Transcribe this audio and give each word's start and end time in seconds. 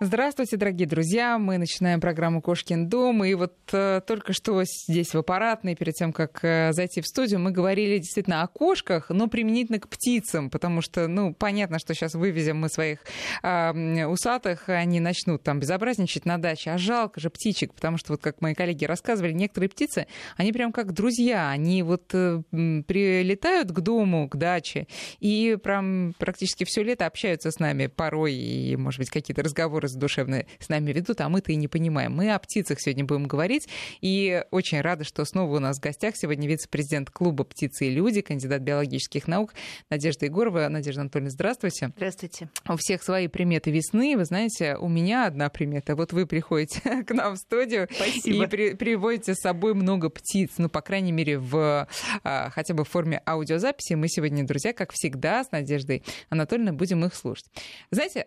Здравствуйте, 0.00 0.56
дорогие 0.56 0.86
друзья. 0.86 1.38
Мы 1.38 1.58
начинаем 1.58 2.00
программу 2.00 2.40
«Кошкин 2.40 2.88
дом». 2.88 3.24
И 3.24 3.34
вот 3.34 3.56
э, 3.72 4.00
только 4.06 4.32
что 4.32 4.62
здесь 4.62 5.12
в 5.12 5.18
аппаратной, 5.18 5.74
перед 5.74 5.94
тем, 5.94 6.12
как 6.12 6.38
э, 6.44 6.72
зайти 6.72 7.00
в 7.00 7.06
студию, 7.08 7.40
мы 7.40 7.50
говорили 7.50 7.98
действительно 7.98 8.42
о 8.42 8.46
кошках, 8.46 9.10
но 9.10 9.26
применительно 9.26 9.80
к 9.80 9.88
птицам, 9.88 10.50
потому 10.50 10.82
что, 10.82 11.08
ну, 11.08 11.34
понятно, 11.34 11.80
что 11.80 11.94
сейчас 11.94 12.14
вывезем 12.14 12.58
мы 12.58 12.68
своих 12.68 13.00
э, 13.42 14.06
усатых, 14.06 14.68
они 14.68 15.00
начнут 15.00 15.42
там 15.42 15.58
безобразничать 15.58 16.26
на 16.26 16.38
даче. 16.38 16.70
А 16.70 16.78
жалко 16.78 17.18
же 17.18 17.28
птичек, 17.28 17.74
потому 17.74 17.98
что, 17.98 18.12
вот 18.12 18.22
как 18.22 18.40
мои 18.40 18.54
коллеги 18.54 18.84
рассказывали, 18.84 19.32
некоторые 19.32 19.68
птицы, 19.68 20.06
они 20.36 20.52
прям 20.52 20.70
как 20.70 20.92
друзья. 20.92 21.50
Они 21.50 21.82
вот 21.82 22.14
э, 22.14 22.40
прилетают 22.52 23.72
к 23.72 23.80
дому, 23.80 24.28
к 24.28 24.36
даче, 24.36 24.86
и 25.18 25.58
прям 25.60 26.14
практически 26.18 26.62
все 26.62 26.84
лето 26.84 27.04
общаются 27.04 27.50
с 27.50 27.58
нами 27.58 27.88
порой, 27.88 28.34
и, 28.34 28.76
может 28.76 29.00
быть, 29.00 29.10
какие-то 29.10 29.42
разговоры 29.42 29.87
образы 29.88 29.98
душевные 29.98 30.46
с 30.58 30.68
нами 30.68 30.92
ведут, 30.92 31.20
а 31.20 31.28
мы-то 31.28 31.52
и 31.52 31.56
не 31.56 31.68
понимаем. 31.68 32.14
Мы 32.14 32.32
о 32.32 32.38
птицах 32.38 32.80
сегодня 32.80 33.04
будем 33.04 33.26
говорить, 33.26 33.68
и 34.00 34.44
очень 34.50 34.80
рада, 34.80 35.04
что 35.04 35.24
снова 35.24 35.56
у 35.56 35.58
нас 35.58 35.78
в 35.78 35.82
гостях 35.82 36.16
сегодня 36.16 36.48
вице-президент 36.48 37.10
клуба 37.10 37.44
«Птицы 37.44 37.86
и 37.86 37.90
люди», 37.90 38.20
кандидат 38.20 38.62
биологических 38.62 39.26
наук 39.26 39.54
Надежда 39.90 40.26
Егорова. 40.26 40.68
Надежда 40.68 41.02
Анатольевна, 41.02 41.30
здравствуйте. 41.30 41.92
Здравствуйте. 41.96 42.50
У 42.68 42.76
всех 42.76 43.02
свои 43.02 43.28
приметы 43.28 43.70
весны. 43.70 44.16
Вы 44.16 44.24
знаете, 44.24 44.76
у 44.76 44.88
меня 44.88 45.26
одна 45.26 45.48
примета. 45.48 45.96
Вот 45.96 46.12
вы 46.12 46.26
приходите 46.26 46.80
к 47.06 47.10
нам 47.12 47.34
в 47.34 47.38
студию 47.38 47.88
Спасибо. 47.90 48.44
и 48.44 48.46
при, 48.48 48.74
приводите 48.74 49.34
с 49.34 49.40
собой 49.40 49.74
много 49.74 50.10
птиц, 50.10 50.52
ну, 50.58 50.68
по 50.68 50.80
крайней 50.80 51.12
мере, 51.12 51.38
в, 51.38 51.88
а, 52.24 52.50
хотя 52.50 52.74
бы 52.74 52.84
в 52.84 52.88
форме 52.88 53.22
аудиозаписи. 53.26 53.94
Мы 53.94 54.08
сегодня, 54.08 54.46
друзья, 54.46 54.72
как 54.72 54.92
всегда, 54.92 55.44
с 55.44 55.50
Надеждой 55.50 56.02
Анатольевной 56.28 56.72
будем 56.72 57.04
их 57.04 57.14
слушать. 57.14 57.46
Знаете, 57.90 58.26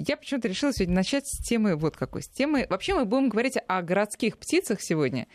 я 0.00 0.16
почему-то 0.16 0.48
решила 0.48 0.72
сегодня 0.72 0.94
начать 0.94 1.26
с 1.26 1.46
темы 1.46 1.76
вот 1.76 1.94
какой. 1.94 2.22
С 2.22 2.28
темы... 2.28 2.66
Вообще 2.70 2.94
мы 2.94 3.04
будем 3.04 3.28
говорить 3.28 3.58
о 3.68 3.82
городских 3.82 4.38
птицах 4.38 4.80
сегодня. 4.80 5.26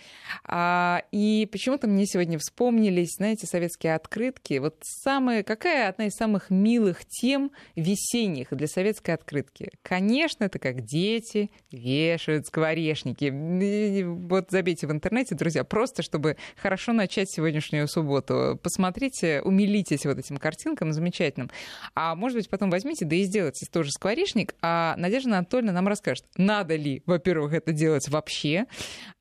А, 0.43 1.03
и 1.11 1.47
почему-то 1.51 1.87
мне 1.87 2.07
сегодня 2.07 2.39
вспомнились, 2.39 3.15
знаете, 3.17 3.45
советские 3.45 3.93
открытки. 3.93 4.57
Вот 4.57 4.77
самая... 4.81 5.43
какая 5.43 5.87
одна 5.89 6.07
из 6.07 6.15
самых 6.15 6.49
милых 6.49 7.05
тем 7.05 7.51
весенних 7.75 8.47
для 8.49 8.65
советской 8.67 9.11
открытки? 9.11 9.69
Конечно, 9.83 10.45
это 10.45 10.57
как 10.57 10.81
дети 10.81 11.51
вешают 11.71 12.47
скворечники. 12.47 14.01
Вот 14.01 14.49
забейте 14.49 14.87
в 14.87 14.91
интернете, 14.91 15.35
друзья, 15.35 15.63
просто 15.63 16.01
чтобы 16.01 16.37
хорошо 16.57 16.91
начать 16.91 17.29
сегодняшнюю 17.29 17.87
субботу. 17.87 18.59
Посмотрите, 18.63 19.43
умилитесь 19.43 20.05
вот 20.05 20.17
этим 20.17 20.37
картинкам 20.37 20.91
замечательным. 20.91 21.51
А 21.93 22.15
может 22.15 22.37
быть, 22.37 22.49
потом 22.49 22.71
возьмите, 22.71 23.05
да 23.05 23.15
и 23.15 23.23
сделайте 23.25 23.67
тоже 23.67 23.91
скворечник, 23.91 24.54
а 24.61 24.95
Надежда 24.97 25.29
Анатольевна 25.37 25.71
нам 25.73 25.87
расскажет, 25.87 26.25
надо 26.37 26.75
ли, 26.75 27.03
во-первых, 27.05 27.53
это 27.53 27.71
делать 27.71 28.07
вообще, 28.09 28.65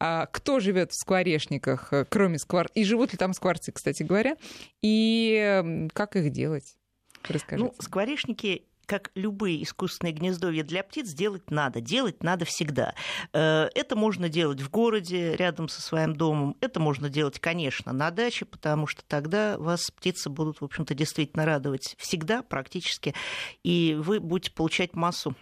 а 0.00 0.26
кто 0.26 0.60
живет 0.60 0.92
в 0.92 0.96
скворечниках, 0.96 1.92
э, 1.92 2.04
кроме 2.08 2.38
сквар... 2.38 2.68
и 2.74 2.84
живут 2.84 3.12
ли 3.12 3.18
там 3.18 3.32
скворцы, 3.32 3.72
кстати 3.72 4.02
говоря, 4.02 4.36
и 4.82 5.88
как 5.92 6.16
их 6.16 6.30
делать? 6.30 6.76
Расскажите. 7.28 7.72
Ну, 7.72 7.74
скворечники 7.82 8.64
как 8.86 9.10
любые 9.14 9.62
искусственные 9.62 10.12
гнездовья 10.12 10.62
для 10.62 10.82
птиц, 10.82 11.12
делать 11.12 11.50
надо. 11.50 11.80
Делать 11.80 12.22
надо 12.22 12.44
всегда. 12.44 12.94
Э, 13.32 13.68
это 13.74 13.96
можно 13.96 14.28
делать 14.28 14.60
в 14.60 14.70
городе, 14.70 15.36
рядом 15.36 15.68
со 15.68 15.80
своим 15.80 16.14
домом. 16.14 16.56
Это 16.60 16.80
можно 16.80 17.08
делать, 17.08 17.38
конечно, 17.38 17.92
на 17.92 18.10
даче, 18.10 18.44
потому 18.44 18.86
что 18.86 19.02
тогда 19.06 19.56
вас 19.58 19.90
птицы 19.90 20.30
будут, 20.30 20.60
в 20.60 20.64
общем-то, 20.64 20.94
действительно 20.94 21.44
радовать 21.44 21.94
всегда 21.98 22.42
практически. 22.42 23.14
И 23.62 23.96
вы 23.98 24.20
будете 24.20 24.52
получать 24.52 24.94
массу 24.94 25.34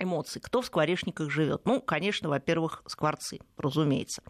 эмоций. 0.00 0.40
Кто 0.40 0.62
в 0.62 0.66
скворечниках 0.66 1.30
живет? 1.30 1.62
Ну, 1.64 1.80
конечно, 1.80 2.28
во-первых, 2.28 2.82
скворцы, 2.86 3.38
разумеется. 3.56 4.22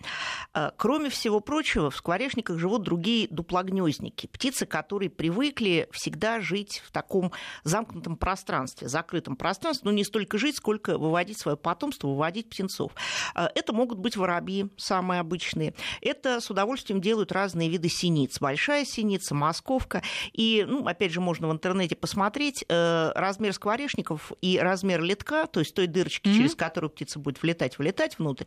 А, 0.53 0.73
кроме 0.77 1.11
всего 1.11 1.41
прочего, 1.41 1.91
в 1.91 1.97
скворечниках 1.97 2.59
живут 2.59 2.83
другие 2.83 3.29
дуплогнездники, 3.29 4.27
птицы, 4.27 4.67
которые 4.67 5.11
привыкли 5.11 5.89
всегда 5.93 6.41
жить 6.41 6.83
в 6.85 6.93
таком 6.93 7.33
замкнутом 7.65 8.17
пространстве, 8.17 8.89
закрытом 8.89 9.37
пространстве, 9.37 9.83
но 9.85 9.91
ну, 9.93 9.97
не 9.99 10.05
столько 10.05 10.39
жить, 10.39 10.57
сколько 10.57 10.99
выводить 10.99 11.39
свое 11.39 11.57
потомство, 11.57 12.09
выводить 12.09 12.51
птенцов. 12.51 12.93
А, 13.35 13.51
это 13.55 13.73
могут 13.73 13.99
быть 13.99 14.17
воробьи, 14.17 14.71
самые 14.77 15.21
обычные. 15.21 15.75
Это 16.01 16.41
с 16.41 16.51
удовольствием 16.51 17.01
делают 17.01 17.33
разные 17.33 17.69
виды 17.69 17.89
синиц. 17.89 18.41
Большая 18.41 18.85
синица, 18.85 19.35
московка. 19.35 20.03
И, 20.33 20.65
ну, 20.67 20.87
опять 20.87 21.13
же, 21.13 21.21
можно 21.21 21.49
в 21.49 21.53
интернете 21.53 21.97
посмотреть 21.97 22.65
э, 22.69 23.13
размер 23.15 23.53
скворечников 23.53 24.33
и 24.41 24.59
размер 24.59 25.03
летка, 25.03 25.47
то 25.47 25.60
то 25.61 25.63
есть 25.63 25.75
той 25.75 25.87
дырочки, 25.89 26.27
mm-hmm. 26.27 26.37
через 26.37 26.55
которую 26.55 26.89
птица 26.89 27.19
будет 27.19 27.43
влетать, 27.43 27.79
вылетать 27.79 28.19
внутрь, 28.19 28.47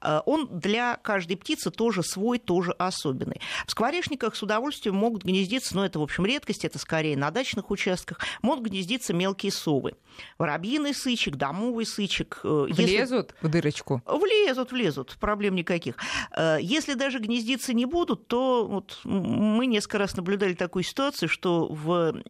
э, 0.00 0.20
он 0.24 0.48
для 0.50 0.96
каждой 0.96 1.36
птицы 1.36 1.70
тоже 1.70 2.02
свой, 2.02 2.38
тоже 2.38 2.72
особенный. 2.78 3.42
В 3.66 3.70
скворечниках 3.70 4.34
с 4.34 4.42
удовольствием 4.42 4.94
могут 4.94 5.24
гнездиться, 5.24 5.76
но 5.76 5.84
это, 5.84 5.98
в 5.98 6.02
общем, 6.02 6.24
редкость, 6.24 6.64
это 6.64 6.78
скорее 6.78 7.18
на 7.18 7.30
дачных 7.30 7.70
участках, 7.70 8.20
могут 8.40 8.70
гнездиться 8.70 9.12
мелкие 9.12 9.52
совы. 9.52 9.92
Воробьиный 10.38 10.94
сычек, 10.94 11.36
домовый 11.36 11.84
сычек. 11.84 12.40
Э, 12.44 12.66
влезут 12.70 13.34
Если... 13.34 13.46
в 13.46 13.50
дырочку? 13.50 14.02
Влезут, 14.06 14.72
влезут, 14.72 15.18
проблем 15.20 15.56
никаких. 15.56 15.96
Э, 16.34 16.56
если 16.62 16.94
даже 16.94 17.18
гнездиться 17.18 17.74
не 17.74 17.84
будут, 17.84 18.26
то 18.26 18.66
вот 18.66 19.00
мы 19.04 19.66
несколько 19.66 19.98
раз 19.98 20.16
наблюдали 20.16 20.54
такую 20.54 20.82
ситуацию, 20.82 21.28
что 21.28 21.66
в 21.66 22.22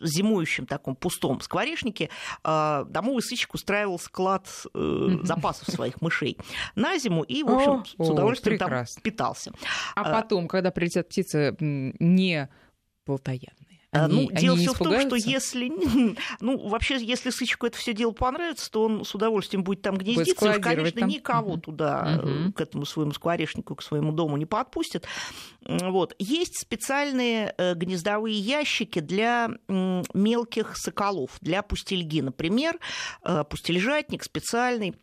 зимующем 0.00 0.64
таком 0.64 0.96
пустом 0.96 1.42
скворечнике 1.42 2.08
домовый 2.42 3.22
сычек 3.22 3.52
устраивал 3.66 3.98
склад 3.98 4.48
э, 4.74 5.08
запасов 5.24 5.68
своих 5.74 6.00
мышей 6.00 6.38
на 6.76 6.98
зиму 6.98 7.24
и, 7.24 7.42
в 7.42 7.50
общем, 7.50 7.84
о, 7.98 8.04
с 8.04 8.10
удовольствием 8.10 8.56
о, 8.56 8.58
там 8.58 8.84
питался. 9.02 9.52
А, 9.96 10.02
а 10.02 10.20
потом, 10.22 10.46
когда 10.46 10.70
прилетят 10.70 11.08
птицы 11.08 11.56
не 11.58 12.48
плотоядные? 13.04 13.65
Они, 14.04 14.28
ну, 14.30 14.40
дело 14.40 14.56
все 14.56 14.72
в 14.72 14.78
том, 14.78 15.00
что 15.00 15.16
если, 15.16 15.70
ну, 16.40 16.68
вообще, 16.68 17.02
если 17.02 17.30
сычку 17.30 17.66
это 17.66 17.76
все 17.76 17.92
дело 17.92 18.12
понравится, 18.12 18.70
то 18.70 18.84
он 18.84 19.04
с 19.04 19.14
удовольствием 19.14 19.64
будет 19.64 19.82
там 19.82 19.96
гнездиться, 19.96 20.46
будет 20.46 20.58
и, 20.58 20.60
конечно, 20.60 21.00
там? 21.00 21.08
никого 21.08 21.52
угу. 21.52 21.60
туда, 21.60 22.20
угу. 22.22 22.52
к 22.52 22.60
этому 22.60 22.86
своему 22.86 23.12
скворечнику, 23.12 23.74
к 23.74 23.82
своему 23.82 24.12
дому 24.12 24.36
не 24.36 24.46
подпустят. 24.46 25.04
Вот. 25.62 26.14
Есть 26.18 26.60
специальные 26.60 27.54
э, 27.56 27.74
гнездовые 27.74 28.38
ящики 28.38 29.00
для 29.00 29.50
мелких 29.68 30.76
соколов, 30.76 31.38
для 31.40 31.62
пустельги, 31.62 32.20
например, 32.20 32.78
э, 33.24 33.44
пустельжатник 33.48 34.22
специальный, 34.22 34.94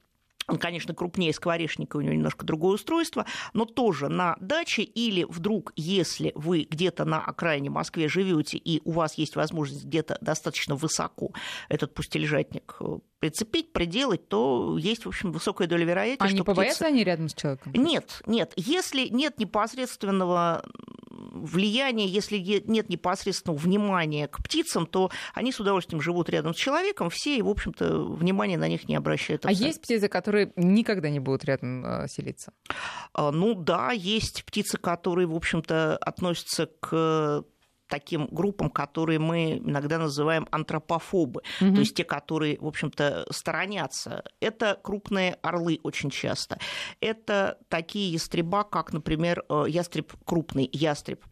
он, 0.47 0.57
конечно, 0.57 0.93
крупнее 0.93 1.33
скворечника, 1.33 1.97
у 1.97 2.01
него 2.01 2.13
немножко 2.13 2.45
другое 2.45 2.75
устройство, 2.75 3.25
но 3.53 3.65
тоже 3.65 4.09
на 4.09 4.35
даче 4.39 4.83
или 4.83 5.25
вдруг, 5.27 5.73
если 5.75 6.31
вы 6.35 6.67
где-то 6.69 7.05
на 7.05 7.23
окраине 7.23 7.69
Москвы 7.69 8.07
живете 8.07 8.57
и 8.57 8.81
у 8.83 8.91
вас 8.91 9.15
есть 9.15 9.35
возможность 9.35 9.85
где-то 9.85 10.17
достаточно 10.21 10.75
высоко 10.75 11.31
этот 11.69 11.93
пустельжатник 11.93 12.75
э, 12.79 12.99
прицепить, 13.23 13.71
приделать, 13.71 14.27
то 14.27 14.77
есть, 14.77 15.05
в 15.05 15.07
общем, 15.07 15.31
высокая 15.31 15.65
доля 15.65 15.85
вероятности, 15.85 16.23
а 16.25 16.27
что 16.27 16.35
не 16.35 16.43
побоятся 16.43 16.75
птица... 16.79 16.87
они 16.87 17.03
рядом 17.05 17.29
с 17.29 17.33
человеком? 17.33 17.71
Нет, 17.73 18.21
нет. 18.25 18.51
Если 18.57 19.07
нет 19.07 19.39
непосредственного 19.39 20.65
влияния, 21.09 22.05
если 22.05 22.37
нет 22.37 22.89
непосредственного 22.89 23.57
внимания 23.57 24.27
к 24.27 24.43
птицам, 24.43 24.85
то 24.85 25.09
они 25.33 25.53
с 25.53 25.59
удовольствием 25.61 26.01
живут 26.01 26.29
рядом 26.29 26.53
с 26.53 26.57
человеком, 26.57 27.09
все, 27.09 27.37
и, 27.37 27.41
в 27.41 27.47
общем-то, 27.47 28.03
внимания 28.03 28.57
на 28.57 28.67
них 28.67 28.89
не 28.89 28.95
обращают. 28.97 29.45
А 29.45 29.47
абсолютно. 29.47 29.65
А 29.65 29.69
есть 29.69 29.81
птицы, 29.81 30.09
которые 30.09 30.51
никогда 30.57 31.09
не 31.09 31.21
будут 31.21 31.45
рядом 31.45 31.85
э, 31.85 32.07
селиться? 32.09 32.51
А, 33.13 33.31
ну 33.31 33.53
да, 33.53 33.91
есть 33.91 34.43
птицы, 34.43 34.77
которые, 34.77 35.27
в 35.27 35.35
общем-то, 35.35 35.95
относятся 35.95 36.69
к 36.81 37.45
таким 37.87 38.27
группам, 38.27 38.69
которые 38.69 39.19
мы 39.19 39.57
иногда 39.57 39.97
называем 39.97 40.47
антропофобы, 40.51 41.41
угу. 41.61 41.73
то 41.73 41.79
есть 41.79 41.95
те, 41.95 42.03
которые, 42.03 42.57
в 42.59 42.67
общем-то, 42.67 43.27
сторонятся. 43.31 44.23
Это 44.39 44.79
крупные 44.81 45.35
орлы 45.41 45.79
очень 45.83 46.09
часто. 46.09 46.59
Это 46.99 47.57
такие 47.69 48.11
ястреба, 48.11 48.63
как, 48.63 48.93
например, 48.93 49.43
э, 49.49 49.65
ястреб 49.67 50.13
крупный, 50.25 50.69
ястреб 50.71 51.23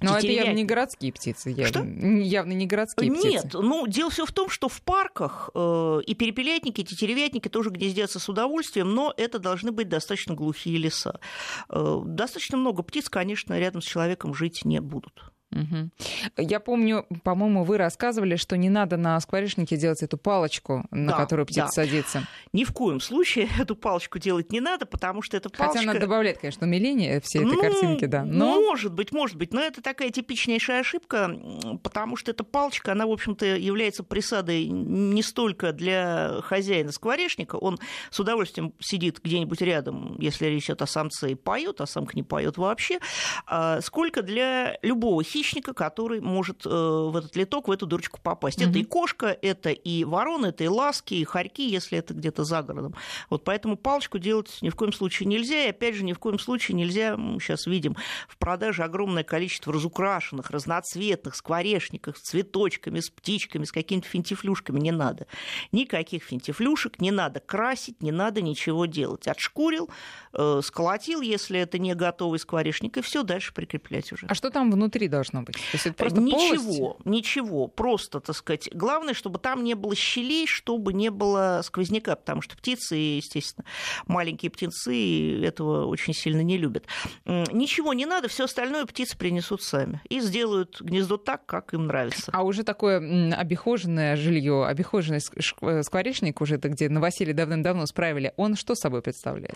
но 0.00 0.16
это 0.16 0.26
явно 0.26 0.52
не 0.52 0.64
городские 0.64 1.12
птицы. 1.12 1.50
Явно, 1.50 1.66
что? 1.66 1.84
явно 1.84 2.52
не 2.52 2.66
городские 2.66 3.10
Нет, 3.10 3.20
птицы. 3.20 3.44
Нет, 3.44 3.52
ну, 3.52 3.86
дело 3.86 4.10
все 4.10 4.24
в 4.24 4.32
том, 4.32 4.48
что 4.48 4.68
в 4.68 4.80
парках 4.82 5.50
э, 5.54 6.00
и 6.06 6.14
перепелятники, 6.14 6.80
и 6.80 6.84
тетеревятники 6.84 7.48
тоже 7.48 7.70
гнездятся 7.70 8.18
с 8.18 8.28
удовольствием, 8.28 8.94
но 8.94 9.12
это 9.16 9.38
должны 9.38 9.72
быть 9.72 9.88
достаточно 9.88 10.34
глухие 10.34 10.78
леса. 10.78 11.20
Э, 11.68 12.00
достаточно 12.04 12.56
много 12.56 12.82
птиц, 12.82 13.08
конечно, 13.08 13.58
рядом 13.58 13.82
с 13.82 13.84
человеком 13.84 14.34
жить 14.34 14.64
не 14.64 14.80
будут. 14.80 15.32
Угу. 15.52 15.90
Я 16.36 16.60
помню, 16.60 17.06
по-моему, 17.24 17.64
вы 17.64 17.76
рассказывали, 17.76 18.36
что 18.36 18.56
не 18.56 18.70
надо 18.70 18.96
на 18.96 19.18
скворечнике 19.20 19.76
делать 19.76 20.02
эту 20.02 20.16
палочку, 20.16 20.86
на 20.90 21.12
Да, 21.12 21.18
которую 21.18 21.46
птица 21.46 21.66
да. 21.66 21.72
садится. 21.72 22.26
Ни 22.52 22.64
в 22.64 22.72
коем 22.72 23.00
случае 23.00 23.48
эту 23.58 23.74
палочку 23.74 24.18
делать 24.18 24.52
не 24.52 24.60
надо, 24.60 24.86
потому 24.86 25.22
что 25.22 25.36
эта 25.36 25.48
палочка... 25.48 25.78
Хотя 25.78 25.90
она 25.90 25.98
добавляет, 25.98 26.38
конечно, 26.38 26.66
умиление 26.66 27.20
всей 27.20 27.42
этой 27.42 27.52
Ну, 27.52 27.60
картинки, 27.60 28.04
да. 28.04 28.24
Но 28.24 28.60
Может 28.60 28.92
быть, 28.92 29.12
может 29.12 29.36
быть. 29.36 29.52
Но 29.52 29.60
это 29.60 29.82
такая 29.82 30.10
типичнейшая 30.10 30.80
ошибка, 30.80 31.30
потому 31.82 32.16
что 32.16 32.30
эта 32.30 32.44
палочка, 32.44 32.92
она, 32.92 33.06
в 33.06 33.10
общем-то, 33.10 33.44
является 33.44 34.04
присадой 34.04 34.66
не 34.66 35.22
столько 35.22 35.72
для 35.72 36.40
хозяина 36.42 36.92
скворечника, 36.92 37.56
он 37.56 37.78
с 38.10 38.20
удовольствием 38.20 38.72
сидит 38.78 39.20
где-нибудь 39.22 39.60
рядом, 39.62 40.16
если 40.20 40.46
речь 40.46 40.66
идет 40.66 40.82
о 40.82 40.86
самце, 40.86 41.32
и 41.32 41.34
поет, 41.34 41.80
а 41.80 41.86
самка 41.86 42.12
не 42.14 42.22
поет 42.22 42.56
вообще, 42.56 43.00
а, 43.46 43.80
сколько 43.80 44.22
для 44.22 44.78
любого 44.82 45.24
хищника, 45.24 45.39
который 45.74 46.20
может 46.20 46.66
э, 46.66 46.68
в 46.68 47.16
этот 47.16 47.34
литок, 47.36 47.68
в 47.68 47.70
эту 47.70 47.86
дырочку 47.86 48.20
попасть. 48.22 48.60
Это 48.60 48.78
и 48.78 48.84
кошка, 48.84 49.36
это 49.42 49.70
и 49.70 50.04
ворона, 50.04 50.46
это 50.46 50.64
и 50.64 50.68
ласки, 50.68 51.14
и 51.14 51.24
хорьки, 51.24 51.68
если 51.68 51.98
это 51.98 52.14
где-то 52.14 52.44
за 52.44 52.62
городом. 52.62 52.94
Вот 53.28 53.44
поэтому 53.44 53.76
палочку 53.76 54.18
делать 54.18 54.58
ни 54.60 54.68
в 54.68 54.76
коем 54.76 54.92
случае 54.92 55.28
нельзя. 55.28 55.66
И 55.66 55.70
опять 55.70 55.94
же, 55.94 56.04
ни 56.04 56.12
в 56.12 56.18
коем 56.18 56.38
случае 56.38 56.76
нельзя, 56.76 57.16
мы 57.16 57.40
сейчас 57.40 57.66
видим 57.66 57.96
в 58.28 58.36
продаже 58.38 58.82
огромное 58.82 59.24
количество 59.24 59.72
разукрашенных, 59.72 60.50
разноцветных 60.50 61.34
скворечников 61.34 62.18
с 62.18 62.22
цветочками, 62.22 63.00
с 63.00 63.10
птичками, 63.10 63.64
с 63.64 63.72
какими-то 63.72 64.08
финтифлюшками. 64.08 64.80
Не 64.80 64.92
надо. 64.92 65.26
Никаких 65.72 66.24
финтифлюшек, 66.24 67.00
не 67.00 67.10
надо 67.10 67.40
красить, 67.40 68.02
не 68.02 68.12
надо 68.12 68.42
ничего 68.42 68.86
делать. 68.86 69.26
Отшкурил, 69.26 69.90
сколотил, 70.62 71.20
если 71.20 71.58
это 71.60 71.78
не 71.78 71.94
готовый 71.94 72.38
скворечник, 72.38 72.96
и 72.96 73.02
все 73.02 73.22
дальше 73.22 73.52
прикреплять 73.52 74.12
уже. 74.12 74.26
а 74.28 74.34
что 74.34 74.50
там 74.50 74.70
внутри 74.70 75.08
должно 75.08 75.42
быть? 75.42 75.56
То 75.56 75.60
есть 75.72 75.86
это 75.86 75.96
просто 75.96 76.20
ничего, 76.20 76.94
полость? 76.94 77.06
ничего, 77.06 77.66
просто, 77.66 78.20
так 78.20 78.36
сказать, 78.36 78.68
главное, 78.72 79.14
чтобы 79.14 79.38
там 79.38 79.64
не 79.64 79.74
было 79.74 79.94
щелей, 79.94 80.46
чтобы 80.46 80.92
не 80.92 81.10
было 81.10 81.60
сквозняка, 81.64 82.16
потому 82.16 82.42
что 82.42 82.56
птицы, 82.56 82.94
естественно, 82.94 83.64
маленькие 84.06 84.50
птенцы 84.50 85.42
этого 85.42 85.86
очень 85.86 86.14
сильно 86.14 86.42
не 86.42 86.58
любят. 86.58 86.84
Ничего 87.24 87.92
не 87.92 88.06
надо, 88.06 88.28
все 88.28 88.44
остальное 88.44 88.86
птицы 88.86 89.16
принесут 89.16 89.62
сами 89.62 90.00
и 90.08 90.20
сделают 90.20 90.80
гнездо 90.80 91.16
так, 91.16 91.46
как 91.46 91.74
им 91.74 91.86
нравится. 91.86 92.30
А 92.32 92.42
уже 92.42 92.62
такое 92.62 93.34
обихоженное 93.34 94.16
жилье, 94.16 94.66
обихоженный 94.66 95.20
э, 95.60 95.82
скворечник, 95.82 96.40
уже 96.40 96.56
это 96.56 96.68
где 96.68 96.88
новоселье 96.88 97.34
давным-давно 97.34 97.86
справили, 97.86 98.32
он 98.36 98.56
что 98.56 98.74
собой 98.74 99.02
представляет? 99.02 99.54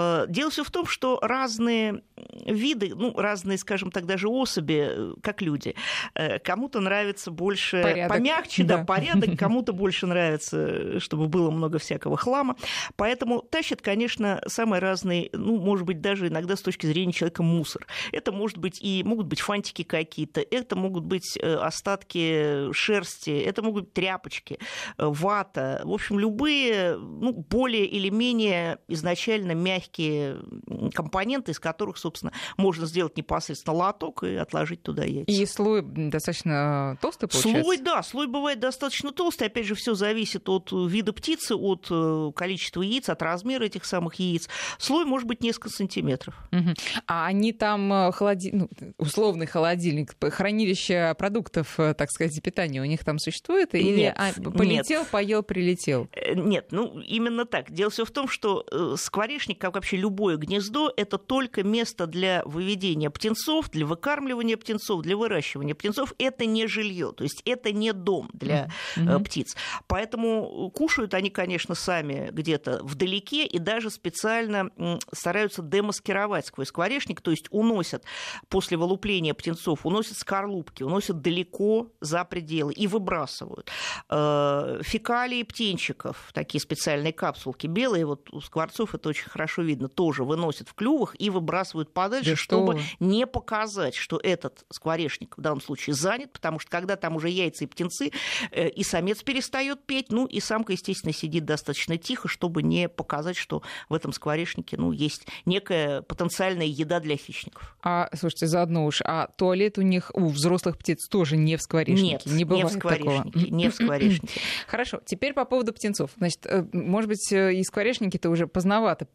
Э, 0.00 0.26
Дело 0.28 0.50
все 0.50 0.64
в 0.64 0.70
том, 0.70 0.86
что 0.86 1.18
разные 1.20 2.02
виды, 2.46 2.92
ну, 2.94 3.14
разные, 3.16 3.58
скажем 3.58 3.90
так, 3.90 4.06
даже 4.06 4.28
особи, 4.28 4.88
э, 4.90 5.14
как 5.22 5.42
люди, 5.42 5.74
э, 6.14 6.38
кому-то 6.38 6.80
нравится 6.80 7.30
больше 7.30 7.82
Порядок, 7.82 8.16
помягче, 8.16 8.64
да. 8.64 8.78
да. 8.78 8.84
порядок, 8.84 9.30
кому-то 9.38 9.72
больше 9.72 10.06
нравится, 10.06 11.00
чтобы 11.00 11.26
было 11.26 11.50
много 11.50 11.78
всякого 11.78 12.16
хлама. 12.16 12.56
Поэтому 12.96 13.42
тащат, 13.42 13.82
конечно, 13.82 14.40
самые 14.46 14.80
разные, 14.80 15.30
ну, 15.32 15.58
может 15.58 15.86
быть, 15.86 16.00
даже 16.00 16.28
иногда 16.28 16.56
с 16.56 16.62
точки 16.62 16.86
зрения 16.86 17.12
человека 17.12 17.42
мусор. 17.42 17.86
Это 18.12 18.32
может 18.32 18.58
быть 18.58 18.80
и 18.80 19.02
могут 19.04 19.26
быть 19.26 19.40
фантики 19.40 19.82
какие-то, 19.82 20.40
это 20.40 20.76
могут 20.76 21.04
быть 21.04 21.36
остатки 21.38 22.72
шерсти, 22.72 23.30
это 23.30 23.62
могут 23.62 23.84
быть 23.84 23.92
тряпочки, 23.92 24.58
вата, 24.96 25.82
в 25.84 25.92
общем, 25.92 26.18
любые, 26.18 26.96
ну, 26.96 27.32
более 27.32 27.86
или 27.86 28.08
менее 28.10 28.78
изначально 28.88 29.52
мягкие 29.52 29.89
м, 29.98 30.90
компоненты, 30.92 31.52
из 31.52 31.58
которых, 31.58 31.98
собственно, 31.98 32.32
можно 32.56 32.86
сделать 32.86 33.16
непосредственно 33.16 33.76
лоток 33.76 34.22
и 34.22 34.36
отложить 34.36 34.82
туда 34.82 35.04
яйца. 35.04 35.30
И 35.30 35.46
слой 35.46 35.82
достаточно 35.82 36.98
толстый 37.00 37.28
получается? 37.28 37.62
Слой, 37.62 37.78
да, 37.78 38.02
слой 38.02 38.26
бывает 38.26 38.60
достаточно 38.60 39.12
толстый. 39.12 39.48
Опять 39.48 39.66
же, 39.66 39.74
все 39.74 39.94
зависит 39.94 40.48
от 40.48 40.72
э, 40.72 40.86
вида 40.88 41.12
птицы, 41.12 41.54
от 41.54 41.86
э, 41.90 42.32
количества 42.34 42.82
яиц, 42.82 43.08
от 43.08 43.22
размера 43.22 43.64
этих 43.64 43.84
самых 43.84 44.14
яиц. 44.16 44.48
Слой 44.78 45.04
может 45.04 45.26
быть 45.26 45.42
несколько 45.42 45.70
сантиметров. 45.70 46.34
Мгм. 46.50 46.74
А 47.06 47.26
они 47.26 47.52
там 47.52 47.92
э, 47.92 48.12
холоди... 48.12 48.50
ну, 48.52 48.68
условный 48.98 49.46
холодильник, 49.46 50.14
хранилище 50.20 51.14
продуктов, 51.18 51.78
э, 51.78 51.94
так 51.94 52.10
сказать, 52.10 52.40
питания 52.42 52.80
у 52.80 52.84
них 52.84 53.04
там 53.04 53.18
существует? 53.18 53.74
Или 53.74 54.00
Нет, 54.00 54.14
а, 54.16 54.28
нет. 54.36 54.52
полетел, 54.56 55.04
поел, 55.04 55.42
прилетел? 55.42 56.08
Э, 56.12 56.34
Нет, 56.34 56.68
ну 56.70 57.00
именно 57.00 57.44
так. 57.44 57.70
Дело 57.70 57.90
все 57.90 58.04
в 58.04 58.10
том, 58.10 58.28
что 58.28 58.64
э, 58.70 58.94
скворечник, 58.98 59.60
как 59.60 59.76
вообще 59.80 59.96
любое 59.96 60.36
гнездо, 60.36 60.92
это 60.96 61.16
только 61.16 61.62
место 61.62 62.06
для 62.06 62.42
выведения 62.44 63.08
птенцов, 63.08 63.70
для 63.70 63.86
выкармливания 63.86 64.58
птенцов, 64.58 65.00
для 65.02 65.16
выращивания 65.16 65.74
птенцов. 65.74 66.12
Это 66.18 66.44
не 66.44 66.66
жилье, 66.66 67.12
то 67.16 67.24
есть 67.24 67.40
это 67.46 67.72
не 67.72 67.92
дом 67.92 68.28
для 68.34 68.68
э, 68.96 69.00
Мгм. 69.00 69.24
птиц. 69.24 69.56
Поэтому 69.86 70.70
кушают 70.74 71.14
они, 71.14 71.30
конечно, 71.30 71.74
сами 71.74 72.28
где-то 72.30 72.80
вдалеке 72.82 73.46
и 73.46 73.58
даже 73.58 73.90
специально 73.90 74.70
стараются 75.12 75.62
демаскировать 75.62 76.46
сквозь 76.46 76.68
скворечник, 76.68 77.22
то 77.22 77.30
есть 77.30 77.46
уносят 77.50 78.04
после 78.48 78.76
вылупления 78.76 79.32
птенцов, 79.32 79.86
уносят 79.86 80.18
скорлупки, 80.18 80.82
уносят 80.82 81.22
далеко 81.22 81.88
за 82.00 82.24
пределы 82.24 82.74
и 82.74 82.86
выбрасывают. 82.86 83.70
Э, 84.10 84.80
Фекалии 84.82 85.42
птенчиков, 85.42 86.30
такие 86.34 86.60
специальные 86.60 87.14
капсулки 87.14 87.66
белые, 87.66 88.04
вот 88.04 88.28
у 88.30 88.40
скворцов 88.42 88.94
это 88.94 89.08
очень 89.08 89.30
хорошо 89.30 89.62
видно, 89.70 89.88
тоже 89.88 90.24
выносят 90.24 90.68
в 90.68 90.74
клювах 90.74 91.14
и 91.18 91.30
выбрасывают 91.30 91.92
подальше, 91.92 92.30
Да 92.30 92.36
что 92.36 92.44
чтобы 92.44 92.74
вы. 92.74 92.82
не 92.98 93.26
показать, 93.26 93.94
что 93.94 94.18
этот 94.22 94.64
скворечник 94.70 95.38
в 95.38 95.40
данном 95.40 95.60
случае 95.60 95.94
занят, 95.94 96.32
потому 96.32 96.58
что 96.58 96.70
когда 96.70 96.96
там 96.96 97.16
уже 97.16 97.28
яйца 97.28 97.64
и 97.64 97.66
птенцы, 97.66 98.10
э, 98.50 98.68
и 98.68 98.82
самец 98.82 99.22
перестает 99.22 99.84
петь, 99.86 100.10
ну 100.10 100.26
и 100.26 100.40
самка, 100.40 100.72
естественно, 100.72 101.12
сидит 101.12 101.44
достаточно 101.44 101.96
тихо, 101.96 102.28
чтобы 102.28 102.62
не 102.62 102.88
показать, 102.88 103.36
что 103.36 103.62
в 103.88 103.94
этом 103.94 104.12
скворечнике 104.12 104.76
ну, 104.76 104.92
есть 104.92 105.26
некая 105.46 106.02
потенциальная 106.02 106.66
еда 106.66 107.00
для 107.00 107.16
хищников. 107.16 107.76
А, 107.82 108.08
слушайте, 108.14 108.46
заодно 108.46 108.86
уж, 108.86 109.00
а 109.04 109.28
туалет 109.36 109.78
у 109.78 109.82
них, 109.82 110.10
у 110.14 110.28
взрослых 110.28 110.76
птиц 110.76 111.08
тоже 111.08 111.36
не 111.36 111.56
в 111.56 111.62
скворечнике? 111.62 112.12
Нет, 112.12 112.26
не 112.26 112.44
бывает 112.44 112.70
в 112.70 112.78
скворечнике, 112.78 113.30
такого? 113.30 113.54
не 113.54 113.70
в 113.70 113.74
скворечнике. 113.74 114.40
Хорошо, 114.66 115.00
теперь 115.04 115.32
по 115.32 115.44
поводу 115.44 115.72
птенцов. 115.72 116.10
Значит, 116.16 116.46
э, 116.46 116.66
может 116.72 117.08
быть, 117.08 117.32
э, 117.32 117.54
и 117.54 117.62
скворечники-то 117.62 118.30
уже 118.30 118.46
поздновато 118.46 119.06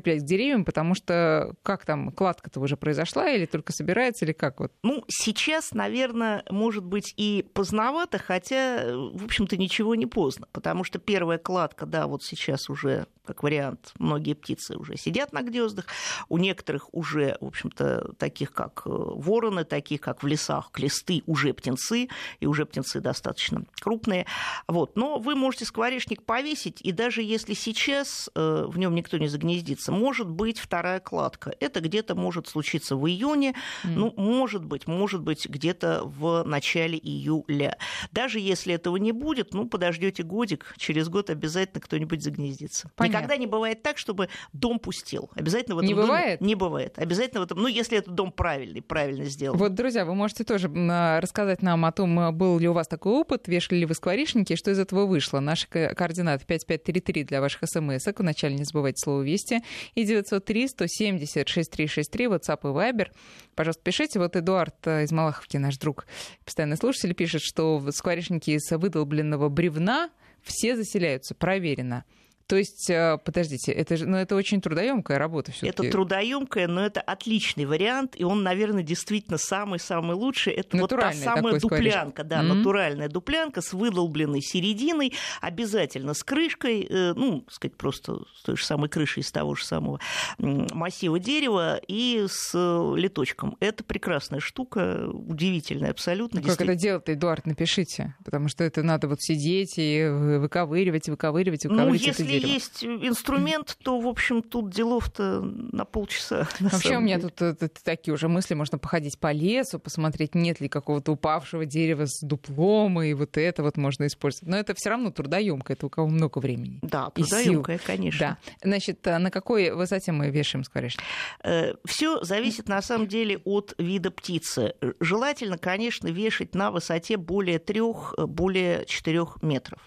прикреплять 0.00 0.22
к 0.22 0.26
деревьям, 0.26 0.64
потому 0.64 0.94
что 0.94 1.54
как 1.62 1.84
там, 1.84 2.10
кладка-то 2.10 2.60
уже 2.60 2.76
произошла 2.76 3.30
или 3.30 3.46
только 3.46 3.72
собирается, 3.72 4.24
или 4.24 4.32
как 4.32 4.60
вот? 4.60 4.72
Ну, 4.82 5.04
сейчас, 5.08 5.72
наверное, 5.72 6.44
может 6.50 6.84
быть 6.84 7.14
и 7.16 7.46
поздновато, 7.54 8.18
хотя, 8.18 8.84
в 8.94 9.24
общем-то, 9.24 9.56
ничего 9.56 9.94
не 9.94 10.06
поздно, 10.06 10.46
потому 10.52 10.84
что 10.84 10.98
первая 10.98 11.38
кладка, 11.38 11.86
да, 11.86 12.06
вот 12.06 12.22
сейчас 12.22 12.68
уже, 12.68 13.06
как 13.24 13.42
вариант, 13.42 13.92
многие 13.98 14.34
птицы 14.34 14.76
уже 14.76 14.96
сидят 14.96 15.32
на 15.32 15.42
гнездах, 15.42 15.86
у 16.28 16.38
некоторых 16.38 16.92
уже, 16.92 17.36
в 17.40 17.46
общем-то, 17.46 18.14
таких 18.18 18.52
как 18.52 18.82
э, 18.86 18.90
вороны, 18.90 19.64
таких 19.64 20.00
как 20.00 20.22
в 20.22 20.26
лесах 20.26 20.70
клесты, 20.72 21.22
уже 21.26 21.52
птенцы, 21.52 22.08
и 22.40 22.46
уже 22.46 22.66
птенцы 22.66 23.00
достаточно 23.00 23.64
крупные. 23.80 24.26
Вот. 24.66 24.96
Но 24.96 25.18
вы 25.18 25.34
можете 25.34 25.64
скворечник 25.64 26.24
повесить, 26.24 26.80
и 26.80 26.92
даже 26.92 27.22
если 27.22 27.54
сейчас 27.54 28.30
э, 28.34 28.64
в 28.66 28.78
нем 28.78 28.94
никто 28.94 29.18
не 29.18 29.28
загнездится, 29.28 29.89
может 29.90 30.28
быть 30.28 30.58
вторая 30.58 31.00
кладка. 31.00 31.54
Это 31.60 31.80
где-то 31.80 32.14
может 32.14 32.48
случиться 32.48 32.96
в 32.96 33.06
июне, 33.08 33.54
ну, 33.84 34.12
может 34.16 34.64
быть, 34.64 34.86
может 34.86 35.22
быть, 35.22 35.46
где-то 35.48 36.02
в 36.04 36.42
начале 36.44 36.98
июля. 36.98 37.76
Даже 38.12 38.38
если 38.40 38.74
этого 38.74 38.96
не 38.96 39.12
будет, 39.12 39.54
ну, 39.54 39.68
подождете 39.68 40.22
годик, 40.22 40.74
через 40.78 41.08
год 41.08 41.30
обязательно 41.30 41.80
кто-нибудь 41.80 42.22
загнездится. 42.22 42.90
Понятно. 42.96 43.18
Никогда 43.18 43.36
не 43.36 43.46
бывает 43.46 43.82
так, 43.82 43.98
чтобы 43.98 44.28
дом 44.52 44.78
пустел. 44.78 45.30
Обязательно 45.34 45.76
в 45.76 45.78
этом 45.78 45.88
Не 45.88 45.94
доме- 45.94 46.06
бывает? 46.06 46.40
Не 46.40 46.54
бывает. 46.54 46.98
Обязательно 46.98 47.40
в 47.40 47.44
этом, 47.44 47.58
ну, 47.58 47.66
если 47.68 47.98
этот 47.98 48.14
дом 48.14 48.32
правильный, 48.32 48.82
правильно 48.82 49.24
сделан. 49.24 49.58
Вот, 49.58 49.74
друзья, 49.74 50.04
вы 50.04 50.14
можете 50.14 50.44
тоже 50.44 50.70
а, 50.90 51.20
рассказать 51.20 51.62
нам 51.62 51.84
о 51.84 51.92
том, 51.92 52.18
а, 52.18 52.32
был 52.32 52.58
ли 52.58 52.68
у 52.68 52.72
вас 52.72 52.88
такой 52.88 53.12
опыт, 53.12 53.48
вешали 53.48 53.78
ли 53.80 53.86
вы 53.86 53.94
скворечники, 53.94 54.52
и 54.52 54.56
что 54.56 54.70
из 54.70 54.78
этого 54.78 55.06
вышло. 55.06 55.40
Наши 55.40 55.68
ко- 55.68 55.94
координаты 55.94 56.44
5533 56.46 57.24
для 57.24 57.40
ваших 57.40 57.62
смс 57.64 58.06
-ок. 58.06 58.14
Вначале 58.18 58.54
не 58.54 58.64
забывайте 58.64 58.98
слово 59.02 59.22
«Вести». 59.22 59.60
И 59.94 60.04
903 60.04 60.68
170 60.68 61.48
6363, 61.48 62.26
WhatsApp 62.26 62.60
и 62.62 62.66
Viber. 62.66 63.08
Пожалуйста, 63.54 63.82
пишите. 63.82 64.18
Вот 64.18 64.36
Эдуард 64.36 64.86
э, 64.86 65.04
из 65.04 65.12
Малаховки, 65.12 65.56
наш 65.56 65.76
друг, 65.78 66.06
постоянный 66.44 66.76
слушатель, 66.76 67.14
пишет, 67.14 67.42
что 67.42 67.84
скворечники 67.90 68.50
из 68.50 68.70
выдолбленного 68.70 69.48
бревна 69.48 70.10
все 70.42 70.76
заселяются. 70.76 71.34
Проверено. 71.34 72.04
То 72.50 72.56
есть, 72.56 72.90
э, 72.90 73.16
подождите, 73.24 73.70
это 73.70 73.96
же, 73.96 74.06
ну, 74.06 74.16
это 74.16 74.34
очень 74.34 74.60
трудоемкая 74.60 75.20
работа 75.20 75.52
все 75.52 75.68
Это 75.68 75.88
трудоемкая, 75.88 76.66
но 76.66 76.84
это 76.84 77.00
отличный 77.00 77.64
вариант, 77.64 78.16
и 78.18 78.24
он, 78.24 78.42
наверное, 78.42 78.82
действительно 78.82 79.38
самый-самый 79.38 80.16
лучший. 80.16 80.54
Это 80.54 80.76
вот 80.76 80.90
та 80.90 81.12
самая 81.12 81.60
дуплянка, 81.60 82.24
да, 82.24 82.40
mm-hmm. 82.40 82.54
натуральная 82.54 83.08
дуплянка 83.08 83.62
с 83.62 83.72
выдолбленной 83.72 84.42
серединой, 84.42 85.12
обязательно 85.40 86.12
с 86.12 86.24
крышкой, 86.24 86.88
э, 86.90 87.12
ну, 87.14 87.44
сказать, 87.48 87.76
просто 87.76 88.16
с 88.36 88.42
той 88.42 88.56
же 88.56 88.64
самой 88.64 88.88
крышей 88.88 89.20
из 89.20 89.30
того 89.30 89.54
же 89.54 89.64
самого 89.64 90.00
массива 90.38 91.20
дерева 91.20 91.80
и 91.86 92.26
с 92.28 92.50
э, 92.52 92.94
литочком. 92.96 93.58
Это 93.60 93.84
прекрасная 93.84 94.40
штука, 94.40 95.08
удивительная 95.08 95.92
абсолютно. 95.92 96.40
Ну, 96.40 96.48
как 96.48 96.60
это 96.60 96.74
делать, 96.74 97.04
Эдуард, 97.06 97.46
напишите, 97.46 98.16
потому 98.24 98.48
что 98.48 98.64
это 98.64 98.82
надо 98.82 99.06
вот 99.06 99.20
сидеть 99.20 99.74
и 99.76 100.04
выковыривать, 100.04 101.08
выковыривать, 101.08 101.64
выковыривать 101.64 102.00
ну, 102.00 102.06
если 102.08 102.39
это 102.40 102.46
дерево. 102.46 102.52
есть 102.54 102.84
инструмент, 102.84 103.76
то, 103.82 104.00
в 104.00 104.06
общем, 104.06 104.42
тут 104.42 104.70
делов-то 104.70 105.40
на 105.42 105.84
полчаса. 105.84 106.48
На 106.60 106.68
Вообще 106.70 106.96
у 106.96 107.00
меня 107.00 107.18
тут 107.18 107.40
это, 107.40 107.68
такие 107.68 108.14
уже 108.14 108.28
мысли, 108.28 108.54
можно 108.54 108.78
походить 108.78 109.18
по 109.18 109.32
лесу, 109.32 109.78
посмотреть, 109.78 110.34
нет 110.34 110.60
ли 110.60 110.68
какого-то 110.68 111.12
упавшего 111.12 111.66
дерева 111.66 112.06
с 112.06 112.20
дуплом, 112.20 113.02
и 113.02 113.14
вот 113.14 113.36
это 113.36 113.62
вот 113.62 113.76
можно 113.76 114.06
использовать. 114.06 114.48
Но 114.48 114.56
это 114.56 114.74
все 114.74 114.90
равно 114.90 115.10
трудоемко, 115.10 115.72
это 115.72 115.86
у 115.86 115.88
кого 115.88 116.08
много 116.08 116.38
времени. 116.38 116.78
Да, 116.82 117.10
трудоемкое, 117.10 117.78
конечно. 117.78 118.38
Да. 118.60 118.68
Значит, 118.68 119.06
а 119.06 119.18
на 119.18 119.30
какой 119.30 119.70
высоте 119.70 120.12
мы 120.12 120.30
вешаем 120.30 120.64
скворечник? 120.64 121.02
Э, 121.42 121.74
все 121.84 122.22
зависит 122.22 122.68
на 122.68 122.82
самом 122.82 123.06
деле 123.06 123.38
от 123.44 123.74
вида 123.78 124.10
птицы. 124.10 124.74
Желательно, 125.00 125.58
конечно, 125.58 126.08
вешать 126.08 126.54
на 126.54 126.70
высоте 126.70 127.16
более 127.16 127.58
трех, 127.58 128.14
более 128.18 128.84
четырех 128.86 129.42
метров. 129.42 129.80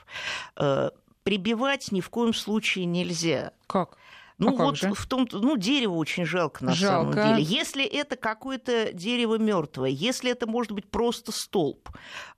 Прибивать 1.23 1.91
ни 1.91 2.01
в 2.01 2.09
коем 2.09 2.33
случае 2.33 2.85
нельзя. 2.85 3.51
Как? 3.67 3.97
Ну 4.37 4.49
а 4.59 4.65
вот 4.65 4.77
же? 4.77 4.93
в 4.93 5.05
том, 5.05 5.27
ну 5.31 5.57
дерево 5.57 5.95
очень 5.95 6.25
жалко 6.25 6.63
на 6.65 6.73
жалко. 6.73 7.13
самом 7.13 7.37
деле. 7.37 7.43
Если 7.43 7.85
это 7.85 8.15
какое-то 8.15 8.91
дерево 8.93 9.37
мертвое, 9.37 9.89
если 9.89 10.31
это 10.31 10.47
может 10.47 10.71
быть 10.71 10.89
просто 10.89 11.31
столб, 11.31 11.89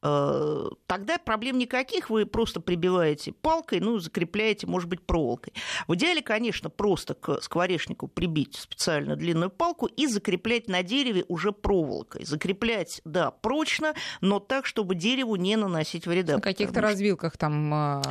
э, 0.01 0.69
тогда 0.87 1.17
проблем 1.17 1.57
никаких. 1.57 2.09
Вы 2.09 2.25
просто 2.25 2.59
прибиваете 2.59 3.31
палкой, 3.31 3.79
ну 3.79 3.99
закрепляете, 3.99 4.67
может 4.67 4.89
быть, 4.89 5.05
проволокой. 5.05 5.53
В 5.87 5.95
идеале, 5.95 6.21
конечно, 6.21 6.69
просто 6.69 7.13
к 7.13 7.41
скворечнику 7.41 8.07
прибить 8.07 8.55
специально 8.55 9.15
длинную 9.15 9.49
палку 9.49 9.85
и 9.85 10.07
закреплять 10.07 10.67
на 10.67 10.83
дереве 10.83 11.25
уже 11.27 11.51
проволокой. 11.51 12.25
Закреплять, 12.25 13.01
да, 13.05 13.31
прочно, 13.31 13.93
но 14.21 14.39
так, 14.39 14.65
чтобы 14.65 14.95
дереву 14.95 15.35
не 15.35 15.55
наносить 15.55 16.07
вреда. 16.07 16.35
На 16.35 16.41
каких-то 16.41 16.73
что... 16.73 16.81
развилках 16.81 17.37
там 17.37 17.73
э, 17.73 18.01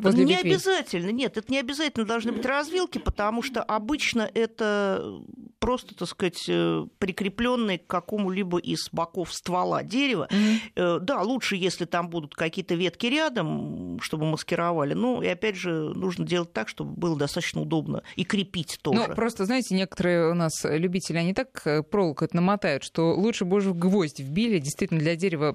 возле 0.00 0.24
Не 0.24 0.34
ветвей. 0.34 0.52
обязательно, 0.52 1.10
нет, 1.10 1.36
это 1.36 1.50
не 1.50 1.58
обязательно 1.58 2.06
должны 2.06 2.32
быть 2.32 2.46
развилки, 2.46 2.98
потому 2.98 3.31
потому 3.32 3.42
что 3.42 3.62
обычно 3.62 4.30
это 4.34 5.22
просто, 5.58 5.94
так 5.94 6.08
сказать, 6.08 6.44
э, 6.48 6.86
прикрепленный 6.98 7.78
к 7.78 7.86
какому-либо 7.86 8.58
из 8.58 8.90
боков 8.92 9.32
ствола 9.32 9.82
дерева. 9.82 10.28
Mm-hmm. 10.30 10.98
Да, 11.00 11.22
лучше, 11.22 11.56
если 11.56 11.86
там 11.86 12.10
будут 12.10 12.34
какие-то 12.34 12.74
ветки 12.74 13.06
рядом, 13.06 14.00
чтобы 14.02 14.26
маскировали. 14.26 14.92
Ну, 14.92 15.22
и 15.22 15.28
опять 15.28 15.56
же, 15.56 15.70
нужно 15.70 16.26
делать 16.26 16.52
так, 16.52 16.68
чтобы 16.68 16.92
было 16.94 17.16
достаточно 17.16 17.62
удобно 17.62 18.02
и 18.16 18.24
крепить 18.24 18.80
тоже. 18.82 19.06
Ну, 19.08 19.14
просто, 19.14 19.46
знаете, 19.46 19.76
некоторые 19.76 20.30
у 20.30 20.34
нас 20.34 20.52
любители, 20.64 21.16
они 21.16 21.32
так 21.32 21.62
э, 21.64 21.82
проволоку 21.82 22.24
это 22.24 22.36
намотают, 22.36 22.82
что 22.82 23.14
лучше 23.14 23.44
бы 23.46 23.58
уже 23.58 23.72
гвоздь 23.72 24.20
вбили. 24.20 24.58
Действительно, 24.58 25.00
для 25.00 25.16
дерева 25.16 25.54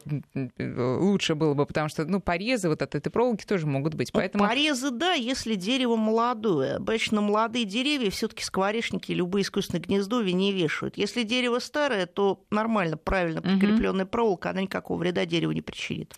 лучше 0.58 1.36
было 1.36 1.54
бы, 1.54 1.66
потому 1.66 1.90
что, 1.90 2.06
ну, 2.06 2.22
порезы 2.22 2.70
вот 2.70 2.82
от 2.82 2.96
этой 2.96 3.10
проволоки 3.10 3.46
тоже 3.46 3.68
могут 3.68 3.94
быть. 3.94 4.10
Ну, 4.14 4.20
Поэтому... 4.22 4.48
Порезы, 4.48 4.90
да, 4.90 5.14
если 5.14 5.56
дерево 5.56 5.96
молодое. 5.98 6.78
Обычно 6.78 7.20
молодые 7.20 7.67
деревья 7.68 8.10
все-таки 8.10 8.44
скворечники, 8.44 9.12
любые 9.12 9.44
искусственные 9.44 9.82
гнездовья 9.82 10.34
не 10.34 10.52
вешают. 10.52 10.98
Если 10.98 11.24
дерево 11.24 11.60
старое, 11.60 12.08
то 12.08 12.44
нормально, 12.50 12.98
правильно 12.98 13.42
прикрепленная 13.42 14.06
угу. 14.06 14.12
проволока, 14.12 14.50
она 14.50 14.62
никакого 14.62 14.98
вреда 14.98 15.26
дереву 15.26 15.52
не 15.52 15.62
причинит. 15.62 16.16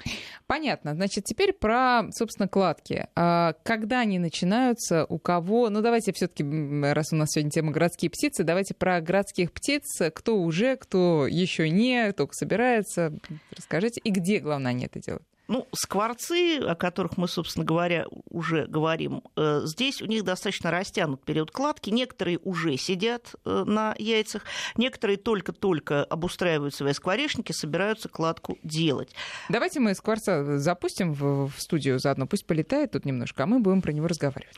Понятно. 0.47 0.93
Значит, 0.95 1.25
теперь 1.25 1.53
про, 1.53 2.03
собственно, 2.11 2.47
кладки. 2.47 3.07
А 3.15 3.53
когда 3.63 3.99
они 3.99 4.19
начинаются, 4.19 5.05
у 5.05 5.19
кого... 5.19 5.69
Ну, 5.69 5.81
давайте 5.81 6.13
все 6.13 6.27
таки 6.27 6.43
раз 6.43 7.11
у 7.11 7.15
нас 7.15 7.29
сегодня 7.31 7.51
тема 7.51 7.71
городские 7.71 8.09
птицы, 8.09 8.43
давайте 8.43 8.73
про 8.73 9.01
городских 9.01 9.51
птиц. 9.51 9.83
Кто 10.13 10.37
уже, 10.37 10.77
кто 10.77 11.27
еще 11.27 11.69
не, 11.69 12.11
только 12.13 12.33
собирается. 12.33 13.13
Расскажите. 13.51 13.99
И 14.03 14.11
где, 14.11 14.39
главное, 14.39 14.71
они 14.71 14.85
это 14.85 14.99
делают? 14.99 15.23
Ну, 15.49 15.67
скворцы, 15.73 16.59
о 16.59 16.75
которых 16.75 17.17
мы, 17.17 17.27
собственно 17.27 17.65
говоря, 17.65 18.05
уже 18.29 18.67
говорим, 18.67 19.23
э, 19.35 19.61
здесь 19.63 19.99
у 19.99 20.05
них 20.05 20.23
достаточно 20.23 20.69
растянут 20.69 21.25
период 21.25 21.49
кладки. 21.49 21.89
Некоторые 21.89 22.37
уже 22.37 22.77
сидят 22.77 23.33
э, 23.45 23.63
на 23.65 23.95
яйцах, 23.97 24.43
некоторые 24.77 25.17
только-только 25.17 26.03
обустраивают 26.03 26.75
свои 26.75 26.93
скворечники, 26.93 27.51
собираются 27.51 28.09
кладку 28.09 28.59
делать. 28.61 29.15
Давайте 29.49 29.79
мы 29.79 29.95
скворца 29.95 30.59
запустим 30.59 31.13
в 31.13 31.51
студию 31.57 31.97
заодно, 31.97 32.27
пусть 32.27 32.45
полетает 32.45 32.91
тут 32.91 33.05
немножко, 33.05 33.41
а 33.41 33.47
мы 33.47 33.59
будем 33.59 33.81
про 33.81 33.91
него 33.91 34.05
разговаривать. 34.05 34.55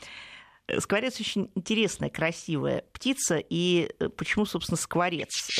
Э, 0.66 0.78
скворец 0.78 1.18
очень 1.18 1.50
интересная, 1.54 2.10
красивая 2.10 2.84
птица. 2.92 3.38
И 3.38 3.88
почему, 4.18 4.44
собственно, 4.44 4.76
скворец? 4.76 5.58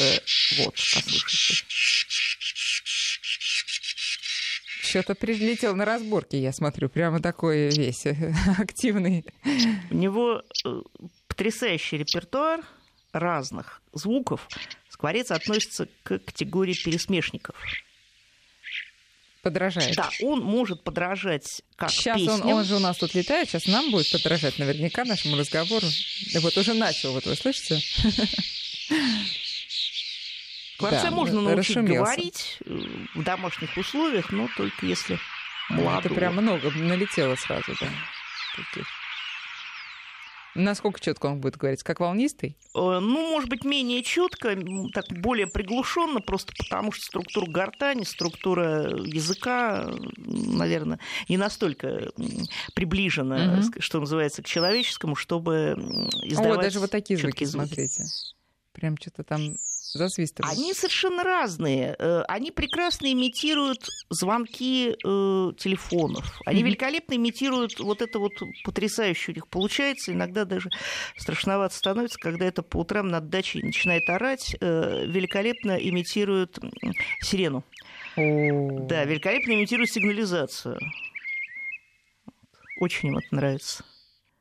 Вот, 0.58 0.74
послушайте. 0.74 2.21
Что-то 4.92 5.14
прилетел 5.14 5.74
на 5.74 5.86
разборке, 5.86 6.38
я 6.38 6.52
смотрю, 6.52 6.90
прямо 6.90 7.22
такой 7.22 7.70
весь 7.70 8.04
активный. 8.58 9.24
У 9.90 9.94
него 9.94 10.42
э, 10.66 10.82
потрясающий 11.28 11.96
репертуар 11.96 12.60
разных 13.10 13.80
звуков. 13.94 14.46
Скворец 14.90 15.30
относится 15.30 15.88
к 16.02 16.18
категории 16.18 16.74
пересмешников. 16.74 17.56
Подражает. 19.40 19.96
Да, 19.96 20.10
он 20.20 20.40
может 20.40 20.84
подражать 20.84 21.62
как 21.76 21.90
Сейчас 21.90 22.18
песням. 22.18 22.42
он, 22.42 22.52
он 22.52 22.64
же 22.64 22.76
у 22.76 22.78
нас 22.78 22.98
тут 22.98 23.14
летает, 23.14 23.48
сейчас 23.48 23.64
нам 23.68 23.90
будет 23.90 24.12
подражать 24.12 24.58
наверняка 24.58 25.06
нашему 25.06 25.38
разговору. 25.38 25.86
Вот 26.34 26.58
уже 26.58 26.74
начал, 26.74 27.12
вот 27.12 27.24
вы 27.24 27.34
слышите? 27.34 27.80
Скворца 30.86 31.10
да, 31.10 31.10
можно 31.10 31.40
научить 31.40 31.76
расшумелся. 31.76 31.94
говорить 31.94 32.58
э, 32.64 32.80
в 33.14 33.22
домашних 33.22 33.76
условиях, 33.76 34.30
но 34.30 34.48
только 34.56 34.86
если 34.86 35.18
молодого. 35.68 36.00
Это 36.00 36.14
прям 36.14 36.34
много 36.34 36.70
налетело 36.70 37.34
сразу, 37.36 37.72
да. 37.80 37.88
Таких. 38.56 38.86
Насколько 40.54 41.00
четко 41.00 41.26
он 41.26 41.40
будет 41.40 41.56
говорить? 41.56 41.82
Как 41.82 42.00
волнистый? 42.00 42.58
Э, 42.74 42.98
ну, 43.00 43.30
может 43.30 43.48
быть, 43.48 43.64
менее 43.64 44.02
четко, 44.02 44.54
так 44.92 45.06
более 45.08 45.46
приглушенно, 45.46 46.20
просто 46.20 46.52
потому 46.56 46.92
что 46.92 47.04
структура 47.06 47.50
гортани, 47.50 48.04
структура 48.04 48.90
языка, 48.90 49.90
наверное, 50.16 51.00
не 51.28 51.38
настолько 51.38 52.12
приближена, 52.74 53.60
угу. 53.60 53.80
что 53.80 54.00
называется, 54.00 54.42
к 54.42 54.46
человеческому, 54.46 55.14
чтобы 55.14 55.74
издавать. 56.22 56.58
О, 56.58 56.62
даже 56.62 56.80
вот 56.80 56.90
такие 56.90 57.18
звуки, 57.18 57.44
звуки, 57.44 57.66
смотрите. 57.66 58.04
Прям 58.72 58.98
что-то 58.98 59.24
там 59.24 59.56
засвистывают? 59.92 60.56
Они 60.56 60.72
совершенно 60.74 61.22
разные. 61.22 61.96
Э, 61.98 62.22
они 62.28 62.50
прекрасно 62.50 63.12
имитируют 63.12 63.88
звонки 64.10 64.90
э, 64.90 65.52
телефонов. 65.58 66.40
Они 66.44 66.60
mm-hmm. 66.60 66.64
великолепно 66.64 67.14
имитируют 67.14 67.80
вот 67.80 68.02
это 68.02 68.18
вот 68.18 68.32
потрясающе 68.64 69.32
у 69.32 69.34
них 69.34 69.48
получается. 69.48 70.12
Иногда 70.12 70.44
даже 70.44 70.70
страшновато 71.16 71.74
становится, 71.74 72.18
когда 72.18 72.46
это 72.46 72.62
по 72.62 72.78
утрам 72.78 73.08
над 73.08 73.28
дачей 73.28 73.62
начинает 73.62 74.08
орать. 74.08 74.56
Э, 74.60 75.04
великолепно 75.06 75.72
имитируют 75.72 76.58
сирену. 77.20 77.64
Oh. 78.16 78.86
Да, 78.86 79.04
великолепно 79.04 79.52
имитируют 79.52 79.90
сигнализацию. 79.90 80.78
Очень 82.80 83.10
им 83.10 83.18
это 83.18 83.34
нравится. 83.34 83.84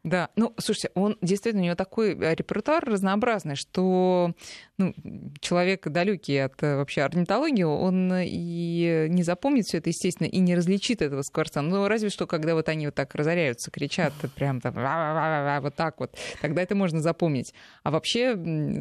Да, 0.04 0.30
ну, 0.36 0.54
слушайте, 0.58 0.90
он 0.96 1.16
действительно, 1.22 1.62
у 1.62 1.66
него 1.66 1.76
такой 1.76 2.16
э, 2.16 2.34
репертуар 2.34 2.84
разнообразный, 2.84 3.56
что 3.56 4.34
ну, 4.78 4.96
человек 5.42 5.88
далекий 5.88 6.38
от 6.38 6.62
э, 6.64 6.76
вообще 6.76 7.02
орнитологии, 7.02 7.62
он 7.62 8.12
и 8.16 9.08
не 9.10 9.22
запомнит 9.22 9.66
все 9.66 9.78
это, 9.78 9.90
естественно, 9.90 10.28
и 10.28 10.40
не 10.40 10.56
различит 10.56 11.04
этого 11.04 11.22
скворца. 11.22 11.62
Ну, 11.62 11.88
разве 11.88 12.10
что, 12.10 12.26
когда 12.26 12.56
вот 12.56 12.68
они 12.68 12.88
вот 12.88 12.96
так 12.96 13.14
разоряются, 13.14 13.70
кричат 13.70 14.14
прям 14.36 14.60
там 14.60 14.74
вот 15.62 15.76
так 15.76 16.00
вот, 16.00 16.18
тогда 16.42 16.64
это 16.64 16.74
можно 16.74 17.00
запомнить. 17.00 17.54
А 17.84 17.92
вообще 17.92 18.36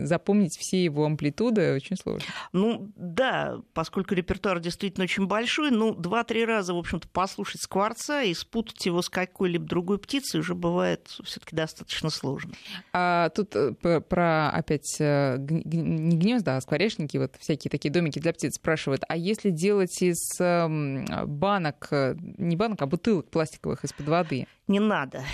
запомнить 0.05 0.57
все 0.59 0.83
его 0.83 1.05
амплитуды 1.05 1.75
очень 1.75 1.97
сложно. 1.97 2.27
Ну, 2.53 2.91
да, 2.97 3.59
поскольку 3.75 4.15
репертуар 4.15 4.59
действительно 4.59 5.05
очень 5.05 5.27
большой, 5.27 5.71
ну, 5.71 5.95
два-три 5.95 6.47
раза, 6.47 6.73
в 6.73 6.79
общем-то, 6.79 7.09
послушать 7.09 7.61
скворца 7.61 8.23
и 8.23 8.33
спутать 8.33 8.87
его 8.87 9.03
с 9.03 9.11
какой-либо 9.11 9.67
другой 9.67 9.99
птицей 9.99 10.41
уже 10.41 10.55
бывает 10.55 11.10
все-таки 11.25 11.57
достаточно 11.57 12.11
сложно. 12.11 12.53
А 12.93 13.29
тут 13.31 13.55
э, 13.55 14.01
про 14.01 14.51
опять 14.51 14.97
э, 14.99 15.37
не 15.39 16.17
гнезда, 16.17 16.57
а 16.57 16.61
скворечники, 16.61 17.17
вот 17.17 17.35
всякие 17.39 17.71
такие 17.71 17.91
домики 17.93 18.19
для 18.19 18.33
птиц 18.33 18.57
спрашивают, 18.57 19.03
а 19.09 19.17
если 19.17 19.51
делать 19.51 20.01
из 20.03 20.19
эм, 20.41 21.07
банок, 21.27 21.89
э, 21.91 22.17
не 22.39 22.57
банок, 22.57 22.83
а 22.83 22.87
бутылок 22.87 23.31
пластиковых 23.31 23.85
из-под 23.85 24.09
воды? 24.09 24.47
Не 24.69 24.81
надо. 24.81 25.25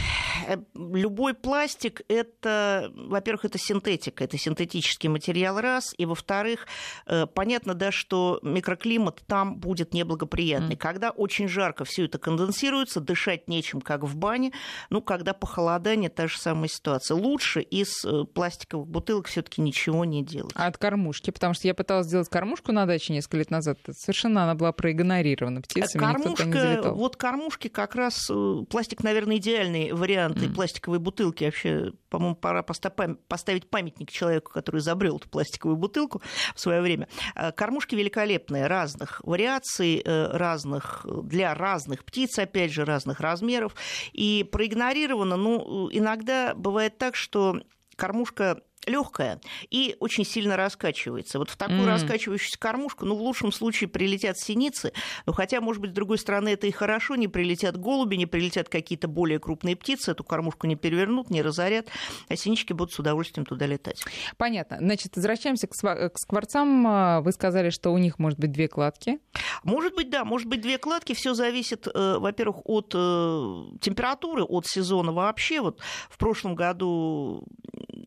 Любой 0.75 1.35
пластик 1.35 2.03
это, 2.09 2.93
во-первых, 2.95 3.45
это 3.47 3.59
синтетика, 3.59 4.25
это 4.25 4.39
синтетический 4.39 5.09
материал 5.09 5.61
раз, 5.61 5.95
и 5.97 6.07
во-вторых, 6.07 6.67
э, 7.07 7.27
понятно, 7.27 7.75
да, 7.75 7.91
что 7.91 8.39
микроклимат 8.43 9.23
там 9.27 9.57
будет 9.57 9.95
неблагоприятный. 9.95 10.77
Mm. 10.77 10.79
Когда 10.79 11.11
очень 11.11 11.49
жарко 11.49 11.85
все 11.85 12.05
это 12.05 12.19
конденсируется, 12.19 13.01
дышать 13.01 13.49
нечем, 13.49 13.81
как 13.81 14.05
в 14.05 14.17
бане. 14.17 14.53
Ну, 14.91 15.03
когда 15.03 15.33
похолодание, 15.33 16.11
та 16.11 16.27
же 16.29 16.39
самая 16.39 16.69
ситуация. 16.69 17.17
Лучше 17.17 17.61
из 17.61 18.05
э, 18.05 18.25
пластиковых 18.25 18.87
бутылок 18.87 19.29
все-таки 19.29 19.61
ничего 19.61 20.05
не 20.05 20.25
делать. 20.25 20.53
А 20.55 20.67
от 20.67 20.79
кормушки, 20.79 21.31
потому 21.31 21.55
что 21.55 21.67
я 21.67 21.75
пыталась 21.75 22.07
сделать 22.07 22.29
кормушку 22.29 22.73
на 22.73 22.87
даче 22.87 23.13
несколько 23.13 23.39
лет 23.39 23.51
назад, 23.51 23.79
совершенно 23.93 24.45
она 24.45 24.55
была 24.55 24.73
проигнорирована 24.73 25.63
птицами, 25.63 26.01
Кормушка, 26.01 26.45
не 26.45 26.91
вот 26.91 27.17
кормушки 27.17 27.69
как 27.69 27.95
раз 27.95 28.31
пластик, 28.69 29.03
наверное, 29.03 29.37
идеальный 29.37 29.93
вариант, 29.93 30.36
mm. 30.37 30.45
и 30.45 30.49
пластиковые 30.49 31.01
бутылки 31.01 31.45
вообще, 31.45 31.93
по-моему, 32.09 32.37
пора 32.37 32.63
поставить 32.63 33.69
памятник 33.69 34.11
человеку, 34.11 34.53
который 34.53 34.81
изобрел 34.81 35.17
эту 35.17 35.29
пластиковую 35.29 35.77
бутылку 35.77 36.23
в 36.55 36.61
свое 36.61 36.81
время. 36.81 37.09
А, 37.35 37.53
кормушки 37.53 37.95
великолепные, 37.95 38.67
разных 38.67 39.21
вариаций, 39.25 40.03
э, 40.05 40.37
разных 40.37 41.07
для 41.25 41.55
разных 41.55 42.05
птиц, 42.05 42.39
опять 42.39 42.73
же, 42.73 42.85
разных 42.85 43.21
размеров. 43.21 43.75
И 44.13 44.49
проигнорировано, 44.51 45.37
ну, 45.37 45.89
иногда 45.93 46.55
бывает 46.55 46.99
так, 46.99 47.17
что 47.17 47.61
кормушка 47.97 48.63
легкая 48.87 49.41
и 49.71 49.97
очень 50.01 50.25
сильно 50.25 50.57
раскачивается. 50.57 51.39
Вот 51.39 51.51
в 51.51 51.57
такую 51.57 51.83
mm. 51.83 51.91
раскачивающуюся 51.91 52.59
кормушку, 52.59 53.05
ну, 53.05 53.15
в 53.17 53.21
лучшем 53.21 53.53
случае 53.53 53.89
прилетят 53.89 54.39
синицы, 54.39 54.93
но 55.27 55.33
хотя, 55.33 55.61
может 55.61 55.83
быть, 55.83 55.91
с 55.91 55.95
другой 55.95 56.19
стороны, 56.19 56.51
это 56.51 56.67
и 56.67 56.71
хорошо, 56.71 57.17
не 57.17 57.29
прилетят 57.29 57.77
голуби, 57.77 58.17
не 58.17 58.27
прилетят 58.27 58.69
какие-то 58.69 59.09
более 59.09 59.39
крупные 59.39 59.77
птицы, 59.77 60.13
эту 60.13 60.25
кормушку 60.25 60.67
не 60.67 60.77
перевернут, 60.77 61.31
не 61.31 61.43
разорят, 61.43 61.89
а 62.29 62.37
синички 62.37 62.73
будут 62.73 62.93
с 62.93 62.99
удовольствием 62.99 63.45
туда 63.45 63.67
летать. 63.67 64.05
Понятно. 64.37 64.79
Значит, 64.81 65.17
возвращаемся 65.17 65.67
к 65.67 66.19
скворцам. 66.19 66.87
А, 66.87 67.21
вы 67.21 67.33
сказали, 67.33 67.71
что 67.71 67.93
у 67.93 67.99
них 67.99 68.19
может 68.19 68.39
быть 68.39 68.53
две 68.53 68.69
кладки. 68.69 69.19
Может 69.65 69.95
быть, 69.95 70.11
да, 70.11 70.25
может 70.25 70.49
быть, 70.49 70.61
две 70.61 70.79
кладки. 70.79 71.15
Все 71.15 71.35
зависит, 71.35 71.87
э, 71.87 72.19
во-первых, 72.19 72.59
от 72.65 72.93
э, 72.95 73.65
температуры, 73.81 74.45
от 74.45 74.67
сезона 74.67 75.13
вообще. 75.13 75.61
Вот 75.61 75.81
в 76.09 76.19
прошлом 76.19 76.55
году 76.55 77.45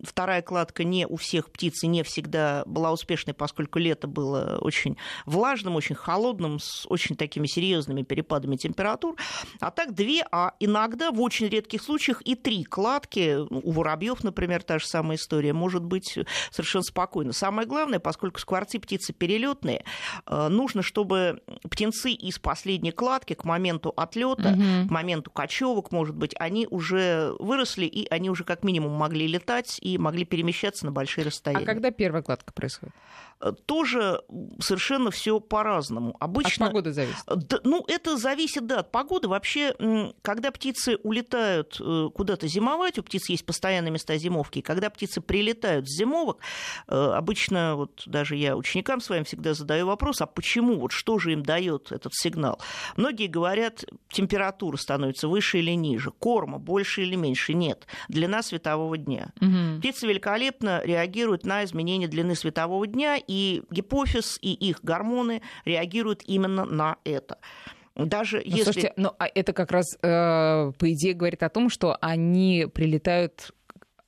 вторая 0.04 0.42
кладка 0.42 0.84
не 0.84 1.06
у 1.06 1.18
всех 1.18 1.52
птиц 1.52 1.84
и 1.84 1.88
не 1.88 2.04
всегда 2.04 2.64
была 2.66 2.92
успешной, 2.92 3.34
поскольку 3.34 3.80
лето 3.80 4.08
было 4.08 4.58
очень 4.62 4.98
влажным, 5.26 5.76
очень 5.76 5.96
холодным, 5.96 6.60
с 6.60 6.86
очень 6.88 7.16
такими 7.16 7.48
серьезными 7.48 8.04
перепадами 8.04 8.56
температур. 8.56 9.16
А 9.60 9.72
так 9.72 9.94
две, 9.94 10.26
а 10.32 10.54
иногда 10.60 11.12
в 11.12 11.22
очень 11.22 11.48
редких 11.48 11.82
случаях 11.82 12.22
и 12.22 12.36
три 12.36 12.64
кладки. 12.64 13.38
У 13.50 13.72
воробьев, 13.72 14.24
например, 14.24 14.64
та 14.64 14.80
же 14.80 14.88
самая 14.88 15.18
история, 15.18 15.54
может 15.54 15.84
быть 15.84 16.18
совершенно 16.52 16.84
спокойно. 16.84 17.34
Самое 17.34 17.68
главное, 17.68 18.00
поскольку 18.00 18.40
скворцы 18.40 18.80
птицы 18.80 19.14
перелетные, 19.14 19.84
э, 20.26 20.48
нужно, 20.48 20.82
чтобы 20.82 21.42
птенцы 21.70 22.12
из 22.12 22.40
последней 22.40 22.92
кладки 22.92 23.34
к 23.34 23.44
моменту 23.44 23.94
отлета, 23.96 24.52
угу. 24.52 24.88
к 24.88 24.92
моменту 24.92 25.32
кочевок, 25.32 25.92
может 25.92 26.16
быть, 26.16 26.36
они 26.40 26.68
уже 26.70 27.36
выросли 27.40 27.86
и 27.86 28.08
они 28.10 28.30
уже 28.30 28.44
как 28.44 28.64
минимум 28.64 28.94
могли 28.94 29.28
летать 29.28 29.80
и 29.82 29.89
могли 29.98 30.26
перемещаться 30.26 30.86
на 30.86 30.92
большие 30.92 31.26
расстояния. 31.26 31.64
А 31.64 31.66
когда 31.66 31.92
первая 31.92 32.22
кладка 32.22 32.54
происходит? 32.54 32.94
Э, 33.42 33.54
тоже 33.66 34.22
совершенно 34.60 35.12
все 35.12 35.40
по-разному. 35.40 36.16
Обычно, 36.20 36.66
от 36.66 36.72
погоды 36.72 36.92
зависит? 36.92 37.24
Да, 37.26 37.60
ну, 37.64 37.86
это 37.88 38.18
зависит, 38.18 38.68
да, 38.68 38.80
от 38.80 38.92
погоды. 38.92 39.28
Вообще, 39.28 39.74
когда 40.22 40.52
птицы 40.52 40.98
улетают 41.04 41.80
э, 41.80 42.10
куда-то 42.14 42.48
зимовать, 42.48 43.00
у 43.00 43.04
птиц 43.04 43.30
есть 43.30 43.46
постоянные 43.46 43.92
места 43.92 44.18
зимовки, 44.18 44.60
и 44.60 44.62
когда 44.62 44.90
птицы 44.90 45.22
прилетают 45.22 45.88
с 45.90 45.98
зимовок, 45.98 46.40
э, 46.88 46.96
обычно, 46.96 47.76
вот 47.76 48.04
даже 48.06 48.36
я 48.36 48.58
ученикам 48.58 49.00
своим 49.00 49.24
всегда 49.24 49.54
задаю 49.54 49.88
вопрос, 49.88 50.22
а 50.22 50.26
почему, 50.26 50.80
вот 50.80 50.92
что 50.92 51.18
же 51.18 51.32
им 51.32 51.44
дает 51.44 51.92
этот 51.92 52.14
сигнал? 52.14 52.60
Многие 52.98 53.28
говорят, 53.28 53.86
температура 54.12 54.76
становится 54.76 55.28
выше 55.30 55.60
или 55.60 55.72
ниже, 55.72 56.12
корма 56.12 56.60
больше 56.60 57.04
или 57.04 57.16
меньше. 57.16 57.54
Нет, 57.54 57.88
длина 58.10 58.44
светового 58.44 58.98
дня. 58.98 59.32
Угу. 59.40 59.79
Птицы 59.80 60.08
великолепно 60.08 60.82
реагируют 60.84 61.46
на 61.46 61.64
изменение 61.64 62.08
длины 62.08 62.36
светового 62.36 62.86
дня, 62.88 63.18
и 63.26 63.64
гипофиз, 63.72 64.38
и 64.42 64.54
их 64.54 64.84
гормоны 64.84 65.42
реагируют 65.66 66.24
именно 66.26 66.66
на 66.66 66.98
это. 67.04 67.38
Даже 67.96 68.38
ну, 68.38 68.44
если... 68.46 68.64
Слушайте, 68.64 68.94
ну, 68.96 69.12
а 69.20 69.28
это 69.34 69.52
как 69.54 69.72
раз, 69.72 69.98
э, 70.02 70.72
по 70.78 70.94
идее, 70.94 71.14
говорит 71.14 71.44
о 71.44 71.50
том, 71.50 71.70
что 71.70 71.98
они 72.00 72.68
прилетают 72.74 73.52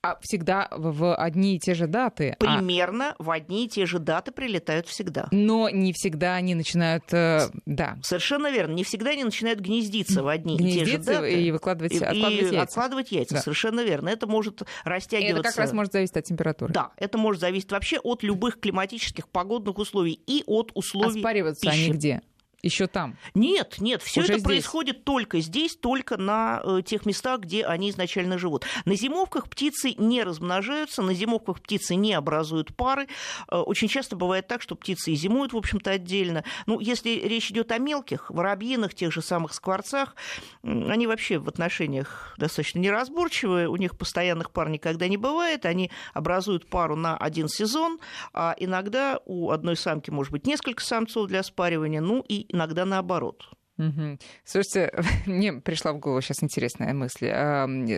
а 0.03 0.17
всегда 0.21 0.67
в 0.71 1.15
одни 1.15 1.55
и 1.55 1.59
те 1.59 1.75
же 1.75 1.87
даты. 1.87 2.35
А 2.39 2.57
Примерно 2.57 3.15
а... 3.17 3.23
в 3.23 3.29
одни 3.29 3.65
и 3.65 3.67
те 3.69 3.85
же 3.85 3.99
даты 3.99 4.31
прилетают 4.31 4.87
всегда. 4.87 5.27
Но 5.31 5.69
не 5.69 5.93
всегда 5.93 6.35
они 6.35 6.55
начинают, 6.55 7.03
э, 7.13 7.49
да. 7.65 7.97
Совершенно 8.01 8.49
верно. 8.49 8.73
Не 8.73 8.83
всегда 8.83 9.11
они 9.11 9.23
начинают 9.23 9.59
гнездиться 9.59 10.23
в 10.23 10.27
одни 10.27 10.57
гнездиться 10.57 10.83
и 10.83 10.85
те 10.85 10.91
же 10.91 11.03
даты. 11.03 11.43
и 11.43 11.51
выкладывать, 11.51 11.93
и, 11.93 11.97
откладывать 11.97 12.41
и 12.41 12.45
яйца. 12.45 12.61
откладывать 12.61 13.11
яйца. 13.11 13.35
Да. 13.35 13.41
Совершенно 13.41 13.81
верно. 13.81 14.09
Это 14.09 14.25
может 14.25 14.63
растягиваться. 14.83 15.35
И 15.35 15.39
это 15.39 15.49
как 15.49 15.57
раз 15.57 15.71
может 15.71 15.93
зависеть 15.93 16.17
от 16.17 16.25
температуры. 16.25 16.73
Да, 16.73 16.91
это 16.97 17.17
может 17.19 17.41
зависеть 17.41 17.71
вообще 17.71 17.99
от 17.99 18.23
любых 18.23 18.59
климатических 18.59 19.29
погодных 19.29 19.77
условий 19.77 20.19
и 20.25 20.43
от 20.47 20.71
условий 20.73 21.19
Оспариваться 21.19 21.61
пищи. 21.61 21.85
они 21.85 21.91
где? 21.91 22.21
Еще 22.63 22.87
там? 22.87 23.17
Нет, 23.33 23.77
нет, 23.79 24.03
все 24.03 24.21
это 24.21 24.33
здесь. 24.33 24.43
происходит 24.43 25.03
только 25.03 25.39
здесь, 25.39 25.75
только 25.75 26.17
на 26.17 26.61
э, 26.63 26.81
тех 26.85 27.05
местах, 27.05 27.41
где 27.41 27.65
они 27.65 27.89
изначально 27.89 28.37
живут. 28.37 28.65
На 28.85 28.95
зимовках 28.95 29.49
птицы 29.49 29.93
не 29.97 30.23
размножаются, 30.23 31.01
на 31.01 31.13
зимовках 31.13 31.61
птицы 31.61 31.95
не 31.95 32.13
образуют 32.13 32.75
пары. 32.75 33.07
Э, 33.49 33.57
очень 33.57 33.87
часто 33.87 34.15
бывает 34.15 34.47
так, 34.47 34.61
что 34.61 34.75
птицы 34.75 35.11
и 35.11 35.15
зимуют, 35.15 35.53
в 35.53 35.57
общем-то, 35.57 35.91
отдельно. 35.91 36.43
Ну, 36.67 36.79
если 36.79 37.09
речь 37.09 37.49
идет 37.49 37.71
о 37.71 37.79
мелких, 37.79 38.29
воробьинах, 38.29 38.93
тех 38.93 39.11
же 39.11 39.21
самых 39.21 39.53
скворцах, 39.53 40.15
они 40.63 41.07
вообще 41.07 41.39
в 41.39 41.47
отношениях 41.47 42.35
достаточно 42.37 42.79
неразборчивые, 42.79 43.69
у 43.69 43.75
них 43.75 43.97
постоянных 43.97 44.51
пар 44.51 44.69
никогда 44.69 45.07
не 45.07 45.17
бывает, 45.17 45.65
они 45.65 45.89
образуют 46.13 46.69
пару 46.69 46.95
на 46.95 47.17
один 47.17 47.47
сезон, 47.47 47.99
а 48.33 48.55
иногда 48.57 49.19
у 49.25 49.49
одной 49.49 49.75
самки 49.75 50.11
может 50.11 50.31
быть 50.31 50.45
несколько 50.45 50.83
самцов 50.83 51.27
для 51.27 51.41
спаривания, 51.43 52.01
ну 52.01 52.23
и 52.27 52.50
иногда 52.51 52.85
наоборот. 52.85 53.49
Угу. 53.77 54.19
Слушайте, 54.45 54.91
мне 55.25 55.53
пришла 55.53 55.93
в 55.93 55.99
голову 55.99 56.21
сейчас 56.21 56.43
интересная 56.43 56.93
мысль. 56.93 57.31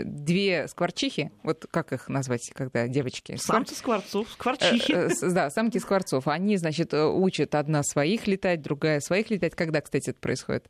Две 0.06 0.68
скворчихи, 0.68 1.32
вот 1.44 1.66
как 1.70 1.92
их 1.94 2.08
назвать, 2.08 2.52
когда 2.54 2.88
девочки? 2.88 3.36
Самки 3.36 3.74
скворцов, 3.74 4.30
скворчихи. 4.32 4.94
Э, 4.94 5.10
э, 5.10 5.32
да, 5.32 5.50
самки 5.50 5.78
скворцов. 5.80 6.28
Они, 6.28 6.58
значит, 6.58 6.94
э, 6.94 7.06
учат 7.06 7.56
одна 7.56 7.84
своих 7.84 8.28
летать, 8.28 8.62
другая 8.62 9.00
своих 9.02 9.30
летать. 9.30 9.56
Когда, 9.56 9.82
кстати, 9.82 10.12
это 10.12 10.20
происходит? 10.20 10.68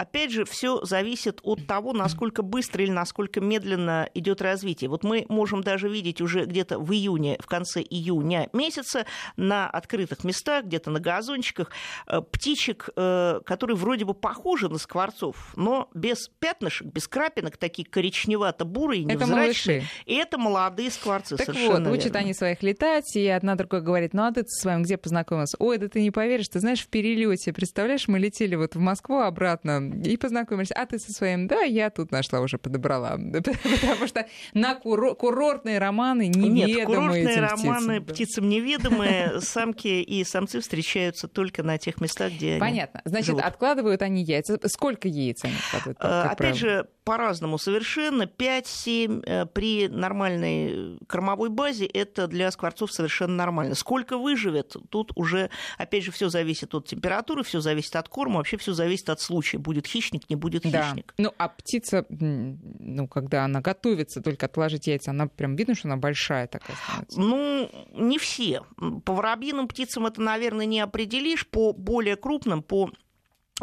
Опять 0.00 0.32
же, 0.32 0.46
все 0.46 0.82
зависит 0.82 1.40
от 1.42 1.66
того, 1.66 1.92
насколько 1.92 2.42
быстро 2.42 2.82
или 2.82 2.90
насколько 2.90 3.40
медленно 3.40 4.08
идет 4.14 4.40
развитие. 4.40 4.88
Вот 4.88 5.04
мы 5.04 5.26
можем 5.28 5.62
даже 5.62 5.90
видеть 5.90 6.22
уже 6.22 6.46
где-то 6.46 6.78
в 6.78 6.90
июне, 6.92 7.36
в 7.38 7.46
конце 7.46 7.82
июня 7.82 8.48
месяца 8.54 9.04
на 9.36 9.68
открытых 9.68 10.24
местах, 10.24 10.64
где-то 10.64 10.90
на 10.90 11.00
газончиках, 11.00 11.70
э, 12.06 12.22
птичек, 12.22 12.88
э, 12.96 13.40
которые 13.44 13.76
вроде 13.76 14.06
бы 14.06 14.14
похожи 14.14 14.70
на 14.70 14.78
скворцов, 14.78 15.52
но 15.56 15.90
без 15.92 16.28
пятнышек, 16.38 16.86
без 16.86 17.06
крапинок, 17.06 17.58
такие 17.58 17.86
коричневато-бурые, 17.86 19.04
невзрачные. 19.04 19.84
И 20.06 20.14
это 20.14 20.38
молодые 20.38 20.90
скворцы. 20.90 21.36
Так 21.36 21.54
вот, 21.54 21.86
учат 21.88 22.16
они 22.16 22.32
своих 22.32 22.62
летать, 22.62 23.14
и 23.16 23.26
одна 23.28 23.54
другая 23.54 23.82
говорит, 23.82 24.14
ну 24.14 24.22
а 24.22 24.32
ты 24.32 24.44
с 24.46 24.64
вами 24.64 24.82
где 24.82 24.96
познакомился? 24.96 25.56
Ой, 25.58 25.76
да 25.76 25.88
ты 25.88 26.00
не 26.00 26.10
поверишь, 26.10 26.48
ты 26.48 26.58
знаешь, 26.60 26.80
в 26.80 26.88
перелете, 26.88 27.52
представляешь, 27.52 28.08
мы 28.08 28.18
летели 28.18 28.54
вот 28.54 28.74
в 28.74 28.78
Москву 28.78 29.18
обратно, 29.18 29.89
и 30.04 30.16
познакомились. 30.16 30.70
А 30.72 30.86
ты 30.86 30.98
со 30.98 31.12
своим, 31.12 31.46
да, 31.46 31.60
я 31.62 31.90
тут 31.90 32.10
нашла, 32.10 32.40
уже 32.40 32.58
подобрала. 32.58 33.18
Потому 33.32 34.06
что 34.06 34.26
на 34.54 34.74
курортные 34.74 35.78
романы 35.78 36.28
неведомые 36.28 36.66
Нет, 36.66 36.86
курортные 36.86 37.40
романы 37.40 38.00
птицам, 38.00 38.14
птицам 38.14 38.48
неведомые, 38.48 39.40
самки 39.40 40.02
и 40.02 40.24
самцы 40.24 40.60
встречаются 40.60 41.28
только 41.28 41.62
на 41.62 41.78
тех 41.78 42.00
местах, 42.00 42.32
где 42.32 42.58
Понятно. 42.58 43.02
Значит, 43.04 43.28
живут. 43.28 43.42
откладывают 43.42 44.02
они 44.02 44.22
яйца. 44.22 44.58
Сколько 44.66 45.08
яиц 45.08 45.44
они 45.44 45.54
откладывают? 45.54 45.98
Опять 46.00 46.36
правило? 46.36 46.56
же, 46.56 46.88
по-разному 47.04 47.58
совершенно. 47.58 48.22
5-7 48.22 49.24
э, 49.26 49.46
при 49.46 49.88
нормальной 49.88 50.98
кормовой 51.06 51.48
базе 51.48 51.86
это 51.86 52.26
для 52.26 52.50
скворцов 52.50 52.92
совершенно 52.92 53.34
нормально. 53.34 53.74
Сколько 53.74 54.16
выживет, 54.16 54.76
тут 54.90 55.12
уже, 55.16 55.50
опять 55.78 56.04
же, 56.04 56.12
все 56.12 56.28
зависит 56.28 56.74
от 56.74 56.86
температуры, 56.86 57.42
все 57.42 57.60
зависит 57.60 57.96
от 57.96 58.08
корма, 58.08 58.36
вообще 58.36 58.56
все 58.56 58.72
зависит 58.72 59.08
от 59.10 59.20
случая. 59.20 59.58
Будет 59.58 59.79
хищник, 59.86 60.28
не 60.30 60.36
будет 60.36 60.62
хищник. 60.62 61.14
Да. 61.16 61.24
Ну, 61.24 61.34
а 61.38 61.48
птица, 61.48 62.06
ну, 62.08 63.08
когда 63.08 63.44
она 63.44 63.60
готовится 63.60 64.20
только 64.20 64.46
отложить 64.46 64.86
яйца, 64.86 65.10
она 65.10 65.26
прям 65.26 65.56
видно, 65.56 65.74
что 65.74 65.88
она 65.88 65.96
большая 65.96 66.46
такая 66.46 66.76
становится? 66.76 67.20
Ну, 67.20 67.70
не 67.92 68.18
все. 68.18 68.62
По 69.04 69.12
воробьиным 69.14 69.68
птицам 69.68 70.06
это, 70.06 70.20
наверное, 70.20 70.66
не 70.66 70.80
определишь. 70.80 71.46
По 71.46 71.72
более 71.72 72.16
крупным, 72.16 72.62
по 72.62 72.90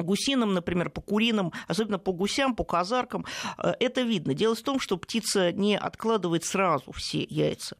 гусиным, 0.04 0.54
например, 0.54 0.90
по 0.90 1.02
куриным, 1.02 1.54
особенно 1.68 2.00
по 2.00 2.12
гусям, 2.12 2.56
по 2.56 2.64
казаркам, 2.64 3.26
э, 3.58 3.74
это 3.80 4.02
видно. 4.02 4.34
Дело 4.34 4.56
в 4.56 4.62
том, 4.62 4.80
что 4.80 4.98
птица 4.98 5.52
не 5.52 5.78
откладывает 5.78 6.46
сразу 6.46 6.92
все 6.92 7.26
яйца. 7.30 7.78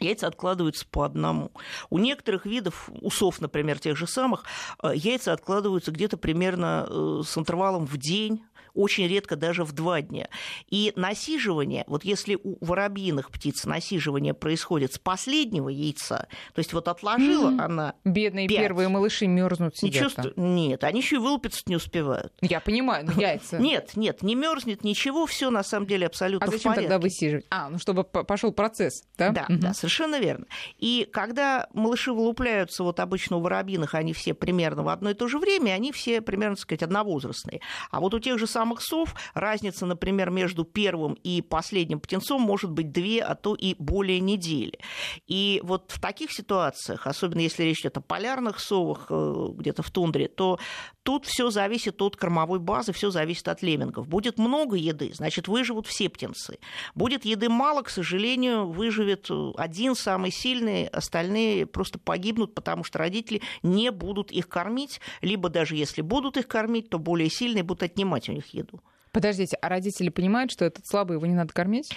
Яйца 0.00 0.26
откладываются 0.26 0.86
по 0.90 1.04
одному. 1.04 1.52
У 1.90 1.98
некоторых 1.98 2.46
видов, 2.46 2.88
усов, 3.00 3.40
например, 3.40 3.78
тех 3.78 3.96
же 3.96 4.06
самых, 4.06 4.44
э, 4.82 4.92
яйца 4.94 5.32
откладываются 5.32 5.90
где-то 5.90 6.16
примерно 6.16 6.86
э, 6.88 7.22
с 7.26 7.36
интервалом 7.36 7.86
в 7.86 7.96
день, 7.96 8.42
очень 8.74 9.06
редко 9.06 9.36
даже 9.36 9.64
в 9.64 9.72
два 9.72 10.02
дня. 10.02 10.28
И 10.70 10.92
насиживание, 10.96 11.84
вот 11.86 12.04
если 12.04 12.38
у 12.42 12.64
воробьиных 12.64 13.30
птиц 13.30 13.64
насиживание 13.64 14.34
происходит 14.34 14.94
с 14.94 14.98
последнего 14.98 15.68
яйца, 15.68 16.28
то 16.54 16.58
есть 16.58 16.72
вот 16.72 16.88
отложила 16.88 17.50
mm-hmm. 17.50 17.60
она 17.60 17.94
Бедные 18.04 18.48
5, 18.48 18.58
первые 18.58 18.88
малыши 18.88 19.26
мерзнут 19.26 19.76
сидят 19.76 20.02
чувств... 20.02 20.36
Нет, 20.36 20.84
они 20.84 21.00
еще 21.00 21.16
и 21.16 21.18
вылупиться 21.18 21.62
не 21.66 21.76
успевают. 21.76 22.32
Я 22.40 22.60
понимаю, 22.60 23.06
но 23.06 23.12
яйца. 23.12 23.58
Нет, 23.68 23.96
нет, 23.96 24.22
не 24.22 24.34
мерзнет 24.34 24.84
ничего, 24.84 25.26
все 25.26 25.50
на 25.50 25.62
самом 25.62 25.86
деле 25.86 26.06
абсолютно 26.06 26.46
а 26.46 26.50
зачем 26.50 26.74
тогда 26.74 26.98
высиживать? 26.98 27.46
А, 27.50 27.68
ну 27.68 27.78
чтобы 27.78 28.04
пошел 28.04 28.52
процесс, 28.52 29.04
да? 29.16 29.30
Да, 29.30 29.46
угу. 29.48 29.58
да, 29.58 29.74
совершенно 29.74 30.18
верно. 30.20 30.46
И 30.78 31.08
когда 31.10 31.68
малыши 31.72 32.12
вылупляются, 32.12 32.82
вот 32.82 33.00
обычно 33.00 33.36
у 33.36 33.40
воробьиных, 33.40 33.94
они 33.94 34.12
все 34.12 34.34
примерно 34.34 34.82
в 34.82 34.88
одно 34.88 35.10
и 35.10 35.14
то 35.14 35.28
же 35.28 35.38
время, 35.38 35.72
они 35.72 35.92
все 35.92 36.20
примерно, 36.20 36.56
так 36.56 36.62
сказать, 36.62 36.82
одновозрастные. 36.82 37.60
А 37.90 38.00
вот 38.00 38.14
у 38.14 38.18
тех 38.18 38.38
же 38.38 38.46
самых 38.46 38.67
самых 38.68 38.82
сов 38.82 39.14
разница, 39.34 39.86
например, 39.86 40.30
между 40.30 40.64
первым 40.64 41.14
и 41.14 41.40
последним 41.40 42.00
птенцом 42.00 42.42
может 42.42 42.70
быть 42.70 42.92
две, 42.92 43.22
а 43.22 43.34
то 43.34 43.54
и 43.54 43.74
более 43.78 44.20
недели. 44.20 44.78
И 45.26 45.60
вот 45.64 45.90
в 45.90 46.00
таких 46.00 46.32
ситуациях, 46.32 47.06
особенно 47.06 47.40
если 47.40 47.62
речь 47.62 47.80
идет 47.80 47.96
о 47.96 48.00
полярных 48.02 48.60
совах 48.60 49.06
э, 49.08 49.48
где-то 49.54 49.82
в 49.82 49.90
тундре, 49.90 50.28
то 50.28 50.58
тут 51.02 51.24
все 51.24 51.48
зависит 51.48 52.02
от 52.02 52.16
кормовой 52.16 52.58
базы, 52.58 52.92
все 52.92 53.10
зависит 53.10 53.48
от 53.48 53.62
леммингов. 53.62 54.06
Будет 54.06 54.38
много 54.38 54.76
еды, 54.76 55.12
значит, 55.14 55.48
выживут 55.48 55.86
все 55.86 56.10
птенцы. 56.10 56.58
Будет 56.94 57.24
еды 57.24 57.48
мало, 57.48 57.80
к 57.82 57.88
сожалению, 57.88 58.66
выживет 58.68 59.30
один 59.56 59.94
самый 59.94 60.30
сильный, 60.30 60.86
остальные 60.88 61.64
просто 61.64 61.98
погибнут, 61.98 62.54
потому 62.54 62.84
что 62.84 62.98
родители 62.98 63.40
не 63.62 63.90
будут 63.90 64.30
их 64.30 64.48
кормить, 64.50 65.00
либо 65.22 65.48
даже 65.48 65.74
если 65.74 66.02
будут 66.02 66.36
их 66.36 66.46
кормить, 66.46 66.90
то 66.90 66.98
более 66.98 67.30
сильные 67.30 67.62
будут 67.62 67.84
отнимать 67.84 68.28
у 68.28 68.32
них 68.32 68.47
еду. 68.54 68.80
Подождите, 69.12 69.56
а 69.56 69.68
родители 69.68 70.10
понимают, 70.10 70.50
что 70.50 70.64
этот 70.64 70.86
слабый 70.86 71.16
его 71.16 71.26
не 71.26 71.34
надо 71.34 71.52
кормить? 71.52 71.92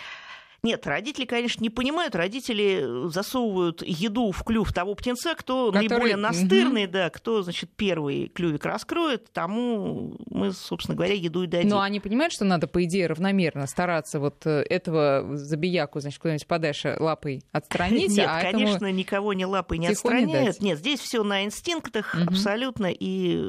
Нет, 0.63 0.85
родители, 0.85 1.25
конечно, 1.25 1.63
не 1.63 1.71
понимают. 1.71 2.15
Родители 2.15 3.09
засовывают 3.09 3.81
еду 3.81 4.31
в 4.31 4.43
клюв 4.43 4.71
того 4.71 4.93
птенца, 4.93 5.33
кто 5.33 5.71
Который... 5.71 5.89
наиболее 5.89 6.15
настырный, 6.17 6.85
угу. 6.85 6.91
да, 6.91 7.09
кто, 7.09 7.41
значит, 7.41 7.71
первый 7.75 8.27
клювик 8.27 8.63
раскроет, 8.63 9.31
тому 9.33 10.17
мы, 10.29 10.51
собственно 10.51 10.95
говоря, 10.95 11.15
еду 11.15 11.43
и 11.43 11.47
дадим. 11.47 11.69
Но 11.69 11.81
они 11.81 11.99
понимают, 11.99 12.31
что 12.31 12.45
надо, 12.45 12.67
по 12.67 12.83
идее, 12.83 13.07
равномерно 13.07 13.65
стараться 13.65 14.19
вот 14.19 14.45
э, 14.45 14.61
этого 14.69 15.35
забияку, 15.35 15.99
значит, 15.99 16.19
куда-нибудь 16.19 16.45
подальше 16.45 16.95
лапой 16.99 17.41
отстранить, 17.51 18.15
Нет, 18.15 18.27
а 18.29 18.41
конечно, 18.41 18.75
этому... 18.75 18.91
никого 18.91 19.33
не 19.33 19.47
лапой 19.47 19.79
не 19.79 19.87
отстраняют. 19.87 20.59
Не 20.61 20.69
Нет, 20.69 20.77
здесь 20.77 20.99
все 20.99 21.23
на 21.23 21.43
инстинктах 21.43 22.13
угу. 22.13 22.29
абсолютно, 22.29 22.91
и 22.91 23.43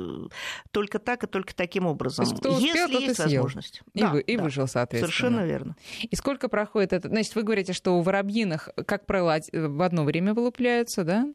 только 0.70 0.98
так 0.98 1.24
и 1.24 1.26
только 1.26 1.54
таким 1.54 1.86
образом. 1.86 2.24
То 2.24 2.30
есть, 2.30 2.40
кто 2.40 2.52
успел, 2.54 2.88
Если 2.88 3.04
есть 3.04 3.16
съел. 3.16 3.42
возможность. 3.42 3.82
И, 3.92 4.00
да, 4.00 4.12
вы, 4.12 4.22
и 4.22 4.36
да. 4.38 4.42
выжил, 4.44 4.66
соответственно. 4.66 5.12
Совершенно 5.12 5.46
верно. 5.46 5.76
И 6.00 6.16
сколько 6.16 6.48
проходит 6.48 6.94
это? 6.94 7.01
Значит, 7.02 7.34
вы 7.34 7.42
говорите, 7.42 7.72
что 7.72 7.96
у 7.96 8.02
воробьиных, 8.02 8.68
как 8.86 9.06
правило, 9.06 9.38
в 9.52 9.82
одно 9.82 10.04
время 10.04 10.34
вылупляются, 10.34 11.04
да? 11.04 11.26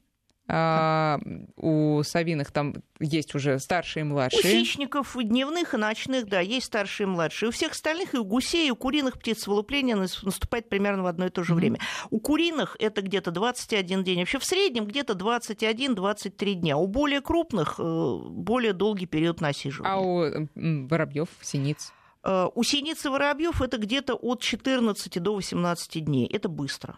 А 0.49 1.19
у 1.57 2.01
совиных 2.03 2.51
там 2.51 2.75
есть 3.01 3.35
уже 3.35 3.59
старшие 3.59 4.01
и 4.01 4.03
младшие. 4.05 4.39
У 4.39 4.43
хищников 4.43 5.17
дневных 5.21 5.73
и 5.73 5.77
ночных, 5.77 6.27
да, 6.27 6.39
есть 6.39 6.67
старшие 6.67 7.05
и 7.05 7.09
младшие. 7.09 7.49
У 7.49 7.51
всех 7.51 7.73
остальных, 7.73 8.13
и 8.13 8.17
у 8.17 8.23
гусей, 8.23 8.69
и 8.69 8.71
у 8.71 8.77
куриных 8.77 9.19
птиц 9.19 9.45
вылупление 9.45 9.97
наступает 9.97 10.69
примерно 10.69 11.03
в 11.03 11.07
одно 11.07 11.25
и 11.25 11.29
то 11.29 11.43
же 11.43 11.51
mm-hmm. 11.51 11.55
время. 11.57 11.79
У 12.11 12.21
куриных 12.21 12.77
это 12.79 13.01
где-то 13.01 13.31
21 13.31 14.05
день. 14.05 14.19
Вообще 14.19 14.39
в 14.39 14.45
среднем 14.45 14.85
где-то 14.85 15.13
21-23 15.13 16.53
дня. 16.53 16.77
У 16.77 16.87
более 16.87 17.19
крупных 17.19 17.75
э, 17.77 18.17
более 18.29 18.71
долгий 18.71 19.05
период 19.05 19.41
насиживания. 19.41 19.93
А 19.93 19.99
у 19.99 20.47
воробьев, 20.55 21.27
синиц? 21.41 21.91
Э, 22.27 22.49
у 22.53 22.63
синицы 22.63 23.09
воробьев 23.09 23.61
это 23.61 23.77
где-то 23.77 24.15
от 24.15 24.41
14 24.41 25.23
до 25.23 25.35
18 25.35 26.03
дней. 26.03 26.27
Это 26.27 26.49
быстро. 26.49 26.97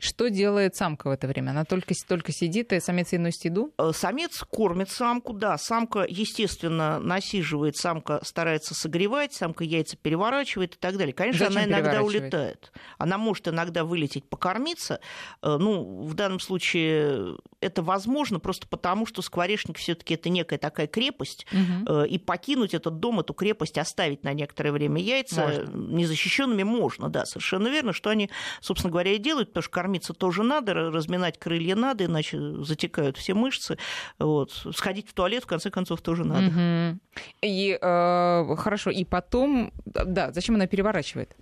Что 0.00 0.28
делает 0.28 0.74
самка 0.74 1.08
в 1.08 1.12
это 1.12 1.28
время? 1.28 1.50
Она 1.50 1.64
только, 1.64 1.94
только 2.06 2.32
сидит, 2.32 2.72
и 2.72 2.80
самец 2.80 3.12
ей 3.12 3.18
носит 3.18 3.44
еду? 3.44 3.72
Э, 3.78 3.92
самец 3.94 4.42
кормит 4.50 4.90
самку, 4.90 5.32
да. 5.32 5.56
Самка, 5.56 6.04
естественно, 6.08 6.98
насиживает, 6.98 7.76
самка 7.76 8.20
старается 8.24 8.74
согревать, 8.74 9.32
самка 9.32 9.62
яйца 9.62 9.96
переворачивает 9.96 10.74
и 10.74 10.78
так 10.78 10.96
далее. 10.96 11.14
Конечно, 11.14 11.46
Зачем 11.46 11.62
она 11.62 11.78
иногда 11.78 12.02
улетает. 12.02 12.72
Она 12.98 13.18
может 13.18 13.46
иногда 13.46 13.84
вылететь 13.84 14.28
покормиться. 14.28 14.98
Э, 15.42 15.58
ну, 15.58 16.02
в 16.02 16.14
данном 16.14 16.40
случае 16.40 17.36
это 17.60 17.82
возможно 17.82 18.40
просто 18.40 18.66
потому, 18.66 19.06
что 19.06 19.22
скворечник 19.22 19.78
все 19.78 19.94
таки 19.94 20.14
это 20.14 20.28
некая 20.28 20.58
такая 20.58 20.86
крепость, 20.88 21.46
угу. 21.50 22.02
и 22.02 22.18
покинуть 22.18 22.74
этот 22.74 22.98
дом, 22.98 23.20
эту 23.20 23.32
крепость, 23.32 23.78
оставить 23.78 24.22
на 24.22 24.32
некоторое 24.34 24.72
время 24.72 25.00
яйца 25.00 25.46
можно. 25.46 25.96
незащищенными 25.96 26.62
можно, 26.62 27.08
да, 27.08 27.24
совершенно 27.24 27.68
верно, 27.68 27.92
что 27.92 28.10
они, 28.10 28.28
собственно 28.60 28.90
говоря, 28.90 29.12
и 29.12 29.18
делают, 29.18 29.48
потому 29.48 29.62
что 29.62 29.72
кормиться 29.84 30.14
тоже 30.14 30.42
надо, 30.42 30.72
разминать 30.72 31.38
крылья 31.38 31.76
надо, 31.76 32.06
иначе 32.06 32.38
затекают 32.62 33.18
все 33.18 33.34
мышцы. 33.34 33.76
Вот. 34.18 34.50
Сходить 34.74 35.10
в 35.10 35.12
туалет, 35.12 35.44
в 35.44 35.46
конце 35.46 35.70
концов, 35.70 36.00
тоже 36.00 36.24
надо. 36.24 36.46
Угу. 36.46 36.98
И 37.42 37.78
э, 37.78 38.56
хорошо, 38.56 38.90
и 38.90 39.04
потом, 39.04 39.74
да, 39.84 40.32
зачем 40.32 40.54
она 40.54 40.66
переворачивает? 40.66 41.36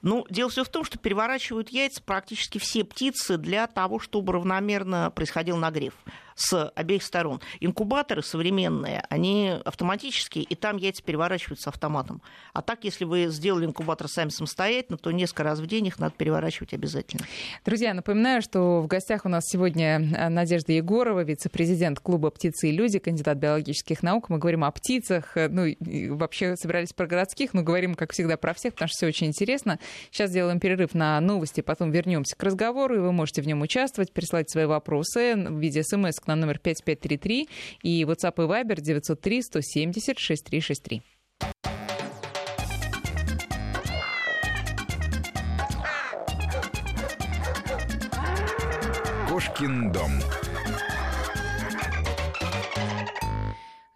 Ну, 0.00 0.24
дело 0.30 0.48
все 0.48 0.62
в 0.62 0.68
том, 0.68 0.84
что 0.84 0.96
переворачивают 0.96 1.70
яйца 1.70 2.00
практически 2.00 2.58
все 2.58 2.84
птицы 2.84 3.36
для 3.36 3.66
того, 3.66 3.98
чтобы 3.98 4.32
равномерно 4.34 5.10
происходил 5.10 5.56
нагрев 5.56 5.94
с 6.38 6.68
обеих 6.74 7.02
сторон. 7.02 7.40
Инкубаторы 7.60 8.22
современные, 8.22 9.04
они 9.10 9.54
автоматические, 9.64 10.44
и 10.44 10.54
там 10.54 10.76
яйца 10.76 11.02
переворачиваются 11.02 11.70
автоматом. 11.70 12.22
А 12.52 12.62
так, 12.62 12.84
если 12.84 13.04
вы 13.04 13.26
сделали 13.28 13.66
инкубатор 13.66 14.08
сами 14.08 14.28
самостоятельно, 14.30 14.98
то 14.98 15.10
несколько 15.10 15.42
раз 15.42 15.58
в 15.58 15.66
день 15.66 15.86
их 15.86 15.98
надо 15.98 16.14
переворачивать 16.16 16.72
обязательно. 16.72 17.26
Друзья, 17.64 17.92
напоминаю, 17.92 18.40
что 18.40 18.80
в 18.80 18.86
гостях 18.86 19.24
у 19.24 19.28
нас 19.28 19.44
сегодня 19.46 20.00
э, 20.00 20.28
Надежда 20.28 20.72
Егорова, 20.72 21.24
вице-президент 21.24 21.98
клуба 21.98 22.30
«Птицы 22.30 22.68
и 22.68 22.72
люди», 22.72 22.98
кандидат 23.00 23.38
биологических 23.38 24.02
наук. 24.02 24.28
Мы 24.28 24.38
говорим 24.38 24.64
о 24.64 24.70
птицах, 24.70 25.36
э, 25.36 25.48
ну, 25.48 25.66
вообще 26.14 26.56
собирались 26.56 26.92
про 26.92 27.06
городских, 27.06 27.52
но 27.52 27.62
говорим, 27.62 27.94
как 27.96 28.12
всегда, 28.12 28.36
про 28.36 28.54
всех, 28.54 28.74
потому 28.74 28.88
что 28.88 28.98
все 28.98 29.06
очень 29.08 29.26
интересно. 29.26 29.80
Сейчас 30.12 30.30
сделаем 30.30 30.60
перерыв 30.60 30.94
на 30.94 31.20
новости, 31.20 31.62
потом 31.62 31.90
вернемся 31.90 32.36
к 32.36 32.42
разговору, 32.44 32.94
и 32.94 32.98
вы 32.98 33.10
можете 33.10 33.42
в 33.42 33.46
нем 33.46 33.60
участвовать, 33.62 34.12
присылать 34.12 34.48
свои 34.50 34.66
вопросы 34.66 35.34
в 35.34 35.58
виде 35.58 35.82
смс 35.82 36.20
на 36.28 36.36
номер 36.36 36.58
5533 36.58 37.48
и 37.82 38.04
WhatsApp 38.04 38.34
и 38.36 38.46
Viber 38.46 38.80
903 38.80 39.42
170 39.42 40.18
6363. 40.18 41.02
Кошкин 49.28 49.92
дом. 49.92 50.10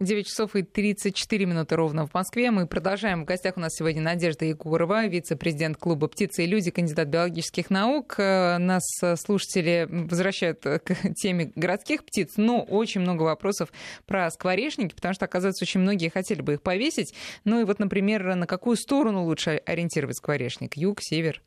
9 0.02 0.26
часов 0.26 0.56
и 0.56 0.62
34 0.62 1.46
минуты 1.46 1.76
ровно 1.76 2.06
в 2.06 2.14
Москве. 2.14 2.50
Мы 2.50 2.66
продолжаем. 2.66 3.22
В 3.22 3.24
гостях 3.24 3.56
у 3.56 3.60
нас 3.60 3.74
сегодня 3.74 4.02
Надежда 4.02 4.44
Егорова, 4.44 5.06
вице-президент 5.06 5.76
клуба 5.76 6.08
«Птицы 6.08 6.44
и 6.44 6.46
люди», 6.46 6.70
кандидат 6.70 7.08
биологических 7.08 7.70
наук. 7.70 8.16
Э, 8.18 8.58
нас 8.58 8.82
э, 9.02 9.16
слушатели 9.16 9.86
возвращают 9.88 10.60
к 10.60 10.82
теме 11.16 11.52
городских 11.54 12.04
птиц, 12.04 12.32
но 12.36 12.62
очень 12.62 13.00
много 13.00 13.22
вопросов 13.22 13.72
про 14.06 14.30
скворечники, 14.30 14.94
потому 14.94 15.14
что, 15.14 15.24
оказывается, 15.24 15.64
очень 15.64 15.80
многие 15.80 16.08
хотели 16.08 16.42
бы 16.42 16.54
их 16.54 16.62
повесить. 16.62 17.14
Ну 17.44 17.60
и 17.60 17.64
вот, 17.64 17.78
например, 17.78 18.34
на 18.34 18.46
какую 18.46 18.76
сторону 18.76 19.24
лучше 19.24 19.62
ориентировать 19.64 20.16
скворечник? 20.16 20.76
Юг, 20.76 20.98
север? 21.00 21.42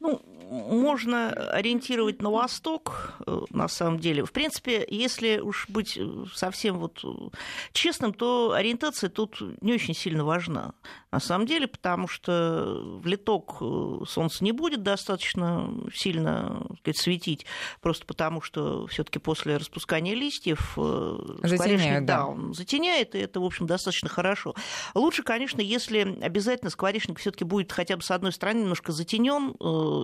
Ну, 0.00 0.20
можно 0.48 1.30
ориентировать 1.30 2.22
на 2.22 2.30
восток, 2.30 3.14
э, 3.26 3.40
на 3.50 3.68
самом 3.68 3.98
деле. 3.98 4.24
В 4.24 4.32
принципе, 4.32 4.86
если 4.88 5.38
уж 5.38 5.68
быть 5.68 5.96
э, 5.96 6.24
совсем 6.34 6.78
вот 6.78 7.00
э, 7.04 7.08
честным, 7.72 8.12
то 8.12 8.52
ориентация 8.52 9.10
тут 9.10 9.40
не 9.60 9.72
очень 9.72 9.94
сильно 9.94 10.24
важна. 10.24 10.74
На 11.10 11.20
самом 11.20 11.46
деле, 11.46 11.66
потому 11.66 12.08
что 12.08 12.82
в 13.00 13.06
литок 13.06 13.62
солнце 14.08 14.44
не 14.44 14.52
будет 14.52 14.82
достаточно 14.82 15.72
сильно 15.92 16.66
сказать, 16.80 16.98
светить, 16.98 17.46
просто 17.80 18.04
потому 18.06 18.42
что 18.42 18.86
все 18.86 19.02
таки 19.02 19.18
после 19.18 19.56
распускания 19.56 20.14
листьев 20.14 20.72
скворечник 20.72 22.04
да. 22.04 22.18
да, 22.18 22.26
он 22.26 22.54
затеняет, 22.54 23.14
и 23.14 23.18
это, 23.18 23.40
в 23.40 23.44
общем, 23.44 23.66
достаточно 23.66 24.08
хорошо. 24.08 24.54
Лучше, 24.94 25.22
конечно, 25.22 25.60
если 25.60 26.18
обязательно 26.20 26.70
скворечник 26.70 27.18
все 27.18 27.30
таки 27.30 27.44
будет 27.44 27.72
хотя 27.72 27.96
бы 27.96 28.02
с 28.02 28.10
одной 28.10 28.32
стороны 28.32 28.60
немножко 28.60 28.92
затенен 28.92 29.52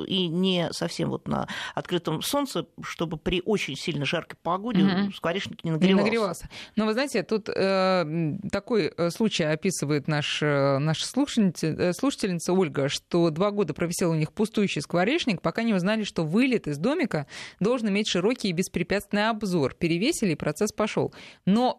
и 0.07 0.32
не 0.33 0.73
совсем 0.73 1.11
вот 1.11 1.29
на 1.29 1.49
открытом 1.75 2.23
солнце, 2.23 2.67
чтобы 2.83 3.17
при 3.17 3.43
очень 3.45 3.77
сильно 3.77 4.05
жаркой 4.05 4.39
погоде 4.43 4.83
угу. 4.83 5.13
скворечник 5.13 5.65
не 5.65 5.71
нагревался. 5.71 5.97
Не 5.97 6.03
нагревался. 6.03 6.49
Но 6.77 6.87
вы 6.87 6.93
знаете, 6.93 7.23
тут 7.23 7.49
э, 7.49 8.35
такой 8.51 8.93
э, 8.97 9.11
случай 9.11 9.45
описывает 9.45 10.09
наш, 10.09 10.43
э, 10.43 10.79
наша 10.79 11.07
слушательница, 11.07 11.93
слушательница 11.93 12.53
Ольга, 12.53 12.89
что 12.89 13.31
два 13.31 13.51
года 13.51 13.75
провисел 13.75 14.11
у 14.11 14.15
них 14.15 14.33
пустующий 14.33 14.83
скворечник, 14.83 15.43
пока 15.43 15.63
не 15.63 15.75
узнали, 15.75 16.05
что 16.05 16.25
вылет 16.25 16.67
из 16.67 16.79
домика 16.79 17.27
должен 17.61 17.89
иметь 17.89 18.09
широкий 18.09 18.49
и 18.49 18.53
беспрепятственный 18.53 19.29
обзор. 19.29 19.75
Перевесили, 19.75 20.33
и 20.33 20.37
процесс 20.37 20.73
пошел. 20.73 21.13
Но 21.47 21.77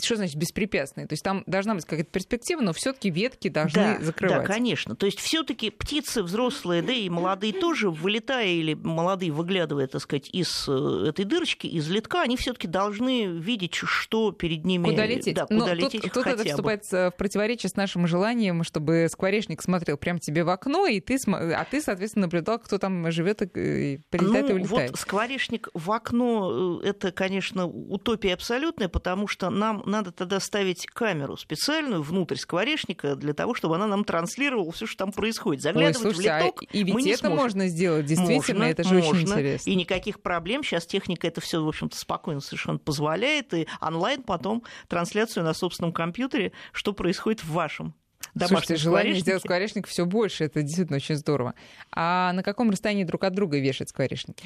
что 0.00 0.16
значит 0.16 0.36
беспрепятственный? 0.36 1.06
То 1.06 1.14
есть 1.14 1.22
там 1.22 1.42
должна 1.46 1.74
быть 1.74 1.84
какая-то 1.84 2.10
перспектива, 2.10 2.60
но 2.60 2.72
все-таки 2.72 3.10
ветки 3.10 3.48
должны 3.48 3.98
да, 3.98 4.04
закрывать. 4.04 4.46
Да, 4.46 4.46
конечно. 4.46 4.94
То 4.96 5.06
есть 5.06 5.18
все-таки 5.18 5.70
птицы 5.70 6.22
взрослые, 6.22 6.82
да 6.82 6.92
и 6.92 7.08
молодые 7.08 7.52
тоже, 7.52 7.71
вылетая 7.80 8.46
или 8.46 8.74
молодые 8.74 9.32
выглядывая, 9.32 9.86
так 9.86 10.00
сказать, 10.00 10.28
из 10.32 10.66
э, 10.68 11.06
этой 11.08 11.24
дырочки, 11.24 11.66
из 11.66 11.88
литка, 11.88 12.22
они 12.22 12.36
все-таки 12.36 12.68
должны 12.68 13.26
видеть, 13.26 13.74
что 13.74 14.32
перед 14.32 14.64
ними. 14.64 14.84
Куда 14.84 15.06
лететь? 15.06 15.34
Да, 15.34 15.46
куда 15.46 15.66
Но 15.66 15.72
лететь. 15.72 16.02
Тут, 16.02 16.12
тут 16.12 16.26
это 16.26 16.44
вступает 16.44 16.84
в 16.90 17.12
противоречие 17.16 17.70
с 17.70 17.76
нашим 17.76 18.06
желанием, 18.06 18.64
чтобы 18.64 19.06
скворечник 19.10 19.62
смотрел 19.62 19.96
прямо 19.96 20.18
тебе 20.18 20.44
в 20.44 20.50
окно, 20.50 20.86
и 20.86 21.00
ты, 21.00 21.16
а 21.26 21.64
ты, 21.64 21.80
соответственно, 21.80 22.26
наблюдал, 22.26 22.58
кто 22.58 22.78
там 22.78 23.10
живет 23.10 23.42
и 23.42 23.98
прилетает 24.10 24.48
ну, 24.48 24.50
и 24.50 24.52
улетает. 24.60 24.90
Вот 24.90 25.00
скворечник 25.00 25.68
в 25.74 25.90
окно 25.92 26.80
э, 26.82 26.88
это, 26.88 27.12
конечно, 27.12 27.66
утопия 27.66 28.34
абсолютная, 28.34 28.88
потому 28.88 29.28
что 29.28 29.50
нам 29.50 29.82
надо 29.86 30.12
тогда 30.12 30.40
ставить 30.40 30.86
камеру 30.86 31.36
специальную 31.36 32.02
внутрь 32.02 32.36
скворечника 32.36 33.16
для 33.16 33.34
того, 33.34 33.54
чтобы 33.54 33.76
она 33.76 33.86
нам 33.86 34.04
транслировала 34.04 34.70
все, 34.72 34.86
что 34.86 34.98
там 34.98 35.12
происходит. 35.12 35.62
Заглядывать 35.62 35.96
Ой, 35.96 36.02
слушайте, 36.02 36.30
в 36.30 36.32
а 36.32 36.38
литок 36.40 36.62
а 36.62 36.66
и 36.72 36.82
ведь 36.84 36.94
мы 36.94 37.02
не 37.02 37.10
это 37.10 37.26
сможем. 37.26 37.36
можно 37.36 37.61
сделать, 37.68 38.06
действительно, 38.06 38.36
можно, 38.36 38.62
это 38.64 38.84
же 38.84 38.94
можно, 38.94 39.10
очень 39.10 39.22
интересно. 39.22 39.70
И 39.70 39.74
никаких 39.74 40.20
проблем. 40.20 40.62
Сейчас 40.62 40.86
техника 40.86 41.26
это 41.26 41.40
все, 41.40 41.62
в 41.62 41.68
общем-то, 41.68 41.96
спокойно 41.96 42.40
совершенно 42.40 42.78
позволяет. 42.78 43.54
И 43.54 43.66
онлайн 43.80 44.22
потом 44.22 44.62
трансляцию 44.88 45.44
на 45.44 45.54
собственном 45.54 45.92
компьютере, 45.92 46.52
что 46.72 46.92
происходит 46.92 47.44
в 47.44 47.52
вашем 47.52 47.94
Слушайте, 48.38 48.76
желание 48.76 49.14
сделать 49.14 49.42
скворечник 49.42 49.86
все 49.86 50.06
больше, 50.06 50.44
это 50.44 50.62
действительно 50.62 50.96
очень 50.96 51.16
здорово. 51.16 51.54
А 51.90 52.32
на 52.32 52.42
каком 52.42 52.70
расстоянии 52.70 53.04
друг 53.04 53.24
от 53.24 53.34
друга 53.34 53.58
вешать 53.58 53.90
скворечники? 53.90 54.44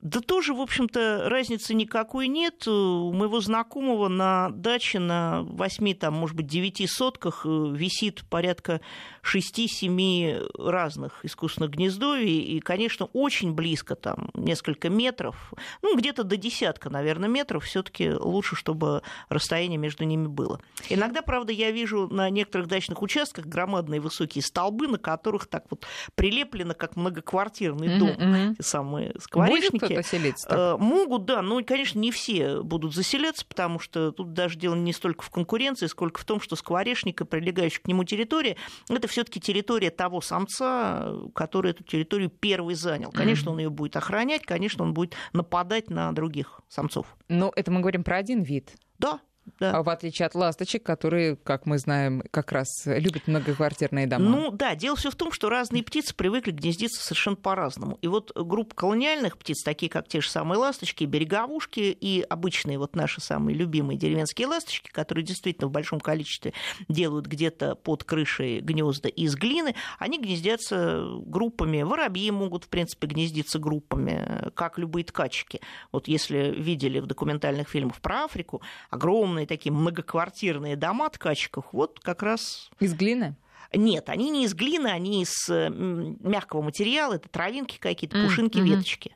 Да 0.00 0.20
тоже, 0.20 0.54
в 0.54 0.60
общем-то, 0.60 1.28
разницы 1.28 1.74
никакой 1.74 2.28
нет. 2.28 2.68
У 2.68 3.12
моего 3.12 3.40
знакомого 3.40 4.06
на 4.06 4.48
даче 4.50 5.00
на 5.00 5.42
8, 5.42 5.94
там, 5.94 6.14
может 6.14 6.36
быть, 6.36 6.46
9 6.46 6.88
сотках 6.88 7.44
э, 7.44 7.48
висит 7.74 8.22
порядка 8.30 8.80
6-7 9.24 10.52
разных 10.56 11.24
искусственных 11.24 11.72
гнездовий. 11.72 12.38
И, 12.38 12.60
конечно, 12.60 13.06
очень 13.12 13.54
близко, 13.54 13.96
там, 13.96 14.30
несколько 14.34 14.88
метров, 14.88 15.52
ну, 15.82 15.96
где-то 15.96 16.22
до 16.22 16.36
десятка, 16.36 16.90
наверное, 16.90 17.28
метров, 17.28 17.64
все 17.64 17.82
таки 17.82 18.08
лучше, 18.10 18.54
чтобы 18.54 19.02
расстояние 19.28 19.78
между 19.78 20.04
ними 20.04 20.28
было. 20.28 20.60
Иногда, 20.88 21.22
правда, 21.22 21.52
я 21.52 21.72
вижу 21.72 22.06
на 22.06 22.30
некоторых 22.30 22.68
дачных 22.68 23.02
участках 23.02 23.46
громадные 23.46 24.00
высокие 24.00 24.44
столбы, 24.44 24.86
на 24.86 24.98
которых 24.98 25.46
так 25.46 25.64
вот 25.70 25.86
прилеплено, 26.14 26.74
как 26.74 26.94
многоквартирный 26.94 27.98
дом, 27.98 28.10
mm-hmm. 28.10 28.54
те 28.54 28.62
самые 28.62 29.16
скворечники 29.18 29.87
кто-то 29.92 30.08
селиться? 30.08 30.48
Так? 30.48 30.58
Э, 30.58 30.76
могут, 30.82 31.24
да, 31.24 31.42
но, 31.42 31.62
конечно, 31.64 31.98
не 31.98 32.10
все 32.10 32.62
будут 32.62 32.94
заселяться, 32.94 33.44
потому 33.46 33.78
что 33.78 34.12
тут 34.12 34.32
даже 34.32 34.58
дело 34.58 34.74
не 34.74 34.92
столько 34.92 35.24
в 35.24 35.30
конкуренции, 35.30 35.86
сколько 35.86 36.20
в 36.20 36.24
том, 36.24 36.40
что 36.40 36.56
скворечник 36.56 37.20
и 37.20 37.24
прилегающая 37.24 37.80
к 37.82 37.88
нему 37.88 38.04
территория– 38.04 38.56
это 38.88 39.08
все 39.08 39.24
таки 39.24 39.40
территория 39.40 39.90
того 39.90 40.20
самца, 40.20 41.12
который 41.34 41.72
эту 41.72 41.84
территорию 41.84 42.30
первый 42.30 42.74
занял. 42.74 43.10
Конечно, 43.10 43.52
он 43.52 43.58
ее 43.58 43.70
будет 43.70 43.96
охранять, 43.96 44.42
конечно, 44.42 44.84
он 44.84 44.94
будет 44.94 45.14
нападать 45.32 45.90
на 45.90 46.12
других 46.12 46.60
самцов. 46.68 47.16
Но 47.28 47.52
это 47.54 47.70
мы 47.70 47.80
говорим 47.80 48.04
про 48.04 48.16
один 48.16 48.42
вид. 48.42 48.74
Да, 48.98 49.20
да. 49.58 49.72
А 49.72 49.82
в 49.82 49.88
отличие 49.88 50.26
от 50.26 50.34
ласточек, 50.34 50.82
которые, 50.82 51.36
как 51.36 51.66
мы 51.66 51.78
знаем, 51.78 52.22
как 52.30 52.52
раз 52.52 52.68
любят 52.86 53.26
многоквартирные 53.26 54.06
дома. 54.06 54.24
Ну 54.24 54.50
да, 54.50 54.74
дело 54.74 54.96
все 54.96 55.10
в 55.10 55.16
том, 55.16 55.32
что 55.32 55.48
разные 55.48 55.82
птицы 55.82 56.14
привыкли 56.14 56.52
гнездиться 56.52 57.02
совершенно 57.02 57.36
по-разному. 57.36 57.98
И 58.02 58.08
вот 58.08 58.32
группа 58.34 58.74
колониальных 58.74 59.38
птиц, 59.38 59.62
такие 59.62 59.90
как 59.90 60.08
те 60.08 60.20
же 60.20 60.28
самые 60.30 60.58
ласточки, 60.58 61.04
береговушки 61.04 61.80
и 61.80 62.24
обычные 62.28 62.78
вот 62.78 62.96
наши 62.96 63.20
самые 63.20 63.56
любимые 63.56 63.98
деревенские 63.98 64.46
ласточки, 64.46 64.90
которые 64.90 65.24
действительно 65.24 65.68
в 65.68 65.70
большом 65.70 66.00
количестве 66.00 66.52
делают 66.88 67.26
где-то 67.26 67.74
под 67.74 68.04
крышей 68.04 68.60
гнезда 68.60 69.08
из 69.08 69.34
глины, 69.34 69.74
они 69.98 70.18
гнездятся 70.18 71.04
группами. 71.26 71.82
Воробьи 71.82 72.30
могут, 72.30 72.64
в 72.64 72.68
принципе, 72.68 73.06
гнездиться 73.06 73.58
группами, 73.58 74.50
как 74.54 74.78
любые 74.78 75.04
ткачики. 75.04 75.60
Вот 75.92 76.08
если 76.08 76.54
видели 76.56 77.00
в 77.00 77.06
документальных 77.06 77.68
фильмах 77.68 78.00
про 78.00 78.24
Африку, 78.24 78.62
огромные 78.90 79.37
огромные 79.38 79.46
такие 79.46 79.72
многоквартирные 79.72 80.76
дома 80.76 81.08
ткачков, 81.10 81.66
вот 81.72 82.00
как 82.00 82.22
раз... 82.22 82.70
Из 82.80 82.94
глины? 82.94 83.36
Нет, 83.72 84.08
они 84.08 84.30
не 84.30 84.44
из 84.44 84.54
глины, 84.54 84.88
они 84.88 85.22
из 85.22 85.48
мягкого 85.48 86.62
материала, 86.62 87.14
это 87.14 87.28
травинки 87.28 87.78
какие-то, 87.78 88.22
пушинки, 88.22 88.58
mm-hmm. 88.58 88.64
веточки. 88.64 89.14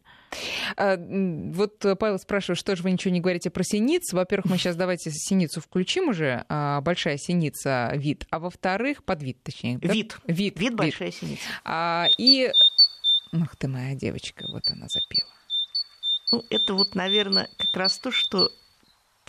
А, 0.77 0.97
вот 0.99 1.85
Павел 1.99 2.19
спрашивает, 2.19 2.59
что 2.59 2.77
же 2.77 2.83
вы 2.83 2.91
ничего 2.91 3.13
не 3.13 3.21
говорите 3.21 3.51
про 3.51 3.65
синиц. 3.65 4.13
Во-первых, 4.13 4.51
мы 4.51 4.59
сейчас 4.59 4.77
давайте 4.77 5.11
синицу 5.11 5.61
включим 5.61 6.11
уже, 6.11 6.45
а, 6.49 6.81
большая 6.83 7.17
синица 7.17 7.93
вид, 7.95 8.27
а 8.31 8.39
во-вторых, 8.39 9.05
подвид, 9.05 9.43
точнее. 9.43 9.79
Да? 9.79 9.93
Вид. 9.93 10.19
Вид. 10.27 10.59
Вид 10.59 10.75
большая 10.75 11.13
синица. 11.13 11.43
А, 11.65 12.07
и, 12.19 12.51
ах 13.33 13.57
ты 13.57 13.69
моя 13.69 13.95
девочка, 13.95 14.45
вот 14.53 14.63
она 14.69 14.87
запела. 14.89 15.31
Ну, 16.31 16.45
это 16.51 16.75
вот, 16.75 16.95
наверное, 16.95 17.49
как 17.59 17.77
раз 17.77 17.99
то, 17.99 18.11
что 18.11 18.51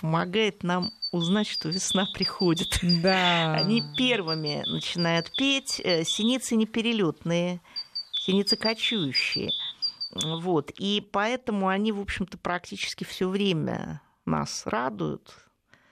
помогает 0.03 0.63
нам 0.63 0.91
узнать, 1.13 1.47
что 1.47 1.69
весна 1.69 2.05
приходит. 2.13 2.77
Да. 3.01 3.53
Они 3.53 3.81
первыми 3.97 4.61
начинают 4.67 5.31
петь. 5.37 5.79
Э, 5.81 6.03
синицы 6.03 6.57
неперелетные, 6.57 7.61
синицы 8.11 8.57
кочующие. 8.57 9.49
Вот. 10.11 10.71
И 10.77 10.99
поэтому 11.13 11.69
они, 11.69 11.93
в 11.93 12.01
общем-то, 12.01 12.37
практически 12.37 13.05
все 13.05 13.29
время 13.29 14.01
нас 14.25 14.63
радуют. 14.65 15.33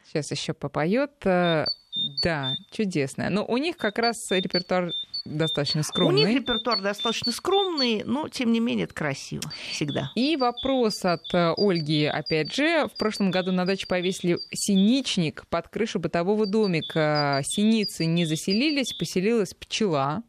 Сейчас 0.03 0.29
еще 0.31 0.51
попоет. 0.51 1.25
Э, 1.25 1.63
да, 2.21 2.51
чудесно. 2.69 3.29
Но 3.29 3.45
у 3.45 3.55
них 3.55 3.77
как 3.77 3.97
раз 3.97 4.29
репертуар 4.29 4.91
достаточно 5.25 5.83
скромный. 5.83 6.23
У 6.23 6.27
них 6.27 6.35
репертуар 6.35 6.81
достаточно 6.81 7.31
скромный, 7.31 8.03
но 8.05 8.27
тем 8.29 8.51
не 8.51 8.59
менее 8.59 8.85
это 8.85 8.93
красиво 8.93 9.43
всегда. 9.71 10.11
И 10.15 10.35
вопрос 10.37 11.05
от 11.05 11.21
э, 11.33 11.53
Ольги, 11.57 12.05
опять 12.05 12.53
же. 12.53 12.87
В 12.87 12.97
прошлом 12.97 13.31
году 13.31 13.51
на 13.51 13.65
даче 13.65 13.87
повесили 13.87 14.39
синичник 14.53 15.45
под 15.49 15.67
крышу 15.67 15.99
бытового 15.99 16.45
домика. 16.45 17.41
Синицы 17.45 18.05
не 18.05 18.25
заселились, 18.25 18.93
поселилась 18.93 19.53
пчела. 19.53 20.23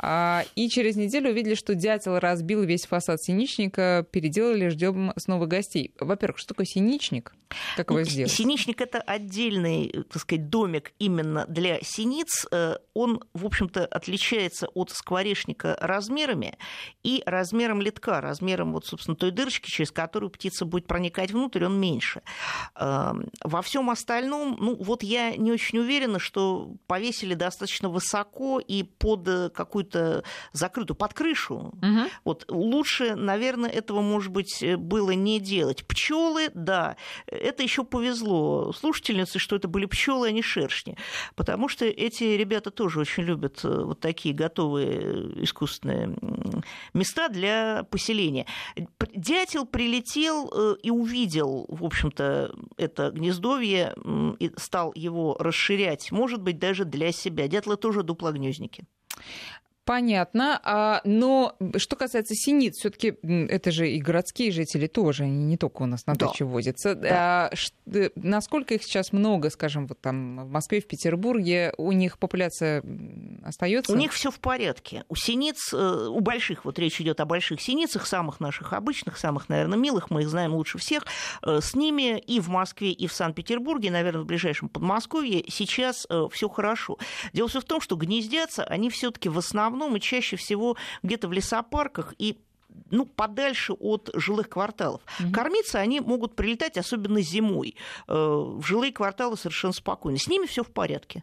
А, 0.00 0.44
и 0.54 0.68
через 0.68 0.96
неделю 0.96 1.30
увидели, 1.30 1.54
что 1.54 1.74
дятел 1.74 2.18
разбил 2.18 2.62
весь 2.62 2.86
фасад 2.86 3.20
синичника, 3.20 4.06
переделали, 4.10 4.68
ждем 4.68 5.12
снова 5.16 5.46
гостей. 5.46 5.92
Во-первых, 5.98 6.38
что 6.38 6.48
такое 6.48 6.66
синичник? 6.66 7.34
Как 7.76 7.90
его 7.90 8.00
ну, 8.00 8.04
сделать? 8.04 8.30
Синичник 8.30 8.80
это 8.80 9.00
отдельный, 9.00 10.04
так 10.10 10.22
сказать, 10.22 10.48
домик 10.50 10.92
именно 10.98 11.46
для 11.48 11.80
синиц. 11.82 12.46
Э, 12.52 12.76
он, 12.94 13.24
в 13.32 13.44
общем-то, 13.46 13.86
отличается 13.86 14.68
от 14.68 14.90
скворечника 14.90 15.76
размерами 15.80 16.58
и 17.02 17.22
размером 17.26 17.80
литка, 17.80 18.20
размером, 18.20 18.74
вот, 18.74 18.86
собственно, 18.86 19.16
той 19.16 19.30
дырочки, 19.30 19.68
через 19.68 19.90
которую 19.90 20.30
птица 20.30 20.64
будет 20.64 20.86
проникать 20.86 21.32
внутрь, 21.32 21.64
он 21.64 21.80
меньше. 21.80 22.22
Эм, 22.76 23.30
во 23.42 23.62
всем 23.62 23.90
остальном, 23.90 24.56
ну, 24.60 24.76
вот 24.76 25.02
я 25.02 25.34
не 25.36 25.50
очень 25.50 25.78
уверена, 25.78 26.18
что 26.18 26.76
повесили 26.86 27.34
достаточно 27.34 27.88
высоко 27.88 28.60
и 28.60 28.82
под 28.82 29.52
какую-то 29.54 29.87
закрытую, 30.52 30.96
под 30.96 31.14
крышу. 31.14 31.72
Угу. 31.82 32.10
Вот 32.24 32.44
лучше, 32.48 33.14
наверное, 33.14 33.70
этого, 33.70 34.00
может 34.00 34.32
быть, 34.32 34.64
было 34.76 35.12
не 35.12 35.40
делать. 35.40 35.86
Пчелы, 35.86 36.50
да, 36.54 36.96
это 37.26 37.62
еще 37.62 37.84
повезло 37.84 38.72
слушательнице, 38.72 39.38
что 39.38 39.56
это 39.56 39.68
были 39.68 39.86
пчелы, 39.86 40.28
а 40.28 40.30
не 40.32 40.42
шершни. 40.42 40.96
Потому 41.34 41.68
что 41.68 41.84
эти 41.84 42.24
ребята 42.24 42.70
тоже 42.70 43.00
очень 43.00 43.22
любят 43.22 43.60
э, 43.64 43.68
вот 43.68 44.00
такие 44.00 44.34
готовые 44.34 44.90
э, 44.90 45.42
искусственные 45.42 46.16
места 46.94 47.28
для 47.28 47.84
поселения. 47.90 48.46
Дятел 49.14 49.66
прилетел 49.66 50.50
э, 50.52 50.76
и 50.82 50.90
увидел, 50.90 51.66
в 51.68 51.84
общем-то, 51.84 52.54
это 52.76 53.10
гнездовье 53.10 53.94
и 54.38 54.50
стал 54.56 54.92
его 54.94 55.36
расширять, 55.38 56.12
может 56.12 56.42
быть, 56.42 56.58
даже 56.58 56.84
для 56.84 57.12
себя. 57.12 57.48
Дятлы 57.48 57.76
тоже 57.76 58.02
дуплогнездники. 58.02 58.84
Понятно. 59.88 60.60
А, 60.64 61.00
но 61.04 61.56
что 61.78 61.96
касается 61.96 62.34
синиц, 62.34 62.76
все-таки 62.76 63.14
это 63.22 63.70
же 63.70 63.90
и 63.90 63.98
городские 63.98 64.52
жители 64.52 64.86
тоже, 64.86 65.24
они 65.24 65.44
не 65.44 65.56
только 65.56 65.80
у 65.80 65.86
нас 65.86 66.04
на 66.04 66.14
даче 66.14 66.44
да. 66.44 66.50
возятся. 66.50 66.94
Да. 66.94 67.50
Ш, 67.54 67.70
насколько 68.14 68.74
их 68.74 68.82
сейчас 68.82 69.14
много, 69.14 69.48
скажем, 69.48 69.86
вот 69.86 69.98
там 69.98 70.44
в 70.44 70.50
Москве, 70.50 70.82
в 70.82 70.86
Петербурге, 70.86 71.72
у 71.78 71.92
них 71.92 72.18
популяция 72.18 72.82
остается? 73.48 73.92
У 73.92 73.96
них 73.96 74.12
все 74.12 74.30
в 74.30 74.40
порядке. 74.40 75.04
У 75.08 75.16
синиц, 75.16 75.72
э, 75.72 76.08
у 76.08 76.20
больших, 76.20 76.64
вот 76.64 76.78
речь 76.78 77.00
идет 77.00 77.20
о 77.20 77.24
больших 77.24 77.60
синицах, 77.60 78.06
самых 78.06 78.40
наших 78.40 78.72
обычных, 78.72 79.18
самых, 79.18 79.48
наверное, 79.48 79.78
милых, 79.78 80.10
мы 80.10 80.22
их 80.22 80.28
знаем 80.28 80.54
лучше 80.54 80.78
всех. 80.78 81.04
Э, 81.42 81.60
с 81.60 81.74
ними 81.74 82.18
и 82.18 82.40
в 82.40 82.48
Москве, 82.48 82.92
и 82.92 83.06
в 83.06 83.12
Санкт-Петербурге, 83.12 83.90
наверное, 83.90 84.22
в 84.22 84.26
ближайшем 84.26 84.68
Подмосковье 84.68 85.44
сейчас 85.48 86.06
э, 86.08 86.26
все 86.30 86.48
хорошо. 86.48 86.98
Дело 87.32 87.48
все 87.48 87.60
в 87.60 87.64
том, 87.64 87.80
что 87.80 87.96
гнездятся 87.96 88.64
они 88.64 88.90
все-таки 88.90 89.28
в 89.28 89.38
основном 89.38 89.58
основном 89.78 89.96
и 89.96 90.00
чаще 90.00 90.36
всего 90.36 90.76
где-то 91.02 91.28
в 91.28 91.32
лесопарках 91.32 92.14
и 92.18 92.38
ну, 92.90 93.06
подальше 93.06 93.72
от 93.74 94.10
жилых 94.14 94.48
кварталов. 94.48 95.02
Угу. 95.20 95.32
Кормиться 95.32 95.78
они 95.78 96.00
могут 96.00 96.36
прилетать, 96.36 96.78
особенно 96.78 97.20
зимой. 97.20 97.76
Э, 98.06 98.14
в 98.14 98.64
жилые 98.64 98.92
кварталы 98.92 99.36
совершенно 99.36 99.72
спокойно. 99.72 100.18
С 100.18 100.28
ними 100.28 100.46
все 100.46 100.62
в 100.62 100.70
порядке. 100.70 101.22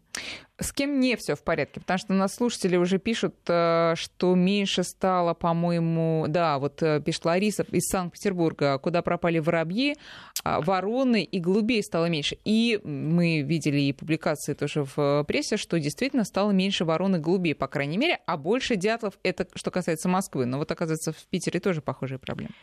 С 0.58 0.72
кем 0.72 1.02
не 1.02 1.18
все 1.18 1.36
в 1.36 1.44
порядке? 1.44 1.82
Потому 1.82 1.98
что 1.98 2.13
у 2.13 2.15
нас 2.15 2.36
слушатели 2.36 2.78
уже 2.78 2.98
пишут, 2.98 3.36
э, 3.48 3.94
что 3.98 4.36
меньше 4.36 4.84
стало, 4.84 5.34
по-моему, 5.34 6.26
да, 6.30 6.60
вот 6.60 6.82
э, 6.82 7.02
пишет 7.02 7.26
Лариса 7.26 7.65
из 7.72 7.88
Санкт-Петербурга, 7.89 8.78
куда 8.78 9.02
пропали 9.02 9.39
воробьи, 9.39 9.98
а 10.46 10.62
вороны 10.62 11.24
и 11.24 11.39
голубей 11.39 11.84
стало 11.84 12.06
меньше. 12.06 12.38
И 12.46 12.80
мы 12.86 13.41
видели 13.41 13.82
и 13.82 13.91
публикации 13.91 14.54
тоже 14.54 14.86
в 14.96 15.26
прессе, 15.28 15.58
что 15.58 15.78
действительно 15.78 16.24
стало 16.24 16.52
меньше 16.52 16.86
ворон 16.86 17.18
и 17.18 17.20
голубей, 17.20 17.54
по 17.54 17.68
крайней 17.68 17.98
мере, 17.98 18.20
а 18.26 18.38
больше 18.38 18.78
дятлов, 18.78 19.15
это 19.24 19.48
что 19.56 19.72
касается 19.72 20.08
Москвы. 20.08 20.46
Но 20.46 20.58
вот, 20.58 20.72
оказывается, 20.72 21.12
в 21.12 21.28
Питере 21.30 21.44
тоже 21.60 21.81
похожие 21.81 22.19
проблемы. 22.19 22.53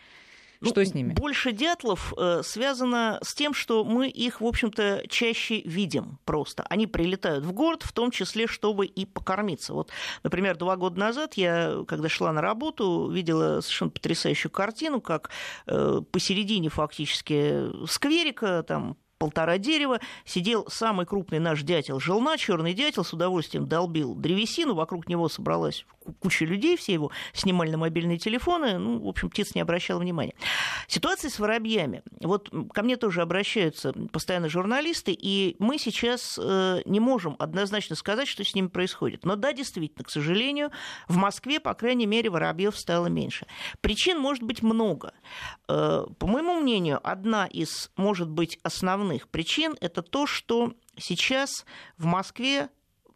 Ну, 0.62 0.68
что 0.68 0.84
с 0.84 0.94
ними? 0.94 1.14
Больше 1.14 1.50
дятлов 1.50 2.14
э, 2.16 2.42
связано 2.44 3.18
с 3.20 3.34
тем, 3.34 3.52
что 3.52 3.84
мы 3.84 4.08
их, 4.08 4.40
в 4.40 4.46
общем-то, 4.46 5.02
чаще 5.08 5.60
видим 5.62 6.20
просто. 6.24 6.64
Они 6.70 6.86
прилетают 6.86 7.44
в 7.44 7.52
город, 7.52 7.82
в 7.82 7.92
том 7.92 8.12
числе, 8.12 8.46
чтобы 8.46 8.86
и 8.86 9.04
покормиться. 9.04 9.74
Вот, 9.74 9.90
например, 10.22 10.56
два 10.56 10.76
года 10.76 11.00
назад 11.00 11.34
я, 11.34 11.82
когда 11.88 12.08
шла 12.08 12.32
на 12.32 12.40
работу, 12.40 13.10
видела 13.10 13.60
совершенно 13.60 13.90
потрясающую 13.90 14.52
картину, 14.52 15.00
как 15.00 15.30
э, 15.66 16.00
посередине 16.12 16.68
фактически 16.68 17.86
скверика, 17.88 18.62
там 18.62 18.96
полтора 19.22 19.58
дерева, 19.58 20.00
сидел 20.24 20.66
самый 20.68 21.06
крупный 21.06 21.38
наш 21.38 21.62
дятел 21.62 22.00
желна, 22.00 22.36
черный 22.36 22.74
дятел, 22.74 23.04
с 23.04 23.12
удовольствием 23.12 23.68
долбил 23.68 24.16
древесину, 24.16 24.74
вокруг 24.74 25.08
него 25.08 25.28
собралась 25.28 25.86
куча 26.20 26.44
людей, 26.44 26.76
все 26.76 26.94
его 26.94 27.10
снимали 27.32 27.70
на 27.70 27.78
мобильные 27.78 28.18
телефоны, 28.18 28.78
ну, 28.78 29.00
в 29.00 29.08
общем, 29.08 29.30
птица 29.30 29.52
не 29.54 29.60
обращала 29.60 30.00
внимания. 30.00 30.34
Ситуация 30.88 31.30
с 31.30 31.38
воробьями. 31.38 32.02
Вот 32.20 32.50
ко 32.72 32.82
мне 32.82 32.96
тоже 32.96 33.22
обращаются 33.22 33.92
постоянно 34.12 34.48
журналисты, 34.48 35.16
и 35.18 35.56
мы 35.58 35.78
сейчас 35.78 36.38
э, 36.42 36.82
не 36.84 37.00
можем 37.00 37.36
однозначно 37.38 37.96
сказать, 37.96 38.28
что 38.28 38.44
с 38.44 38.54
ними 38.54 38.68
происходит. 38.68 39.24
Но 39.24 39.36
да, 39.36 39.52
действительно, 39.52 40.04
к 40.04 40.10
сожалению, 40.10 40.70
в 41.08 41.16
Москве, 41.16 41.60
по 41.60 41.74
крайней 41.74 42.06
мере, 42.06 42.30
воробьев 42.30 42.76
стало 42.76 43.06
меньше. 43.06 43.46
Причин 43.80 44.18
может 44.18 44.42
быть 44.42 44.62
много. 44.62 45.14
Э, 45.68 46.04
по 46.18 46.26
моему 46.26 46.60
мнению, 46.60 47.00
одна 47.02 47.46
из, 47.46 47.90
может 47.96 48.28
быть, 48.28 48.58
основных 48.62 48.92
основных 48.92 49.28
причин 49.28 49.76
это 49.80 50.02
то, 50.02 50.26
что 50.26 50.74
сейчас 50.96 51.64
в 51.98 52.04
Москве 52.04 52.68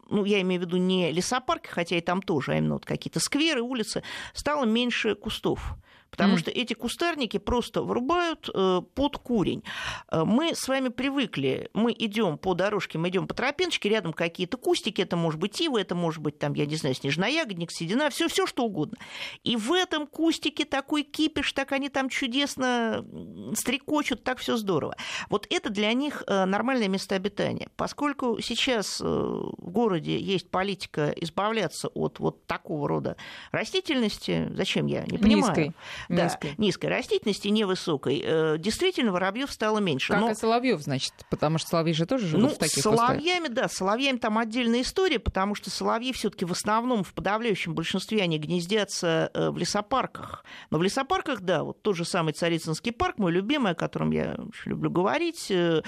ну, 0.09 0.25
я 0.25 0.41
имею 0.41 0.61
в 0.61 0.65
виду 0.65 0.77
не 0.77 1.11
лесопарки, 1.11 1.67
хотя 1.67 1.97
и 1.97 2.01
там 2.01 2.21
тоже, 2.21 2.53
а 2.53 2.57
именно 2.57 2.75
вот 2.75 2.85
какие-то 2.85 3.19
скверы, 3.19 3.61
улицы, 3.61 4.03
стало 4.33 4.65
меньше 4.65 5.15
кустов 5.15 5.75
потому 6.17 6.35
mm. 6.35 6.39
что 6.39 6.51
эти 6.51 6.73
кустарники 6.73 7.37
просто 7.37 7.83
вырубают 7.83 8.49
э, 8.53 8.81
под 8.95 9.17
курень. 9.19 9.63
Э, 10.11 10.23
мы 10.25 10.55
с 10.55 10.67
вами 10.67 10.89
привыкли, 10.89 11.69
мы 11.73 11.95
идем 11.97 12.39
по 12.39 12.55
дорожке, 12.55 12.97
мы 12.97 13.09
идем 13.09 13.27
по 13.27 13.35
тропиночке, 13.35 13.87
рядом 13.87 14.13
какие-то 14.13 14.57
кустики, 14.57 15.01
это 15.01 15.15
может 15.15 15.39
быть 15.39 15.61
ива, 15.61 15.77
это 15.77 15.93
может 15.93 16.21
быть 16.21 16.39
там, 16.39 16.53
я 16.55 16.65
не 16.65 16.75
знаю, 16.75 16.95
снежноягодник, 16.95 17.71
седина, 17.71 18.09
все, 18.09 18.27
все 18.27 18.47
что 18.47 18.65
угодно. 18.65 18.97
И 19.43 19.55
в 19.55 19.71
этом 19.71 20.07
кустике 20.07 20.65
такой 20.65 21.03
кипиш, 21.03 21.53
так 21.53 21.71
они 21.71 21.89
там 21.89 22.09
чудесно 22.09 23.05
стрекочут, 23.53 24.23
так 24.23 24.39
все 24.39 24.57
здорово. 24.57 24.95
Вот 25.29 25.45
это 25.51 25.69
для 25.69 25.93
них 25.93 26.23
э, 26.25 26.45
нормальное 26.45 26.87
место 26.87 27.13
обитания. 27.13 27.69
Поскольку 27.75 28.41
сейчас 28.41 28.99
в 28.99 29.69
городе 29.69 30.17
есть 30.17 30.49
политика 30.49 31.13
избавляться 31.15 31.89
от 31.89 32.19
вот 32.19 32.47
такого 32.47 32.87
рода 32.87 33.17
растительности, 33.51 34.51
зачем 34.55 34.87
я 34.87 35.05
не 35.05 35.19
понимаю. 35.19 35.55
Низкой 35.55 35.75
да, 36.09 36.25
низкой. 36.25 36.53
низкой 36.57 36.85
растительности, 36.87 37.47
невысокой. 37.49 38.21
Э, 38.23 38.57
действительно, 38.57 39.11
воробьев 39.11 39.51
стало 39.51 39.79
меньше. 39.79 40.13
Как 40.13 40.21
Но... 40.21 40.31
и 40.31 40.35
соловьев, 40.35 40.81
значит, 40.81 41.13
потому 41.29 41.57
что 41.57 41.69
соловьи 41.69 41.93
же 41.93 42.05
тоже 42.05 42.27
живут 42.27 42.43
ну, 42.43 42.49
в 42.49 42.57
таких 42.57 42.83
соловьями, 42.83 43.47
кустах. 43.47 43.55
да, 43.55 43.67
соловьями 43.67 44.17
там 44.17 44.37
отдельная 44.37 44.81
история, 44.81 45.19
потому 45.19 45.55
что 45.55 45.69
соловьи 45.69 46.13
все-таки 46.13 46.45
в 46.45 46.51
основном, 46.51 47.03
в 47.03 47.13
подавляющем 47.13 47.75
большинстве, 47.75 48.21
они 48.21 48.37
гнездятся 48.37 49.31
э, 49.33 49.49
в 49.49 49.57
лесопарках. 49.57 50.45
Но 50.69 50.77
в 50.77 50.83
лесопарках, 50.83 51.41
да, 51.41 51.63
вот 51.63 51.81
тот 51.81 51.95
же 51.95 52.05
самый 52.05 52.33
Царицынский 52.33 52.91
парк, 52.91 53.17
мой 53.17 53.31
любимый, 53.31 53.73
о 53.73 53.75
котором 53.75 54.11
я 54.11 54.37
люблю 54.65 54.89
говорить, 54.89 55.51
э, 55.51 55.81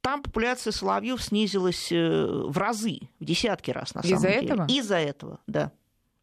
там 0.00 0.22
популяция 0.22 0.72
соловьев 0.72 1.22
снизилась 1.22 1.90
в 1.90 2.56
разы, 2.56 3.00
в 3.18 3.24
десятки 3.24 3.70
раз 3.70 3.94
на 3.94 4.02
самом 4.02 4.16
Из-за 4.16 4.28
деле. 4.28 4.46
этого? 4.46 4.66
Из-за 4.66 4.96
этого, 4.96 5.38
да 5.46 5.72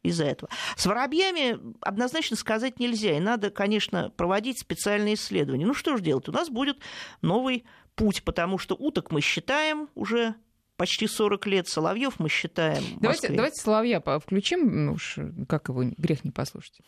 из-за 0.10 0.26
этого. 0.26 0.50
С 0.76 0.86
воробьями 0.86 1.60
однозначно 1.82 2.36
сказать 2.36 2.80
нельзя, 2.80 3.18
и 3.18 3.20
надо, 3.20 3.50
конечно, 3.50 4.10
проводить 4.12 4.60
специальные 4.60 5.16
исследования. 5.16 5.66
Ну 5.66 5.74
что 5.74 5.98
же 5.98 6.04
делать? 6.04 6.28
У 6.30 6.32
нас 6.32 6.50
будет 6.50 6.80
новый 7.22 7.66
путь, 7.96 8.24
потому 8.24 8.58
что 8.58 8.76
уток 8.76 9.12
мы 9.12 9.22
считаем 9.22 9.90
уже 9.96 10.36
почти 10.76 11.08
40 11.08 11.46
лет, 11.48 11.68
соловьев 11.68 12.20
мы 12.20 12.30
считаем. 12.30 12.84
Давайте, 13.00 13.30
давайте 13.30 13.62
соловья 13.62 14.00
включим, 14.00 14.86
ну 14.86 14.94
уж 14.94 15.18
как 15.50 15.70
его 15.70 15.84
грех 15.98 16.24
не 16.24 16.32
послушать. 16.32 16.80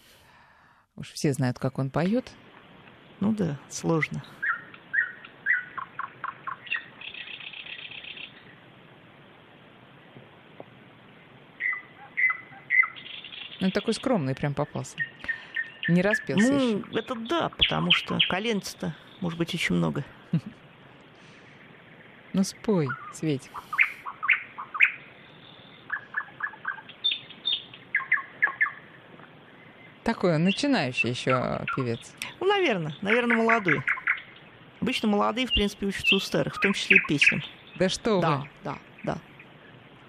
Уж 0.96 1.12
все 1.12 1.34
знают, 1.34 1.60
как 1.60 1.80
он 1.80 1.90
поет. 1.90 2.32
Ну 3.20 3.34
да, 3.34 3.60
сложно. 3.70 4.24
Ну, 13.60 13.72
такой 13.72 13.94
скромный 13.94 14.36
прям 14.36 14.54
попался. 14.54 14.96
Не 15.88 16.02
распелся 16.02 16.52
Ну, 16.52 16.78
еще. 16.80 17.00
это 17.00 17.16
да, 17.16 17.50
потому 17.50 17.92
что 17.92 18.18
коленца-то, 18.30 18.96
может 19.22 19.38
быть, 19.38 19.54
очень 19.54 19.76
много. 19.76 20.04
Ну, 22.32 22.44
спой, 22.44 22.88
Светик. 23.12 23.52
Такой 30.04 30.36
он 30.36 30.44
начинающий 30.44 31.10
еще 31.10 31.66
певец. 31.76 32.14
Ну, 32.40 32.48
наверное, 32.48 32.96
наверное, 33.02 33.36
молодой. 33.38 33.84
Обычно 34.82 35.08
молодые, 35.10 35.48
в 35.48 35.52
принципе, 35.52 35.88
учатся 35.88 36.16
у 36.16 36.20
старых, 36.20 36.56
в 36.56 36.60
том 36.60 36.74
числе 36.74 36.98
и 36.98 37.02
песням. 37.08 37.42
Да 37.78 37.90
что 37.90 38.22
да, 38.22 38.38
вы. 38.38 38.50
Да, 38.64 38.74
да, 38.74 38.78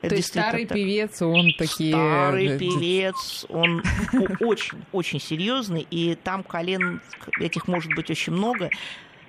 это 0.00 0.10
То 0.10 0.16
есть 0.16 0.28
старый 0.28 0.66
так. 0.66 0.76
певец, 0.76 1.20
он 1.20 1.52
такие... 1.58 1.92
Старый 1.92 2.58
певец, 2.58 3.44
он 3.48 3.82
очень-очень 4.40 5.20
серьезный, 5.20 5.86
и 5.90 6.14
там 6.14 6.42
колен 6.42 7.00
этих 7.38 7.68
может 7.68 7.94
быть 7.94 8.10
очень 8.10 8.32
много. 8.32 8.70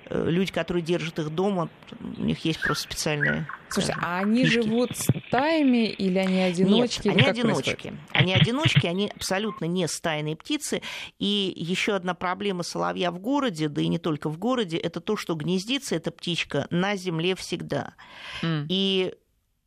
Э, 0.06 0.28
люди, 0.28 0.52
которые 0.52 0.82
держат 0.82 1.18
их 1.18 1.30
дома, 1.30 1.68
у 2.00 2.22
них 2.22 2.44
есть 2.44 2.60
просто 2.60 2.84
специальные. 2.84 3.46
Слушай, 3.68 3.94
а 4.00 4.18
они 4.18 4.42
книжки. 4.42 4.62
живут 4.62 4.90
стаями 4.96 5.88
или 5.88 6.18
они 6.18 6.40
одиночки? 6.40 7.08
Нет, 7.08 7.16
они 7.16 7.28
одиночки. 7.28 7.70
Происходит? 7.70 7.98
Они 8.10 8.34
одиночки, 8.34 8.86
они 8.86 9.12
абсолютно 9.14 9.64
не 9.64 9.88
стайные 9.88 10.36
птицы. 10.36 10.82
И 11.18 11.52
еще 11.56 11.94
одна 11.94 12.14
проблема 12.14 12.62
соловья 12.62 13.10
в 13.10 13.18
городе, 13.18 13.68
да 13.68 13.80
и 13.80 13.88
не 13.88 13.98
только 13.98 14.28
в 14.28 14.38
городе, 14.38 14.76
это 14.76 15.00
то, 15.00 15.16
что 15.16 15.34
гнездится 15.34 15.96
эта 15.96 16.10
птичка 16.10 16.66
на 16.70 16.96
земле 16.96 17.34
всегда. 17.34 17.94
Mm. 18.42 18.66
И 18.68 19.14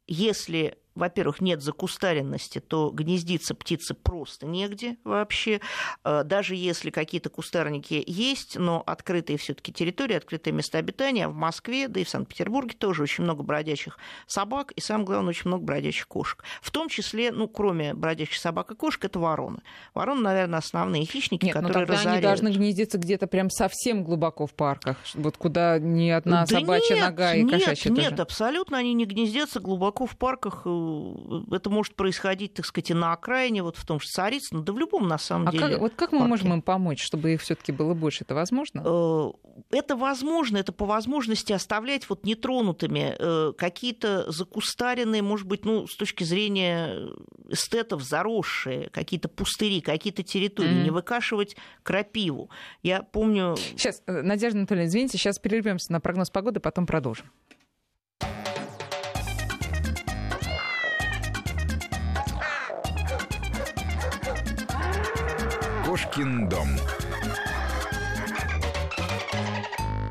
если 0.07 0.77
во-первых, 0.95 1.41
нет 1.41 1.61
закустаренности, 1.61 2.59
то 2.59 2.89
гнездиться 2.89 3.53
птице 3.53 3.93
просто 3.93 4.45
негде 4.45 4.97
вообще. 5.03 5.59
Э, 6.03 6.23
даже 6.23 6.55
если 6.55 6.89
какие-то 6.89 7.29
кустарники 7.29 8.03
есть, 8.07 8.57
но 8.57 8.81
открытые 8.85 9.37
все 9.37 9.53
таки 9.53 9.73
территории, 9.73 10.15
открытые 10.15 10.53
места 10.53 10.77
обитания, 10.77 11.27
в 11.27 11.35
Москве, 11.35 11.87
да 11.87 11.99
и 11.99 12.03
в 12.03 12.09
Санкт-Петербурге 12.09 12.75
тоже 12.77 13.03
очень 13.03 13.23
много 13.23 13.43
бродячих 13.43 13.97
собак, 14.25 14.71
и 14.71 14.81
самое 14.81 15.05
главное, 15.05 15.29
очень 15.29 15.47
много 15.49 15.63
бродячих 15.63 16.07
кошек. 16.07 16.43
В 16.61 16.71
том 16.71 16.87
числе, 16.89 17.31
ну, 17.31 17.47
кроме 17.47 17.93
бродячих 17.93 18.39
собак 18.39 18.71
и 18.71 18.75
кошек, 18.75 19.03
это 19.05 19.19
вороны. 19.19 19.59
Вороны, 19.93 20.21
наверное, 20.21 20.59
основные 20.59 21.05
хищники, 21.05 21.45
Нет, 21.45 21.53
которые 21.53 21.73
но 21.73 21.79
тогда 21.79 21.93
разоряют. 21.93 22.17
они 22.17 22.23
должны 22.23 22.57
гнездиться 22.57 22.97
где-то 22.97 23.27
прям 23.27 23.49
совсем 23.49 24.03
глубоко 24.03 24.47
в 24.47 24.53
парках, 24.53 24.97
вот 25.13 25.37
куда 25.37 25.77
ни 25.79 26.09
одна 26.09 26.45
да 26.45 26.59
собачья 26.59 26.95
нет, 26.95 27.03
нога 27.03 27.33
и 27.35 27.43
нет, 27.43 27.51
кошачья 27.51 27.91
Нет, 27.91 28.11
тоже. 28.11 28.21
абсолютно 28.21 28.77
они 28.77 28.93
не 28.93 29.05
гнездятся 29.05 29.59
глубоко 29.59 30.05
в 30.05 30.17
парках. 30.17 30.61
Это 31.51 31.69
может 31.69 31.95
происходить, 31.95 32.53
так 32.53 32.65
сказать, 32.65 32.91
и 32.91 32.93
на 32.93 33.13
окраине, 33.13 33.63
вот 33.63 33.77
в 33.77 33.85
том 33.85 33.99
же 33.99 34.07
Царицыно, 34.07 34.61
да 34.61 34.73
в 34.73 34.77
любом, 34.77 35.07
на 35.07 35.17
самом 35.17 35.47
а 35.47 35.51
деле. 35.51 35.69
Как, 35.69 35.79
вот 35.79 35.93
как 35.95 36.11
мы 36.11 36.19
парке. 36.19 36.29
можем 36.29 36.53
им 36.53 36.61
помочь, 36.61 37.01
чтобы 37.01 37.33
их 37.33 37.41
все 37.41 37.55
таки 37.55 37.71
было 37.71 37.93
больше? 37.93 38.23
Это 38.23 38.35
возможно? 38.35 38.83
Э, 38.85 39.31
это 39.71 39.95
возможно, 39.95 40.57
это 40.57 40.71
по 40.71 40.85
возможности 40.85 41.53
оставлять 41.53 42.09
вот 42.09 42.25
нетронутыми 42.25 43.15
э, 43.17 43.53
какие-то 43.57 44.31
закустаренные, 44.31 45.21
может 45.21 45.47
быть, 45.47 45.65
ну, 45.65 45.87
с 45.87 45.95
точки 45.95 46.23
зрения 46.23 47.09
эстетов, 47.49 48.03
заросшие, 48.03 48.89
какие-то 48.89 49.29
пустыри, 49.29 49.81
какие-то 49.81 50.23
территории, 50.23 50.69
mm-hmm. 50.69 50.83
не 50.83 50.91
выкашивать 50.91 51.55
крапиву. 51.83 52.49
Я 52.83 53.03
помню... 53.03 53.55
Сейчас, 53.57 54.01
Надежда 54.07 54.59
Анатольевна, 54.59 54.87
извините, 54.87 55.17
сейчас 55.17 55.39
прервемся 55.39 55.91
на 55.91 55.99
прогноз 55.99 56.29
погоды, 56.29 56.59
потом 56.59 56.85
продолжим. 56.85 57.27
Кошкин 66.15 66.47
дом. 66.47 66.67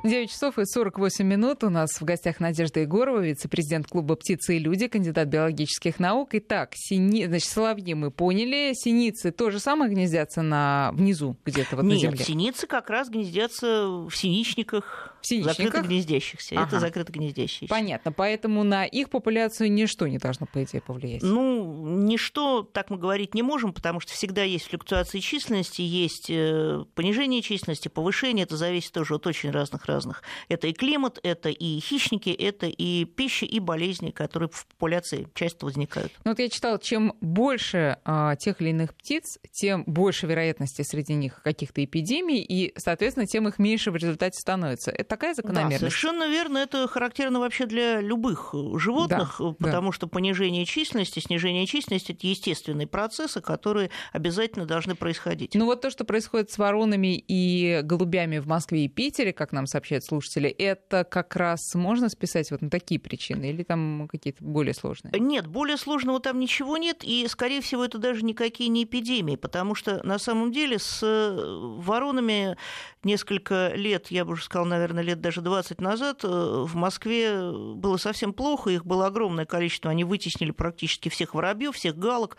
9 0.05 0.30
часов 0.30 0.59
и 0.59 0.66
48 0.66 1.26
минут. 1.26 1.64
У 1.64 1.70
нас 1.70 1.98
в 1.98 2.05
гостях 2.05 2.40
Надежда 2.40 2.80
Егорова, 2.80 3.20
вице-президент 3.20 3.86
клуба 3.86 4.16
«Птицы 4.16 4.57
и 4.57 4.59
люди», 4.59 4.86
кандидат 4.86 5.28
биологических 5.28 5.98
наук. 5.98 6.30
Итак, 6.32 6.72
сини... 6.74 7.24
значит, 7.24 7.48
соловьи 7.48 7.94
мы 7.94 8.11
поняли. 8.11 8.74
Синицы 8.74 9.30
тоже 9.30 9.61
самое 9.61 9.90
гнездятся 9.90 10.42
на... 10.42 10.90
внизу 10.92 11.38
где-то 11.46 11.76
вот 11.76 11.86
Нет, 11.86 11.94
на 11.94 11.98
земле? 11.98 12.18
Нет, 12.18 12.26
синицы 12.26 12.66
как 12.66 12.90
раз 12.90 13.09
гнездятся 13.09 13.86
в 13.86 14.11
синичниках, 14.11 15.13
синичниках? 15.26 15.56
закрыто 15.56 15.88
гнездящихся. 15.88 16.54
Ага. 16.56 16.66
Это 16.66 16.80
закрыто 16.80 17.12
гнездящиеся. 17.12 17.68
Понятно. 17.68 18.12
Поэтому 18.12 18.62
на 18.64 18.84
их 18.84 19.10
популяцию 19.10 19.72
ничто 19.72 20.06
не 20.06 20.18
должно, 20.18 20.46
по 20.46 20.62
идее, 20.62 20.80
повлиять. 20.80 21.22
Ну, 21.22 21.86
ничто, 21.98 22.62
так 22.62 22.90
мы 22.90 22.98
говорить 22.98 23.34
не 23.34 23.42
можем, 23.42 23.72
потому 23.72 24.00
что 24.00 24.12
всегда 24.12 24.42
есть 24.42 24.66
флюктуации 24.66 25.20
численности, 25.20 25.82
есть 25.82 26.26
э, 26.28 26.84
понижение 26.94 27.42
численности, 27.42 27.88
повышение. 27.88 28.44
Это 28.44 28.56
зависит 28.56 28.92
тоже 28.92 29.14
от 29.14 29.26
очень 29.26 29.50
разных 29.50 29.86
разных. 29.86 30.22
Это 30.48 30.66
и 30.66 30.72
климат, 30.72 31.18
это 31.22 31.48
и 31.48 31.80
хищники, 31.80 32.30
это 32.30 32.66
и 32.66 33.04
пища, 33.04 33.46
и 33.46 33.60
болезни, 33.60 34.10
которые 34.10 34.48
в 34.50 34.66
популяции 34.66 35.28
часто 35.34 35.66
возникают. 35.66 36.12
Ну 36.24 36.32
вот 36.32 36.38
я 36.38 36.48
читала, 36.48 36.78
чем 36.78 37.14
больше 37.20 37.98
а, 38.04 38.36
тех 38.36 38.60
или 38.60 38.70
иных 38.70 38.94
птиц, 38.94 39.38
тем 39.50 39.84
больше 39.86 40.26
вероятности 40.26 40.82
среди 40.82 41.14
них 41.14 41.42
каких-то 41.42 41.84
эпидемий, 41.84 42.40
и, 42.40 42.72
соответственно, 42.78 43.26
тем 43.26 43.48
их 43.48 43.58
меньше 43.58 43.90
в 43.90 43.96
результате 43.96 44.38
становится. 44.38 44.90
Это 44.90 45.13
такая 45.16 45.34
закономерность? 45.34 45.80
Да, 45.80 45.90
совершенно 45.90 46.28
верно. 46.28 46.58
Это 46.58 46.86
характерно 46.88 47.40
вообще 47.40 47.66
для 47.66 48.00
любых 48.00 48.54
животных, 48.76 49.36
да, 49.38 49.54
потому 49.58 49.88
да. 49.88 49.92
что 49.92 50.06
понижение 50.06 50.64
численности, 50.64 51.20
снижение 51.20 51.66
численности– 51.66 52.12
это 52.18 52.26
естественные 52.26 52.86
процессы, 52.86 53.40
которые 53.40 53.90
обязательно 54.12 54.66
должны 54.66 54.94
происходить. 54.94 55.54
Ну 55.54 55.66
вот 55.66 55.80
то, 55.80 55.90
что 55.90 56.04
происходит 56.04 56.50
с 56.50 56.58
воронами 56.58 57.24
и 57.28 57.80
голубями 57.82 58.38
в 58.38 58.46
Москве 58.46 58.84
и 58.84 58.88
Питере, 58.88 59.32
как 59.32 59.52
нам 59.52 59.66
сообщают 59.66 59.84
сообщают 59.84 60.04
слушатели, 60.04 60.48
это 60.48 61.04
как 61.04 61.36
раз 61.36 61.74
можно 61.74 62.08
списать 62.08 62.50
вот 62.50 62.62
на 62.62 62.70
такие 62.70 62.98
причины 62.98 63.50
или 63.50 63.62
там 63.62 64.08
какие-то 64.10 64.42
более 64.42 64.74
сложные? 64.74 65.12
Нет, 65.18 65.46
более 65.46 65.76
сложного 65.76 66.20
там 66.20 66.40
ничего 66.40 66.76
нет, 66.76 67.04
и, 67.04 67.26
скорее 67.28 67.60
всего, 67.60 67.84
это 67.84 67.98
даже 67.98 68.24
никакие 68.24 68.70
не 68.70 68.84
эпидемии, 68.84 69.36
потому 69.36 69.74
что 69.74 70.04
на 70.06 70.18
самом 70.18 70.52
деле 70.52 70.78
с 70.78 71.00
э, 71.02 71.80
воронами 71.80 72.56
несколько 73.05 73.72
лет, 73.74 74.11
я 74.11 74.24
бы 74.24 74.32
уже 74.32 74.44
сказала, 74.44 74.68
наверное, 74.68 75.02
лет 75.02 75.20
даже 75.20 75.40
20 75.40 75.80
назад 75.80 76.20
э, 76.24 76.28
в 76.28 76.74
Москве 76.74 77.50
было 77.52 77.96
совсем 77.96 78.32
плохо, 78.32 78.70
их 78.70 78.84
было 78.84 79.07
огромное 79.07 79.44
количество, 79.44 79.90
они 79.90 80.05
вытеснили 80.05 80.50
практически 80.50 81.09
всех 81.09 81.34
воробьев, 81.34 81.74
всех 81.74 81.96
галок, 81.96 82.36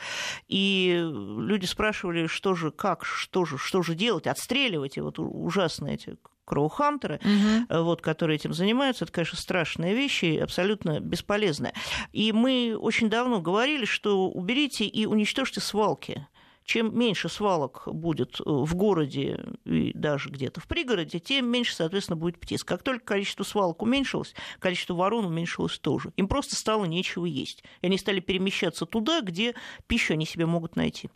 и 0.47 0.99
люди 1.01 1.65
спрашивали, 1.65 2.27
что 2.27 2.55
же, 2.55 2.71
как, 2.71 3.05
что 3.05 3.45
же, 3.45 3.57
что 3.57 3.81
же 3.81 3.95
делать, 3.95 4.27
отстреливать, 4.27 4.97
и 4.97 5.01
вот 5.01 5.19
ужасные 5.19 5.95
эти 5.95 6.17
кроухантеры, 6.45 7.19
угу. 7.23 7.83
вот, 7.83 8.01
которые 8.01 8.35
этим 8.37 8.53
занимаются, 8.53 9.05
это, 9.05 9.11
конечно, 9.11 9.37
страшные 9.37 9.95
вещи, 9.95 10.37
абсолютно 10.37 10.99
бесполезные. 10.99 11.73
И 12.13 12.31
мы 12.31 12.77
очень 12.79 13.09
давно 13.09 13.41
говорили, 13.41 13.85
что 13.85 14.29
уберите 14.29 14.85
и 14.85 15.05
уничтожьте 15.05 15.59
свалки. 15.59 16.27
Чем 16.65 16.97
меньше 16.97 17.29
свалок 17.29 17.83
будет 17.85 18.39
в 18.39 18.73
городе 18.75 19.45
и 19.65 19.91
даже 19.93 20.29
где-то 20.29 20.59
в 20.59 20.67
пригороде, 20.67 21.19
тем 21.19 21.47
меньше, 21.47 21.75
соответственно, 21.75 22.17
будет 22.17 22.39
птиц. 22.39 22.63
Как 22.63 22.81
только 22.81 23.05
количество 23.05 23.43
свалок 23.43 23.83
уменьшилось, 23.83 24.33
количество 24.59 24.95
ворон 24.95 25.25
уменьшилось 25.25 25.77
тоже. 25.77 26.11
Им 26.17 26.27
просто 26.27 26.55
стало 26.55 26.85
нечего 26.85 27.25
есть. 27.25 27.63
И 27.81 27.85
они 27.85 27.99
стали 27.99 28.19
перемещаться 28.19 28.87
туда, 28.87 29.21
где 29.21 29.53
пищу 29.85 30.13
они 30.13 30.25
себе 30.25 30.47
могут 30.47 30.75
найти. 30.75 31.11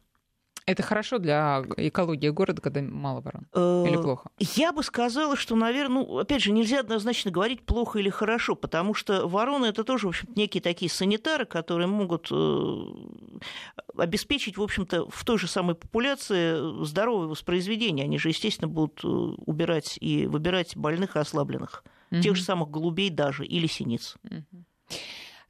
Это 0.70 0.84
хорошо 0.84 1.18
для 1.18 1.64
экологии 1.78 2.30
города, 2.30 2.62
когда 2.62 2.80
мало 2.82 3.22
ворон? 3.22 3.48
Или 3.88 3.98
э, 3.98 4.04
плохо? 4.04 4.30
Я 4.38 4.72
бы 4.72 4.84
сказала, 4.84 5.36
что, 5.36 5.56
наверное, 5.56 6.04
ну, 6.04 6.20
опять 6.20 6.44
же, 6.44 6.52
нельзя 6.52 6.82
однозначно 6.82 7.32
говорить 7.32 7.64
плохо 7.64 7.98
или 7.98 8.10
хорошо, 8.10 8.54
потому 8.54 8.94
что 8.94 9.28
вороны 9.28 9.66
это 9.66 9.84
тоже, 9.84 10.06
в 10.06 10.10
общем 10.10 10.30
некие 10.36 10.62
такие 10.62 10.92
санитары, 10.92 11.46
которые 11.46 11.88
могут 11.88 12.28
э, 12.32 12.82
обеспечить, 13.98 14.58
в 14.58 14.62
общем-то, 14.62 15.10
в 15.10 15.26
той 15.26 15.40
же 15.40 15.48
самой 15.48 15.74
популяции 15.74 16.86
здоровое 16.86 17.26
воспроизведение. 17.26 18.04
Они 18.04 18.20
же, 18.20 18.30
естественно, 18.30 18.68
будут 18.68 19.04
э, 19.04 19.08
убирать 19.08 19.98
и 20.00 20.28
выбирать 20.28 20.78
больных 20.78 21.16
и 21.16 21.20
ослабленных. 21.20 21.84
Угу. 22.12 22.22
Тех 22.22 22.36
же 22.36 22.44
самых 22.44 22.70
голубей 22.70 23.10
даже 23.10 23.44
или 23.44 23.66
синиц. 23.66 24.18
Угу. 24.24 24.66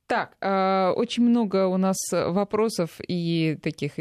Так, 0.09 0.35
э, 0.41 0.91
очень 0.95 1.21
много 1.21 1.67
у 1.67 1.77
нас 1.77 1.95
вопросов 2.11 2.99
и 3.07 3.59
таких 3.61 3.91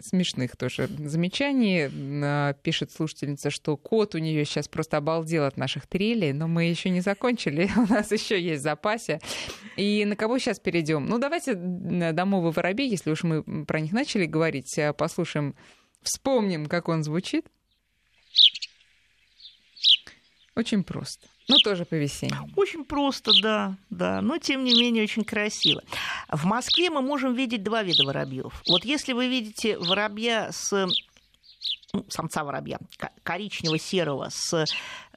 смешных 0.00 0.58
тоже 0.58 0.88
замечаний. 0.98 1.88
Э, 1.90 2.52
пишет 2.62 2.92
слушательница, 2.92 3.48
что 3.48 3.78
кот 3.78 4.14
у 4.14 4.18
нее 4.18 4.44
сейчас 4.44 4.68
просто 4.68 4.98
обалдел 4.98 5.44
от 5.44 5.56
наших 5.56 5.86
трелей, 5.86 6.34
но 6.34 6.48
мы 6.48 6.64
еще 6.64 6.90
не 6.90 7.00
закончили, 7.00 7.70
у 7.78 7.90
нас 7.90 8.12
еще 8.12 8.38
есть 8.38 8.60
в 8.60 8.64
запасе. 8.64 9.20
И 9.78 10.04
на 10.04 10.16
кого 10.16 10.36
сейчас 10.36 10.60
перейдем? 10.60 11.06
Ну, 11.06 11.18
давайте 11.18 11.54
домовый 11.54 12.52
воробей, 12.52 12.90
если 12.90 13.10
уж 13.10 13.22
мы 13.22 13.64
про 13.64 13.80
них 13.80 13.92
начали 13.92 14.26
говорить, 14.26 14.76
э, 14.76 14.92
послушаем, 14.92 15.54
вспомним, 16.02 16.66
как 16.66 16.90
он 16.90 17.02
звучит. 17.02 17.46
Очень 20.54 20.84
просто. 20.84 21.26
Ну, 21.48 21.58
тоже 21.58 21.84
по 21.84 21.94
весеннему. 21.94 22.48
Очень 22.56 22.84
просто, 22.84 23.32
да, 23.42 23.76
да, 23.90 24.20
но 24.20 24.38
тем 24.38 24.64
не 24.64 24.72
менее 24.72 25.02
очень 25.04 25.24
красиво. 25.24 25.82
В 26.28 26.44
Москве 26.44 26.90
мы 26.90 27.02
можем 27.02 27.34
видеть 27.34 27.62
два 27.62 27.82
вида 27.82 28.04
воробьев. 28.04 28.62
Вот 28.68 28.84
если 28.84 29.12
вы 29.12 29.28
видите 29.28 29.78
воробья 29.78 30.50
с 30.52 30.86
ну, 31.92 32.06
самца 32.08 32.42
воробья, 32.42 32.78
коричнево-серого 33.22 34.28
с 34.30 34.64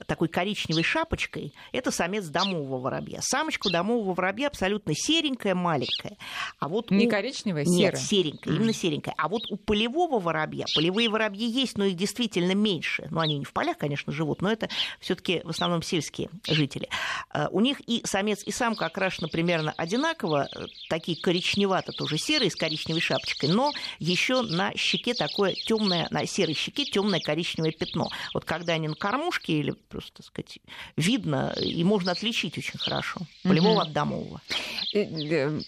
такой 0.08 0.28
коричневой 0.28 0.84
шапочкой, 0.84 1.54
это 1.72 1.92
самец 1.92 2.26
домового 2.26 2.80
воробья. 2.80 3.20
Самочка 3.22 3.70
домового 3.70 4.14
воробья 4.14 4.48
абсолютно 4.48 4.94
серенькая, 4.96 5.56
маленькая. 5.56 6.18
А 6.60 6.68
вот 6.68 6.92
Не 6.92 7.08
у... 7.08 7.10
коричневая, 7.10 7.66
серая? 7.66 7.78
Нет, 7.78 7.98
серенькая, 7.98 8.54
mm. 8.54 8.58
именно 8.58 8.74
серенькая. 8.74 9.16
А 9.18 9.30
вот 9.30 9.50
у 9.50 9.58
полевого 9.58 10.20
воробья, 10.20 10.66
полевые 10.76 11.10
воробьи 11.10 11.48
есть, 11.48 11.78
но 11.78 11.86
их 11.86 11.96
действительно 11.96 12.54
меньше. 12.54 13.08
Ну, 13.10 13.20
они 13.20 13.38
не 13.40 13.46
в 13.46 13.54
полях, 13.54 13.78
конечно, 13.78 14.12
живут, 14.12 14.42
но 14.42 14.52
это 14.52 14.70
все 15.00 15.16
таки 15.16 15.42
в 15.44 15.50
основном 15.50 15.82
сельские 15.82 16.30
жители. 16.48 16.90
А, 17.30 17.48
у 17.52 17.62
них 17.62 17.80
и 17.88 18.02
самец, 18.06 18.44
и 18.44 18.52
самка 18.52 18.88
окрашены 18.88 19.30
примерно 19.30 19.74
одинаково, 19.78 20.48
э, 20.54 20.66
такие 20.90 21.20
коричневато 21.20 21.92
тоже 21.92 22.18
серые, 22.18 22.52
с 22.52 22.56
коричневой 22.56 23.02
шапочкой, 23.02 23.50
но 23.50 23.72
еще 24.00 24.42
на 24.42 24.76
щеке 24.76 25.14
такое 25.14 25.54
темное, 25.54 26.08
на 26.12 26.26
серой 26.26 26.54
щеке 26.54 26.84
темное 26.84 27.20
коричневое 27.20 27.72
пятно. 27.72 28.10
Вот 28.34 28.46
когда 28.46 28.74
они 28.74 28.88
на 28.88 28.96
кормушке 28.96 29.54
или 29.54 29.76
просто, 29.96 30.12
так 30.18 30.26
сказать, 30.26 30.60
видно, 30.98 31.56
и 31.58 31.82
можно 31.86 32.12
отличить 32.12 32.58
очень 32.58 32.78
хорошо 32.78 33.22
полевого 33.44 33.84
от 33.84 33.94
домового. 33.94 34.42
Э, 34.94 35.04
э, 35.04 35.60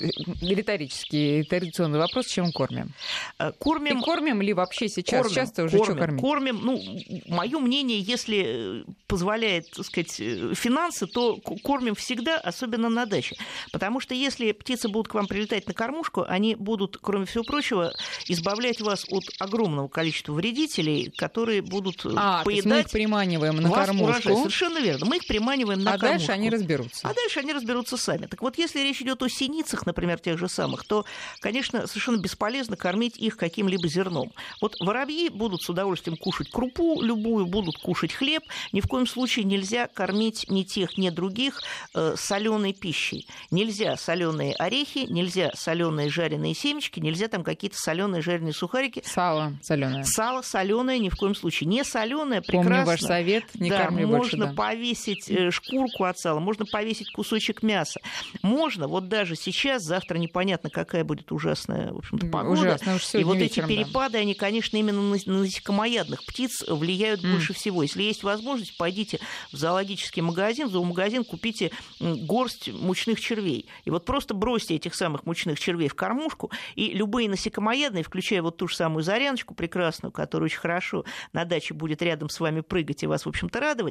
риторический, 0.41 1.43
традиционный 1.43 1.97
вопрос, 1.97 2.28
чем 2.28 2.51
кормим? 2.51 2.91
Э, 3.39 3.53
кормим... 3.57 3.99
И 3.99 4.03
кормим 4.03 4.41
ли 4.41 4.51
вообще 4.51 4.89
сейчас? 4.89 5.21
Кормим, 5.21 5.36
Часто 5.36 5.63
уже 5.63 5.78
кормим, 5.78 5.95
что 5.95 5.99
кормить? 5.99 6.21
Кормим, 6.21 6.59
ну, 6.61 6.84
мое 7.28 7.59
мнение, 7.59 8.01
если 8.01 8.84
позволяет, 9.07 9.71
так 9.71 9.86
сказать, 9.86 10.11
финансы, 10.11 11.07
то 11.07 11.38
кормим 11.63 11.95
всегда, 11.95 12.38
особенно 12.38 12.89
на 12.89 13.05
даче. 13.05 13.38
Потому 13.71 14.01
что 14.01 14.13
если 14.13 14.51
птицы 14.51 14.89
будут 14.89 15.07
к 15.07 15.13
вам 15.13 15.28
прилетать 15.28 15.67
на 15.67 15.73
кормушку, 15.73 16.25
они 16.28 16.55
будут, 16.55 16.97
кроме 17.01 17.25
всего 17.25 17.45
прочего, 17.45 17.93
избавлять 18.28 18.82
вас 18.82 19.05
от 19.09 19.23
огромного 19.39 19.88
количества 19.88 20.34
вредителей, 20.34 21.13
которые 21.15 21.61
будут 21.61 22.05
а, 22.05 22.43
поедать 22.43 22.65
мы 22.65 22.80
их 22.82 22.89
приманиваем 22.89 23.55
на 23.55 23.71
кормушку. 23.71 24.16
Урожай. 24.26 24.36
Совершенно 24.36 24.80
верно. 24.80 25.05
Мы 25.05 25.18
их 25.18 25.28
приманиваем 25.28 25.80
на 25.84 25.93
а 25.93 25.97
кормушку. 25.97 26.15
А 26.15 26.18
дальше 26.18 26.32
они 26.32 26.49
разберутся. 26.49 27.07
А 27.07 27.13
дальше 27.13 27.39
они 27.39 27.53
разберутся 27.53 27.97
сами. 27.97 28.26
Так 28.26 28.41
вот, 28.41 28.57
если 28.57 28.80
речь 28.80 29.01
идет 29.01 29.22
о 29.24 29.30
синицах, 29.30 29.86
например, 29.86 30.20
тех 30.20 30.38
же 30.38 30.49
самых, 30.49 30.86
то, 30.86 31.05
конечно, 31.39 31.88
совершенно 31.88 32.18
бесполезно 32.18 32.78
кормить 32.78 33.18
их 33.18 33.38
каким-либо 33.38 33.88
зерном. 33.88 34.32
Вот 34.61 34.76
воробьи 34.80 35.30
будут 35.30 35.61
с 35.61 35.70
удовольствием 35.70 36.18
кушать 36.18 36.49
крупу 36.49 37.01
любую, 37.01 37.45
будут 37.45 37.78
кушать 37.78 38.13
хлеб. 38.13 38.43
Ни 38.72 38.82
в 38.82 38.88
коем 38.88 39.07
случае 39.07 39.45
нельзя 39.45 39.88
кормить 39.88 40.45
ни 40.49 40.63
тех, 40.63 40.97
ни 40.97 41.09
других 41.09 41.61
э, 41.93 42.15
соленой 42.18 42.74
пищей. 42.74 43.28
Нельзя 43.51 43.97
соленые 43.97 44.53
орехи, 44.55 45.05
нельзя 45.09 45.51
соленые 45.55 46.09
жареные 46.09 46.53
семечки, 46.53 46.99
нельзя 46.99 47.28
там 47.28 47.43
какие-то 47.43 47.78
соленые 47.78 48.22
жареные 48.22 48.53
сухарики. 48.53 49.01
Сало 49.05 49.53
соленое. 49.61 50.03
Сало 50.03 50.41
соленое 50.41 50.99
ни 50.99 51.09
в 51.09 51.15
коем 51.15 51.36
случае. 51.36 51.68
Не 51.68 51.84
соленое, 51.84 52.41
прекрасно. 52.41 52.72
Помню 52.72 52.86
ваш 52.86 53.01
совет, 53.01 53.43
не 53.55 53.70
да, 53.70 53.89
корми 53.97 54.17
можно 54.17 54.45
больше, 54.45 54.55
да. 54.55 54.61
повесить 54.61 55.29
э, 55.29 55.51
шкурку 55.51 56.03
от 56.03 56.17
сала, 56.17 56.39
можно 56.39 56.65
повесить 56.65 57.11
кусочек 57.11 57.63
мяса. 57.63 57.99
Можно, 58.41 58.87
вот 58.87 59.07
даже 59.07 59.35
сейчас, 59.35 59.83
завтра 59.83 60.17
непонятно, 60.17 60.69
какая 60.69 61.03
будет 61.03 61.31
ужасная 61.31 61.91
в 61.91 61.97
общем-то, 61.97 62.27
погода. 62.27 62.61
Ужасно, 62.61 62.95
уж 62.95 63.13
и 63.13 63.23
вот 63.23 63.37
вечером, 63.37 63.69
эти 63.69 63.75
перепады, 63.75 64.13
да. 64.13 64.19
они, 64.19 64.33
конечно, 64.33 64.77
именно 64.77 65.01
на 65.01 65.39
насекомоядных 65.39 66.25
птиц 66.25 66.63
влияют 66.67 67.23
mm. 67.23 67.31
больше 67.31 67.53
всего. 67.53 67.83
Если 67.83 68.03
есть 68.03 68.23
возможность, 68.23 68.77
пойдите 68.77 69.19
в 69.51 69.57
зоологический 69.57 70.21
магазин, 70.21 70.67
в 70.67 70.71
зоомагазин, 70.71 71.23
купите 71.23 71.71
горсть 71.99 72.71
мучных 72.73 73.19
червей. 73.19 73.67
И 73.85 73.89
вот 73.89 74.05
просто 74.05 74.33
бросьте 74.33 74.75
этих 74.75 74.95
самых 74.95 75.25
мучных 75.25 75.59
червей 75.59 75.87
в 75.87 75.95
кормушку, 75.95 76.51
и 76.75 76.89
любые 76.93 77.29
насекомоядные, 77.29 78.03
включая 78.03 78.41
вот 78.41 78.57
ту 78.57 78.67
же 78.67 78.75
самую 78.75 79.03
заряночку 79.03 79.53
прекрасную, 79.53 80.11
которая 80.11 80.45
очень 80.45 80.59
хорошо 80.59 81.05
на 81.33 81.45
даче 81.45 81.73
будет 81.73 82.01
рядом 82.01 82.29
с 82.29 82.39
вами 82.39 82.61
прыгать 82.61 83.03
и 83.03 83.07
вас, 83.07 83.25
в 83.25 83.29
общем-то, 83.29 83.59
радовать, 83.59 83.86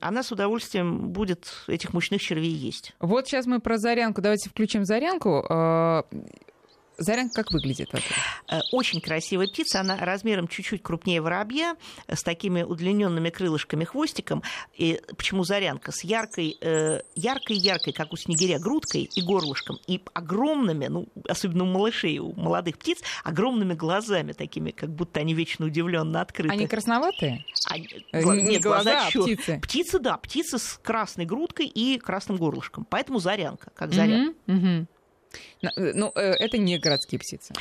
она 0.00 0.22
с 0.22 0.32
удовольствием 0.32 1.10
будет 1.10 1.64
этих 1.66 1.92
мучных 1.92 2.20
червей 2.20 2.50
есть. 2.50 2.94
Вот 3.00 3.26
сейчас 3.26 3.46
мы 3.46 3.60
про 3.60 3.78
зарянку. 3.78 4.20
Давайте 4.22 4.50
включим 4.50 4.84
зарянку. 4.84 6.04
Зарянка 6.98 7.42
как 7.42 7.52
выглядит? 7.52 7.90
Э, 8.48 8.60
очень 8.72 9.00
красивая 9.00 9.46
птица. 9.46 9.80
Она 9.80 9.96
размером 9.98 10.48
чуть-чуть 10.48 10.82
крупнее 10.82 11.20
воробья, 11.20 11.76
с 12.08 12.22
такими 12.22 12.62
удлиненными 12.62 13.30
крылышками, 13.30 13.84
хвостиком. 13.84 14.42
И 14.74 15.00
почему 15.16 15.44
зарянка? 15.44 15.92
С 15.92 16.04
яркой, 16.04 16.56
э, 16.60 17.00
яркой-яркой, 17.14 17.92
как 17.92 18.12
у 18.12 18.16
снегиря, 18.16 18.58
грудкой 18.58 19.10
и 19.14 19.22
горлышком. 19.22 19.78
И 19.86 20.02
огромными, 20.14 20.86
ну, 20.86 21.08
особенно 21.28 21.64
у 21.64 21.66
малышей, 21.66 22.18
у 22.18 22.32
молодых 22.32 22.78
птиц, 22.78 22.98
огромными 23.24 23.74
глазами 23.74 24.32
такими, 24.32 24.70
как 24.70 24.90
будто 24.90 25.20
они 25.20 25.34
вечно 25.34 25.66
удивленно 25.66 26.20
открыты. 26.20 26.54
Они 26.54 26.66
красноватые? 26.66 27.44
Они, 27.68 27.88
э, 28.12 28.22
нет, 28.22 28.62
глаза, 28.62 28.82
глаза 28.82 29.06
а 29.06 29.08
птицы. 29.08 29.60
Птицы, 29.62 29.98
да, 29.98 30.16
птицы 30.16 30.58
с 30.58 30.80
красной 30.82 31.26
грудкой 31.26 31.66
и 31.66 31.98
красным 31.98 32.38
горлышком. 32.38 32.86
Поэтому 32.88 33.18
зарянка, 33.18 33.70
как 33.74 33.92
зарянка. 33.92 34.34
Угу, 34.46 34.56
угу. 34.56 34.86
Ну, 35.76 36.12
э, 36.14 36.20
это 36.20 36.58
не 36.58 36.78
городские 36.78 37.18
птицы. 37.18 37.54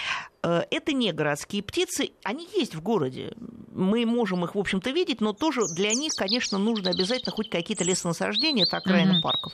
Э, 0.43 0.63
это 0.69 0.93
не 0.93 1.11
городские 1.11 1.63
птицы, 1.63 2.11
они 2.23 2.47
есть 2.53 2.75
в 2.75 2.81
городе. 2.81 3.33
Мы 3.71 4.05
можем 4.05 4.43
их, 4.45 4.55
в 4.55 4.59
общем-то, 4.59 4.91
видеть, 4.91 5.21
но 5.21 5.33
тоже 5.33 5.61
для 5.75 5.93
них, 5.93 6.13
конечно, 6.15 6.57
нужно 6.57 6.91
обязательно 6.91 7.31
хоть 7.31 7.49
какие-то 7.49 7.83
лесонасаждения, 7.83 8.65
это 8.65 8.77
окраины 8.77 9.17
mm-hmm. 9.17 9.21
парков. 9.21 9.53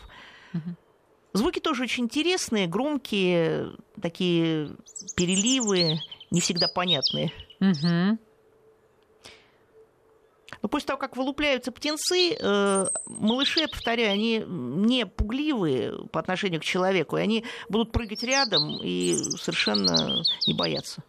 Mm-hmm. 0.53 0.75
Звуки 1.33 1.59
тоже 1.59 1.83
очень 1.83 2.05
интересные, 2.05 2.67
громкие, 2.67 3.71
такие 4.01 4.75
переливы, 5.15 5.99
не 6.29 6.41
всегда 6.41 6.67
понятные. 6.67 7.31
Mm-hmm. 7.61 8.17
Но 10.61 10.69
после 10.69 10.87
того, 10.87 10.99
как 10.99 11.17
вылупляются 11.17 11.71
птенцы, 11.71 12.35
э, 12.39 12.85
малыши, 13.07 13.67
повторяю, 13.67 14.13
они 14.13 14.43
не 14.47 15.05
пугливые 15.05 16.07
по 16.11 16.19
отношению 16.19 16.61
к 16.61 16.63
человеку, 16.63 17.17
и 17.17 17.21
они 17.21 17.45
будут 17.69 17.91
прыгать 17.91 18.23
рядом 18.23 18.79
и 18.81 19.15
совершенно 19.37 20.21
не 20.47 20.53
бояться. 20.53 21.03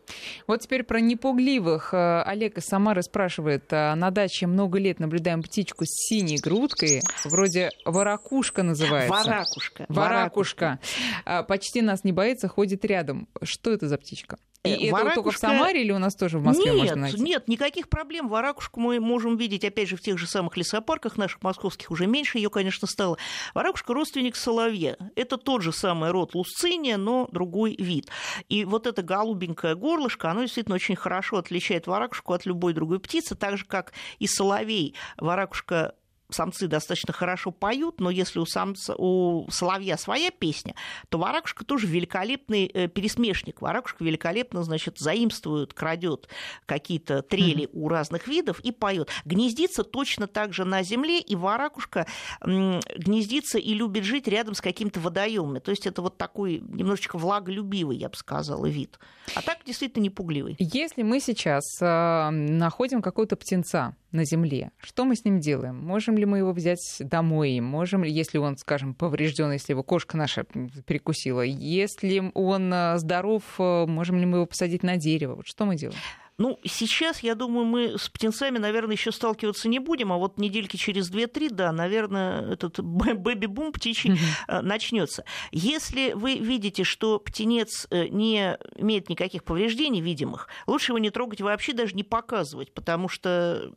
Вот 0.46 0.60
теперь 0.60 0.84
про 0.84 1.00
непугливых. 1.00 1.92
Э, 1.92 2.22
Олег 2.22 2.58
из 2.58 2.64
Самары 2.64 3.02
спрашивает, 3.02 3.64
«А 3.72 3.94
на 3.94 4.10
даче 4.10 4.46
много 4.46 4.78
лет 4.78 5.00
наблюдаем 5.00 5.42
птичку 5.42 5.84
с 5.84 6.08
синей 6.08 6.38
грудкой, 6.38 7.02
вроде 7.24 7.70
воракушка 7.84 8.62
называется. 8.62 9.10
Варакушка. 9.10 9.86
Варакушка. 9.88 10.78
Варакушка. 11.24 11.44
Почти 11.48 11.82
нас 11.82 12.04
не 12.04 12.12
боится, 12.12 12.48
ходит 12.48 12.84
рядом. 12.84 13.28
Что 13.42 13.72
это 13.72 13.88
за 13.88 13.98
птичка? 13.98 14.38
И 14.64 14.92
Варакушка... 14.92 15.06
это 15.06 15.14
только 15.14 15.36
в 15.36 15.40
Самаре 15.40 15.82
или 15.82 15.90
у 15.90 15.98
нас 15.98 16.14
тоже 16.14 16.38
в 16.38 16.44
Москве 16.44 16.70
нет, 16.70 16.78
можно 16.78 16.96
найти? 16.96 17.20
Нет, 17.20 17.48
никаких 17.48 17.88
проблем. 17.88 18.28
Варакушку 18.28 18.78
мы 18.78 19.00
можем 19.00 19.36
видеть, 19.36 19.64
опять 19.64 19.88
же, 19.88 19.96
в 19.96 20.00
тех 20.00 20.18
же 20.18 20.28
самых 20.28 20.56
лесопарках 20.56 21.16
наших 21.16 21.42
московских, 21.42 21.90
уже 21.90 22.06
меньше 22.06 22.38
ее, 22.38 22.48
конечно, 22.48 22.86
стало. 22.86 23.18
Варакушка– 23.54 23.92
родственник 23.94 24.36
соловья. 24.36 24.96
Это 25.16 25.36
тот 25.36 25.62
же 25.62 25.72
самый 25.72 26.12
род 26.12 26.36
лусциния, 26.36 26.96
но 26.96 27.28
другой 27.32 27.74
вид. 27.76 28.08
И 28.48 28.64
вот 28.64 28.86
это 28.86 29.02
голубенькое 29.02 29.74
горлышко, 29.74 30.30
оно 30.30 30.42
действительно 30.42 30.76
очень 30.76 30.94
хорошо 30.94 31.38
отличает 31.38 31.88
варакушку 31.88 32.32
от 32.32 32.46
любой 32.46 32.72
другой 32.72 33.00
птицы, 33.00 33.34
так 33.34 33.58
же, 33.58 33.64
как 33.64 33.92
и 34.20 34.28
соловей. 34.28 34.94
Варакушка 35.16 35.96
самцы 36.34 36.66
достаточно 36.66 37.12
хорошо 37.12 37.50
поют, 37.50 38.00
но 38.00 38.10
если 38.10 38.38
у, 38.38 38.46
самца, 38.46 38.94
у 38.96 39.48
соловья 39.50 39.96
своя 39.96 40.30
песня, 40.30 40.74
то 41.08 41.18
варакушка 41.18 41.64
тоже 41.64 41.86
великолепный 41.86 42.66
э, 42.66 42.88
пересмешник. 42.88 43.60
Варакушка 43.60 44.04
великолепно, 44.04 44.62
значит, 44.62 44.98
заимствует, 44.98 45.74
крадет 45.74 46.28
какие-то 46.66 47.22
трели 47.22 47.64
mm-hmm. 47.64 47.70
у 47.72 47.88
разных 47.88 48.28
видов 48.28 48.60
и 48.60 48.72
поет. 48.72 49.10
Гнездится 49.24 49.84
точно 49.84 50.26
так 50.26 50.52
же 50.52 50.64
на 50.64 50.82
земле, 50.82 51.20
и 51.20 51.36
варакушка 51.36 52.06
гнездится 52.42 53.58
и 53.58 53.74
любит 53.74 54.04
жить 54.04 54.28
рядом 54.28 54.54
с 54.54 54.60
какими-то 54.60 55.00
водоемами. 55.00 55.58
То 55.58 55.70
есть 55.70 55.86
это 55.86 56.02
вот 56.02 56.18
такой 56.18 56.60
немножечко 56.60 57.18
влаголюбивый, 57.18 57.96
я 57.96 58.08
бы 58.08 58.16
сказала, 58.16 58.66
вид. 58.66 58.98
А 59.34 59.42
так 59.42 59.58
действительно 59.64 60.02
не 60.02 60.10
пугливый. 60.10 60.56
Если 60.58 61.02
мы 61.02 61.20
сейчас 61.20 61.64
э, 61.80 62.30
находим 62.30 63.02
какого-то 63.02 63.36
птенца 63.36 63.96
на 64.10 64.24
земле, 64.24 64.72
что 64.78 65.04
мы 65.04 65.16
с 65.16 65.24
ним 65.24 65.40
делаем? 65.40 65.76
Можем 65.76 66.16
ли 66.18 66.21
мы 66.26 66.38
его 66.38 66.52
взять 66.52 66.96
домой? 67.00 67.60
Можем 67.60 68.04
ли, 68.04 68.10
если 68.10 68.38
он, 68.38 68.56
скажем, 68.56 68.94
поврежден, 68.94 69.52
если 69.52 69.72
его 69.72 69.82
кошка 69.82 70.16
наша 70.16 70.44
перекусила? 70.86 71.42
Если 71.42 72.30
он 72.34 72.72
э, 72.72 72.98
здоров, 72.98 73.42
э, 73.58 73.86
можем 73.86 74.18
ли 74.18 74.26
мы 74.26 74.38
его 74.38 74.46
посадить 74.46 74.82
на 74.82 74.96
дерево? 74.96 75.36
Вот 75.36 75.46
что 75.46 75.64
мы 75.64 75.76
делаем? 75.76 75.98
Ну, 76.38 76.58
сейчас, 76.64 77.20
я 77.20 77.34
думаю, 77.34 77.66
мы 77.66 77.98
с 77.98 78.08
птенцами, 78.08 78.58
наверное, 78.58 78.94
еще 78.94 79.12
сталкиваться 79.12 79.68
не 79.68 79.78
будем, 79.78 80.12
а 80.12 80.16
вот 80.16 80.38
недельки 80.38 80.76
через 80.76 81.08
2-3, 81.12 81.50
да, 81.50 81.72
наверное, 81.72 82.54
этот 82.54 82.80
бэби-бум 82.80 83.72
птичий 83.72 84.12
mm-hmm. 84.12 84.62
начнется. 84.62 85.24
Если 85.50 86.12
вы 86.14 86.38
видите, 86.38 86.84
что 86.84 87.20
птенец 87.20 87.86
э, 87.90 88.08
не 88.08 88.58
имеет 88.76 89.10
никаких 89.10 89.44
повреждений 89.44 90.00
видимых, 90.00 90.48
лучше 90.66 90.92
его 90.92 90.98
не 90.98 91.10
трогать 91.10 91.42
вообще, 91.42 91.74
даже 91.74 91.94
не 91.94 92.02
показывать, 92.02 92.72
потому 92.72 93.08
что 93.08 93.70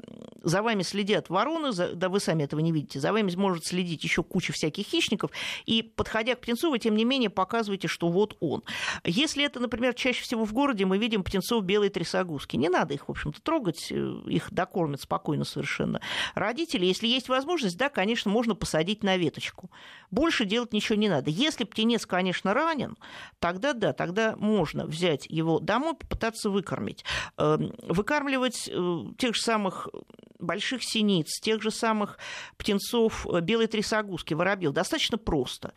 за 0.45 0.61
вами 0.61 0.83
следят 0.83 1.29
вороны, 1.29 1.71
за, 1.71 1.93
да 1.93 2.07
вы 2.07 2.19
сами 2.19 2.43
этого 2.43 2.59
не 2.59 2.71
видите, 2.71 2.99
за 2.99 3.11
вами 3.11 3.35
может 3.35 3.65
следить 3.65 4.03
еще 4.03 4.23
куча 4.23 4.53
всяких 4.53 4.85
хищников, 4.85 5.31
и, 5.65 5.81
подходя 5.81 6.35
к 6.35 6.41
птенцу, 6.41 6.69
вы, 6.69 6.79
тем 6.79 6.95
не 6.95 7.03
менее, 7.03 7.29
показываете, 7.29 7.87
что 7.87 8.07
вот 8.07 8.37
он. 8.39 8.63
Если 9.03 9.43
это, 9.43 9.59
например, 9.59 9.93
чаще 9.95 10.23
всего 10.23 10.45
в 10.45 10.53
городе, 10.53 10.85
мы 10.85 10.97
видим 10.97 11.23
птенцов 11.23 11.63
белой 11.63 11.89
трясогузки. 11.89 12.55
Не 12.55 12.69
надо 12.69 12.93
их, 12.93 13.07
в 13.07 13.11
общем-то, 13.11 13.41
трогать, 13.41 13.91
э, 13.91 13.95
их 14.27 14.51
докормят 14.51 15.01
спокойно 15.01 15.43
совершенно. 15.43 15.99
Родители, 16.35 16.85
если 16.85 17.07
есть 17.07 17.27
возможность, 17.27 17.77
да, 17.77 17.89
конечно, 17.89 18.31
можно 18.31 18.55
посадить 18.55 19.03
на 19.03 19.17
веточку. 19.17 19.71
Больше 20.11 20.45
делать 20.45 20.73
ничего 20.73 20.97
не 20.97 21.09
надо. 21.09 21.31
Если 21.31 21.63
птенец, 21.63 22.05
конечно, 22.05 22.53
ранен, 22.53 22.97
тогда 23.39 23.73
да, 23.73 23.93
тогда 23.93 24.35
можно 24.37 24.85
взять 24.85 25.25
его 25.27 25.59
домой, 25.59 25.95
попытаться 25.95 26.49
выкормить. 26.49 27.03
Эм, 27.37 27.73
выкармливать 27.83 28.69
э, 28.71 29.03
тех 29.17 29.35
же 29.35 29.41
самых 29.41 29.89
больших 30.39 30.83
синиц, 30.83 31.39
тех 31.39 31.61
же 31.61 31.71
самых 31.71 32.17
птенцов 32.57 33.27
э, 33.27 33.41
белой 33.41 33.67
трясогузки, 33.67 34.33
воробьев, 34.33 34.73
достаточно 34.73 35.17
просто. 35.17 35.73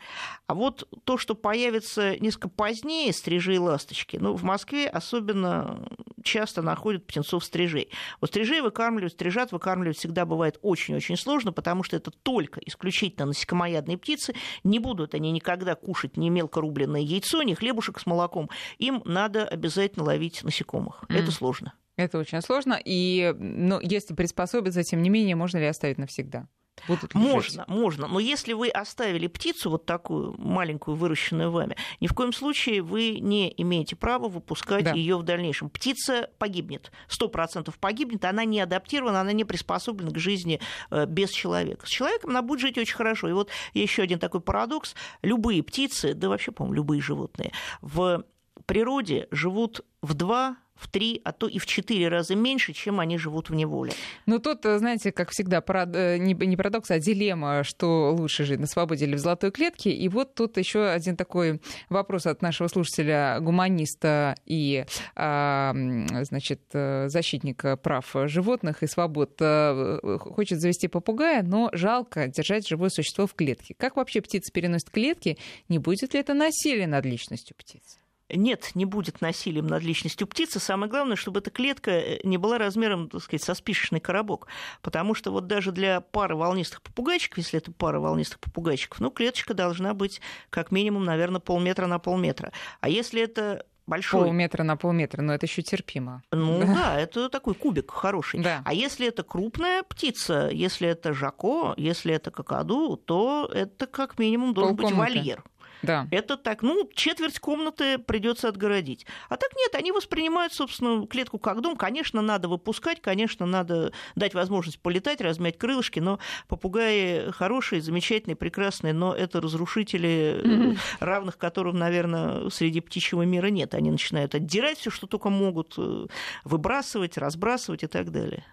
А 0.47 0.53
вот 0.53 0.87
то, 1.03 1.17
что 1.17 1.35
появится 1.35 2.17
несколько 2.19 2.49
позднее, 2.49 3.13
стрижи 3.13 3.55
и 3.55 3.59
ласточки, 3.59 4.17
ну, 4.17 4.33
в 4.33 4.43
Москве 4.43 4.87
особенно 4.87 5.87
часто 6.23 6.61
находят 6.61 7.05
птенцов 7.05 7.43
стрижей. 7.43 7.89
Вот 8.21 8.29
стрижей 8.29 8.61
выкармливать, 8.61 9.13
стрижат 9.13 9.51
выкармливать 9.51 9.97
всегда 9.97 10.25
бывает 10.25 10.59
очень-очень 10.61 11.17
сложно, 11.17 11.51
потому 11.51 11.83
что 11.83 11.95
это 11.95 12.11
только 12.11 12.61
исключительно 12.65 13.27
насекомоядные 13.27 13.97
птицы. 13.97 14.35
Не 14.63 14.79
будут 14.79 15.13
они 15.13 15.31
никогда 15.31 15.75
кушать 15.75 16.17
ни 16.17 16.29
мелкорубленное 16.29 17.01
яйцо, 17.01 17.41
ни 17.43 17.53
хлебушек 17.53 17.99
с 17.99 18.05
молоком. 18.05 18.49
Им 18.77 19.01
надо 19.05 19.45
обязательно 19.45 20.05
ловить 20.05 20.43
насекомых. 20.43 21.03
Mm. 21.09 21.17
Это 21.17 21.31
сложно. 21.31 21.73
Это 21.99 22.17
очень 22.17 22.41
сложно. 22.41 22.79
И 22.83 23.33
ну, 23.37 23.79
если 23.81 24.13
приспособиться, 24.13 24.83
тем 24.83 25.01
не 25.01 25.09
менее, 25.09 25.35
можно 25.35 25.57
ли 25.57 25.65
оставить 25.65 25.97
навсегда? 25.97 26.47
будут 26.87 27.13
ли 27.13 27.19
Можно, 27.19 27.65
можно. 27.67 28.07
Но 28.07 28.19
если 28.19 28.53
вы 28.53 28.69
оставили 28.69 29.27
птицу 29.27 29.69
вот 29.69 29.85
такую 29.85 30.35
маленькую, 30.37 30.95
выращенную 30.95 31.51
вами, 31.51 31.75
ни 31.99 32.07
в 32.07 32.13
коем 32.13 32.33
случае 32.33 32.81
вы 32.81 33.19
не 33.19 33.53
имеете 33.57 33.95
права 33.95 34.27
выпускать 34.27 34.85
Да. 34.85 34.93
ее 34.93 35.17
в 35.17 35.23
дальнейшем. 35.23 35.69
Птица 35.69 36.29
погибнет, 36.37 36.91
сто 37.07 37.27
процентов 37.27 37.77
погибнет, 37.79 38.25
она 38.25 38.45
не 38.45 38.59
адаптирована, 38.59 39.21
она 39.21 39.31
не 39.33 39.45
приспособлена 39.45 40.11
к 40.11 40.17
жизни 40.17 40.59
э, 40.91 41.05
без 41.05 41.31
человека. 41.31 41.85
С 41.85 41.89
человеком 41.89 42.31
она 42.31 42.41
будет 42.41 42.59
жить 42.59 42.77
очень 42.77 42.95
хорошо. 42.95 43.29
И 43.29 43.33
вот 43.33 43.49
еще 43.73 44.03
один 44.03 44.19
такой 44.19 44.41
парадокс. 44.41 44.95
Любые 45.21 45.63
птицы, 45.63 46.13
да 46.13 46.29
вообще, 46.29 46.51
по-моему, 46.51 46.75
любые 46.75 47.01
животные, 47.01 47.51
в 47.81 48.23
природе 48.69 49.27
живут 49.31 49.83
в 50.01 50.13
два 50.13 50.57
в 50.79 50.87
три, 50.87 51.21
а 51.25 51.33
то 51.33 51.47
и 51.47 51.59
в 51.59 51.65
четыре 51.65 52.07
раза 52.07 52.35
меньше, 52.35 52.71
чем 52.71 52.99
они 52.99 53.17
живут 53.17 53.49
в 53.49 53.53
неволе. 53.53 53.91
Ну, 54.25 54.39
тут, 54.39 54.65
э, 54.65 54.77
знаете, 54.79 55.11
как 55.11 55.31
всегда, 55.31 55.59
парад- 55.59 55.93
э, 55.93 56.17
не 56.17 56.55
парадокс, 56.55 56.89
а 56.91 56.99
дилемма, 56.99 57.63
что 57.63 58.15
лучше 58.17 58.45
жить 58.45 58.59
на 58.59 58.67
свободе 58.67 59.05
или 59.05 59.15
в 59.15 59.19
золотой 59.19 59.51
клетке. 59.51 59.91
И 59.91 60.07
вот 60.07 60.35
тут 60.35 60.57
еще 60.57 60.87
один 60.87 61.17
такой 61.17 61.59
вопрос 61.89 62.25
от 62.27 62.41
нашего 62.41 62.69
слушателя, 62.69 63.39
гуманиста 63.41 64.35
и, 64.45 64.85
а, 65.15 65.73
значит, 66.21 66.61
э, 66.73 67.09
защитника 67.09 67.75
прав 67.75 68.15
животных 68.25 68.81
и 68.83 68.87
свобод. 68.87 69.37
Хочет 69.39 70.61
завести 70.61 70.87
попугая, 70.87 71.43
но 71.43 71.69
жалко 71.73 72.27
держать 72.27 72.67
живое 72.67 72.89
существо 72.89 73.27
в 73.27 73.33
клетке. 73.33 73.75
Как 73.77 73.97
вообще 73.97 74.21
птица 74.21 74.51
переносит 74.53 74.89
клетки? 74.89 75.37
Не 75.67 75.79
будет 75.79 76.13
ли 76.13 76.21
это 76.21 76.33
насилие 76.33 76.87
над 76.87 77.05
личностью 77.05 77.55
птицы? 77.57 77.99
Нет, 78.31 78.71
не 78.75 78.85
будет 78.85 79.21
насилием 79.21 79.67
над 79.67 79.83
личностью 79.83 80.27
птицы. 80.27 80.59
Самое 80.59 80.89
главное, 80.89 81.15
чтобы 81.15 81.39
эта 81.39 81.49
клетка 81.49 81.91
э, 81.91 82.19
не 82.23 82.37
была 82.37 82.57
размером, 82.57 83.09
так 83.09 83.21
сказать, 83.21 83.43
со 83.43 83.53
спичечный 83.53 83.99
коробок. 83.99 84.47
Потому 84.81 85.15
что 85.15 85.31
вот 85.31 85.47
даже 85.47 85.71
для 85.71 86.01
пары 86.01 86.35
волнистых 86.35 86.81
попугайчиков, 86.81 87.39
если 87.39 87.59
это 87.59 87.71
пара 87.71 87.99
волнистых 87.99 88.39
попугайчиков, 88.39 88.99
ну, 88.99 89.09
клеточка 89.09 89.53
должна 89.53 89.93
быть 89.93 90.21
как 90.49 90.71
минимум, 90.71 91.05
наверное, 91.05 91.39
полметра 91.39 91.87
на 91.87 91.99
полметра. 91.99 92.51
А 92.81 92.89
если 92.89 93.21
это 93.21 93.65
большой... 93.89 94.21
Полметра 94.21 94.63
на 94.63 94.77
полметра, 94.77 95.21
но 95.21 95.33
это 95.33 95.45
еще 95.45 95.61
терпимо. 95.61 96.21
Ну 96.31 96.59
да, 96.59 96.97
это 96.99 97.27
такой 97.29 97.55
кубик 97.55 97.91
хороший. 97.91 98.41
Да. 98.41 98.61
А 98.63 98.73
если 98.73 99.07
это 99.07 99.23
крупная 99.23 99.83
птица, 99.83 100.49
если 100.51 100.87
это 100.87 101.13
жако, 101.13 101.73
если 101.75 102.13
это 102.13 102.31
какаду, 102.31 102.95
то 102.95 103.49
это 103.53 103.87
как 103.87 104.17
минимум 104.19 104.53
должен 104.53 104.75
быть 104.75 104.85
Полкомнаты. 104.85 105.17
вольер. 105.17 105.43
Да. 105.81 106.07
Это 106.11 106.37
так, 106.37 106.61
ну, 106.61 106.89
четверть 106.93 107.39
комнаты 107.39 107.97
придется 107.97 108.49
отгородить. 108.49 109.05
А 109.29 109.37
так 109.37 109.49
нет, 109.57 109.75
они 109.75 109.91
воспринимают, 109.91 110.53
собственно, 110.53 111.07
клетку 111.07 111.39
как 111.39 111.61
дом. 111.61 111.75
Конечно, 111.75 112.21
надо 112.21 112.47
выпускать, 112.47 113.01
конечно, 113.01 113.45
надо 113.45 113.91
дать 114.15 114.33
возможность 114.33 114.79
полетать, 114.79 115.21
размять 115.21 115.57
крылышки, 115.57 115.99
но 115.99 116.19
попугаи 116.47 117.31
хорошие, 117.31 117.81
замечательные, 117.81 118.35
прекрасные, 118.35 118.93
но 118.93 119.13
это 119.13 119.41
разрушители, 119.41 120.41
э, 120.43 120.75
равных 120.99 121.37
которым, 121.37 121.77
наверное, 121.77 122.49
среди 122.49 122.81
птичьего 122.81 123.23
мира 123.23 123.47
нет. 123.47 123.73
Они 123.73 123.91
начинают 123.91 124.35
отдирать 124.35 124.77
все, 124.79 124.89
что 124.89 125.07
только 125.07 125.29
могут, 125.29 125.75
э, 125.77 126.07
выбрасывать, 126.43 127.17
разбрасывать 127.17 127.83
и 127.83 127.87
так 127.87 128.11
далее. 128.11 128.43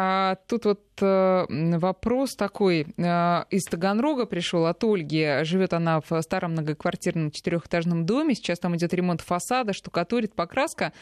А, 0.00 0.36
тут 0.46 0.64
вот 0.64 0.80
э, 1.00 1.46
вопрос 1.76 2.36
такой. 2.36 2.86
э, 2.96 3.44
из 3.50 3.64
Таганрога 3.64 4.26
пришел 4.26 4.66
от 4.66 4.84
Ольги. 4.84 5.42
Живет 5.42 5.72
она 5.72 6.00
в 6.08 6.22
старом 6.22 6.52
многоквартирном 6.52 7.32
четырехэтажном 7.32 8.06
доме. 8.06 8.36
Сейчас 8.36 8.60
там 8.60 8.76
идет 8.76 8.94
ремонт 8.94 9.22
фасада, 9.22 9.72
штукатурит, 9.72 10.36
покраска. 10.36 10.92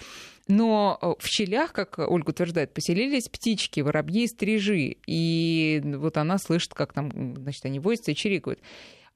Но 0.49 0.99
э, 1.03 1.07
в 1.19 1.27
щелях, 1.27 1.75
как 1.75 1.99
Ольга 1.99 2.31
утверждает, 2.31 2.73
поселились 2.73 3.29
птички, 3.29 3.81
воробьи 3.81 4.27
стрижи. 4.29 4.97
И 5.07 5.83
вот 5.85 6.17
она 6.17 6.39
слышит, 6.39 6.73
как 6.73 6.95
там, 6.95 7.37
значит, 7.37 7.67
они 7.67 7.81
возятся 7.81 8.13
и 8.13 8.15
чирикают. 8.15 8.61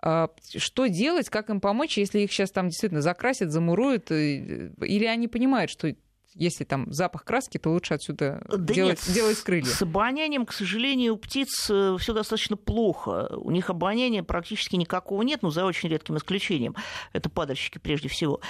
А, 0.03 0.29
Что 0.59 0.89
делать, 0.89 1.31
как 1.31 1.49
им 1.49 1.59
помочь, 1.63 1.97
если 1.97 2.21
их 2.21 2.33
сейчас 2.33 2.51
там 2.51 2.69
действительно 2.69 3.01
закрасят, 3.01 3.51
замуруют? 3.51 4.11
э, 4.11 4.73
Или 4.83 5.07
они 5.07 5.27
понимают, 5.27 5.71
что 5.71 5.95
если 6.35 6.65
там 6.65 6.93
запах 6.93 7.25
краски, 7.25 7.59
то 7.59 7.71
лучше 7.71 7.95
отсюда 7.95 8.43
Да 8.49 8.57
делать, 8.57 9.01
нет, 9.07 9.15
делать 9.15 9.39
с- 9.39 9.43
крылья. 9.43 9.65
С 9.67 9.83
обонянием, 9.83 10.47
к 10.47 10.53
сожалению, 10.53 11.15
у 11.15 11.17
птиц 11.17 11.49
все 11.65 12.13
достаточно 12.15 12.57
плохо. 12.57 13.29
У 13.37 13.51
них 13.51 13.69
обоняния 13.71 14.23
практически 14.23 14.77
никакого 14.77 15.23
нет, 15.23 15.41
ну, 15.43 15.51
за 15.51 15.65
очень 15.65 15.89
редким 15.89 16.17
исключением. 16.17 16.75
Это 17.13 17.29
падальщики 17.31 17.79
прежде 17.79 18.09
всего. 18.09 18.41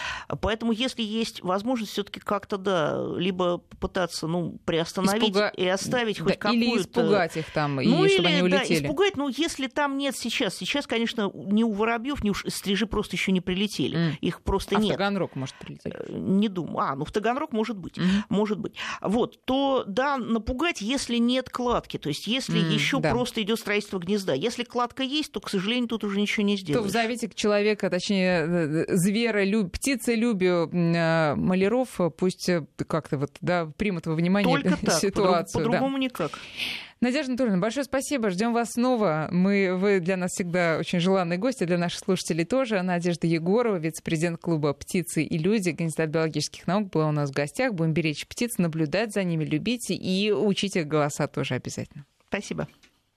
Поэтому, 0.41 0.73
если 0.73 1.03
есть 1.03 1.43
возможность 1.43 1.93
все 1.93 2.03
таки 2.03 2.21
как-то, 2.21 2.59
да, 2.59 3.03
либо 3.17 3.59
попытаться, 3.59 4.27
ну, 4.27 4.59
приостановить 4.65 5.31
Испуга- 5.35 5.53
и 5.57 5.67
оставить 5.67 6.19
Да, 6.19 6.25
хоть 6.25 6.39
какую-то... 6.39 6.67
или 6.67 6.81
испугать 6.81 7.37
их 7.37 7.51
там, 7.51 7.77
Ну, 7.77 7.81
и 7.83 7.87
или, 7.87 8.09
чтобы 8.15 8.29
они 8.29 8.39
да, 8.51 8.59
улетели. 8.59 8.85
испугать, 8.85 9.17
ну, 9.17 9.29
если 9.29 9.67
там 9.67 9.97
нет 9.97 10.17
сейчас. 10.17 10.55
Сейчас, 10.57 10.87
конечно, 10.87 11.31
ни 11.35 11.63
у 11.63 11.73
воробьев, 11.73 12.23
ни 12.23 12.31
у 12.31 12.35
стрижи 12.35 12.87
просто 12.87 13.17
еще 13.17 13.33
не 13.33 13.41
прилетели. 13.41 13.97
М. 13.97 14.17
Их 14.21 14.43
просто 14.43 14.77
а 14.77 14.79
в 14.79 14.83
нет. 14.83 14.93
Таганрог 14.93 15.35
может 15.37 15.55
прилететь. 15.57 15.95
Э, 15.95 16.05
Не 16.13 16.49
думаю. 16.49 16.79
А, 16.91 16.95
ну 16.95 17.05
в 17.05 17.13
Таганрог 17.13 17.53
может 17.53 17.70
быть. 17.79 17.97
Мгм. 17.99 18.25
Может 18.29 18.59
быть. 18.59 18.75
Вот, 19.01 19.45
то 19.45 19.85
да, 19.87 20.17
напугать, 20.19 20.81
если 20.81 21.17
нет 21.17 21.51
кладки. 21.51 21.97
То 21.99 22.09
есть, 22.09 22.27
если 22.27 22.61
М, 22.61 22.71
еще 22.71 23.01
да. 23.01 23.11
просто 23.11 23.43
идет 23.43 23.59
строительство 23.59 23.99
гнезда. 23.99 24.35
Если 24.35 24.65
кладка 24.65 25.03
есть, 25.03 25.33
то, 25.33 25.41
к 25.41 25.49
сожалению, 25.49 25.89
тут 25.89 26.05
уже 26.05 26.21
ничего 26.21 26.45
не 26.47 26.57
То 26.57 26.61
в 26.61 26.65
сделаешь. 26.65 26.91
завете 26.93 27.31
человека, 27.35 27.91
точнее, 27.91 28.47
э, 28.47 28.85
звера, 28.97 29.45
люб... 29.45 29.73
птицелюбию 29.73 30.69
э, 30.73 31.35
маляров, 31.35 32.01
э, 32.01 32.11
пусть 32.11 32.49
э, 32.49 32.67
как-то 32.87 33.19
вот, 33.19 33.31
да, 33.41 33.67
примут 33.77 34.07
во 34.07 34.15
внимание 34.15 34.51
Только 34.61 34.77
так, 34.87 34.95
ситуацию. 34.95 35.53
по- 35.65 35.71
да. 35.71 35.71
по-другому 35.71 35.99
никак. 35.99 36.33
Надежда 37.03 37.33
Анатольевна, 37.33 37.59
большое 37.61 37.85
спасибо. 37.85 38.29
Ждем 38.29 38.53
вас 38.53 38.73
снова. 38.73 39.29
Мы, 39.31 39.75
вы 39.75 40.01
для 40.01 40.19
нас 40.19 40.33
всегда 40.33 40.77
очень 40.79 41.01
желанные 41.01 41.39
гости, 41.39 41.65
для 41.65 41.79
наших 41.79 42.01
слушателей 42.01 42.45
тоже. 42.45 42.83
Надежда 42.83 43.27
Егорова, 43.27 43.77
вице-президент 43.77 44.39
клуба 44.39 44.75
«Птицы 44.75 45.23
и 45.23 45.39
люди», 45.39 45.73
кандидат 45.73 46.11
биологических 46.11 46.67
наук, 46.67 46.91
была 46.91 47.09
у 47.09 47.13
нас 47.13 47.31
в 47.31 47.33
гостях. 47.33 47.73
Будем 47.73 47.95
беречь 47.95 48.27
птиц, 48.27 48.59
наблюдать 48.59 49.15
за 49.15 49.25
ними, 49.25 49.47
любить 49.47 49.87
и 49.89 50.31
учить 50.31 50.77
их 50.77 50.87
голоса 50.89 51.27
тоже 51.27 51.55
обязательно. 51.55 52.05
Спасибо. 52.29 52.69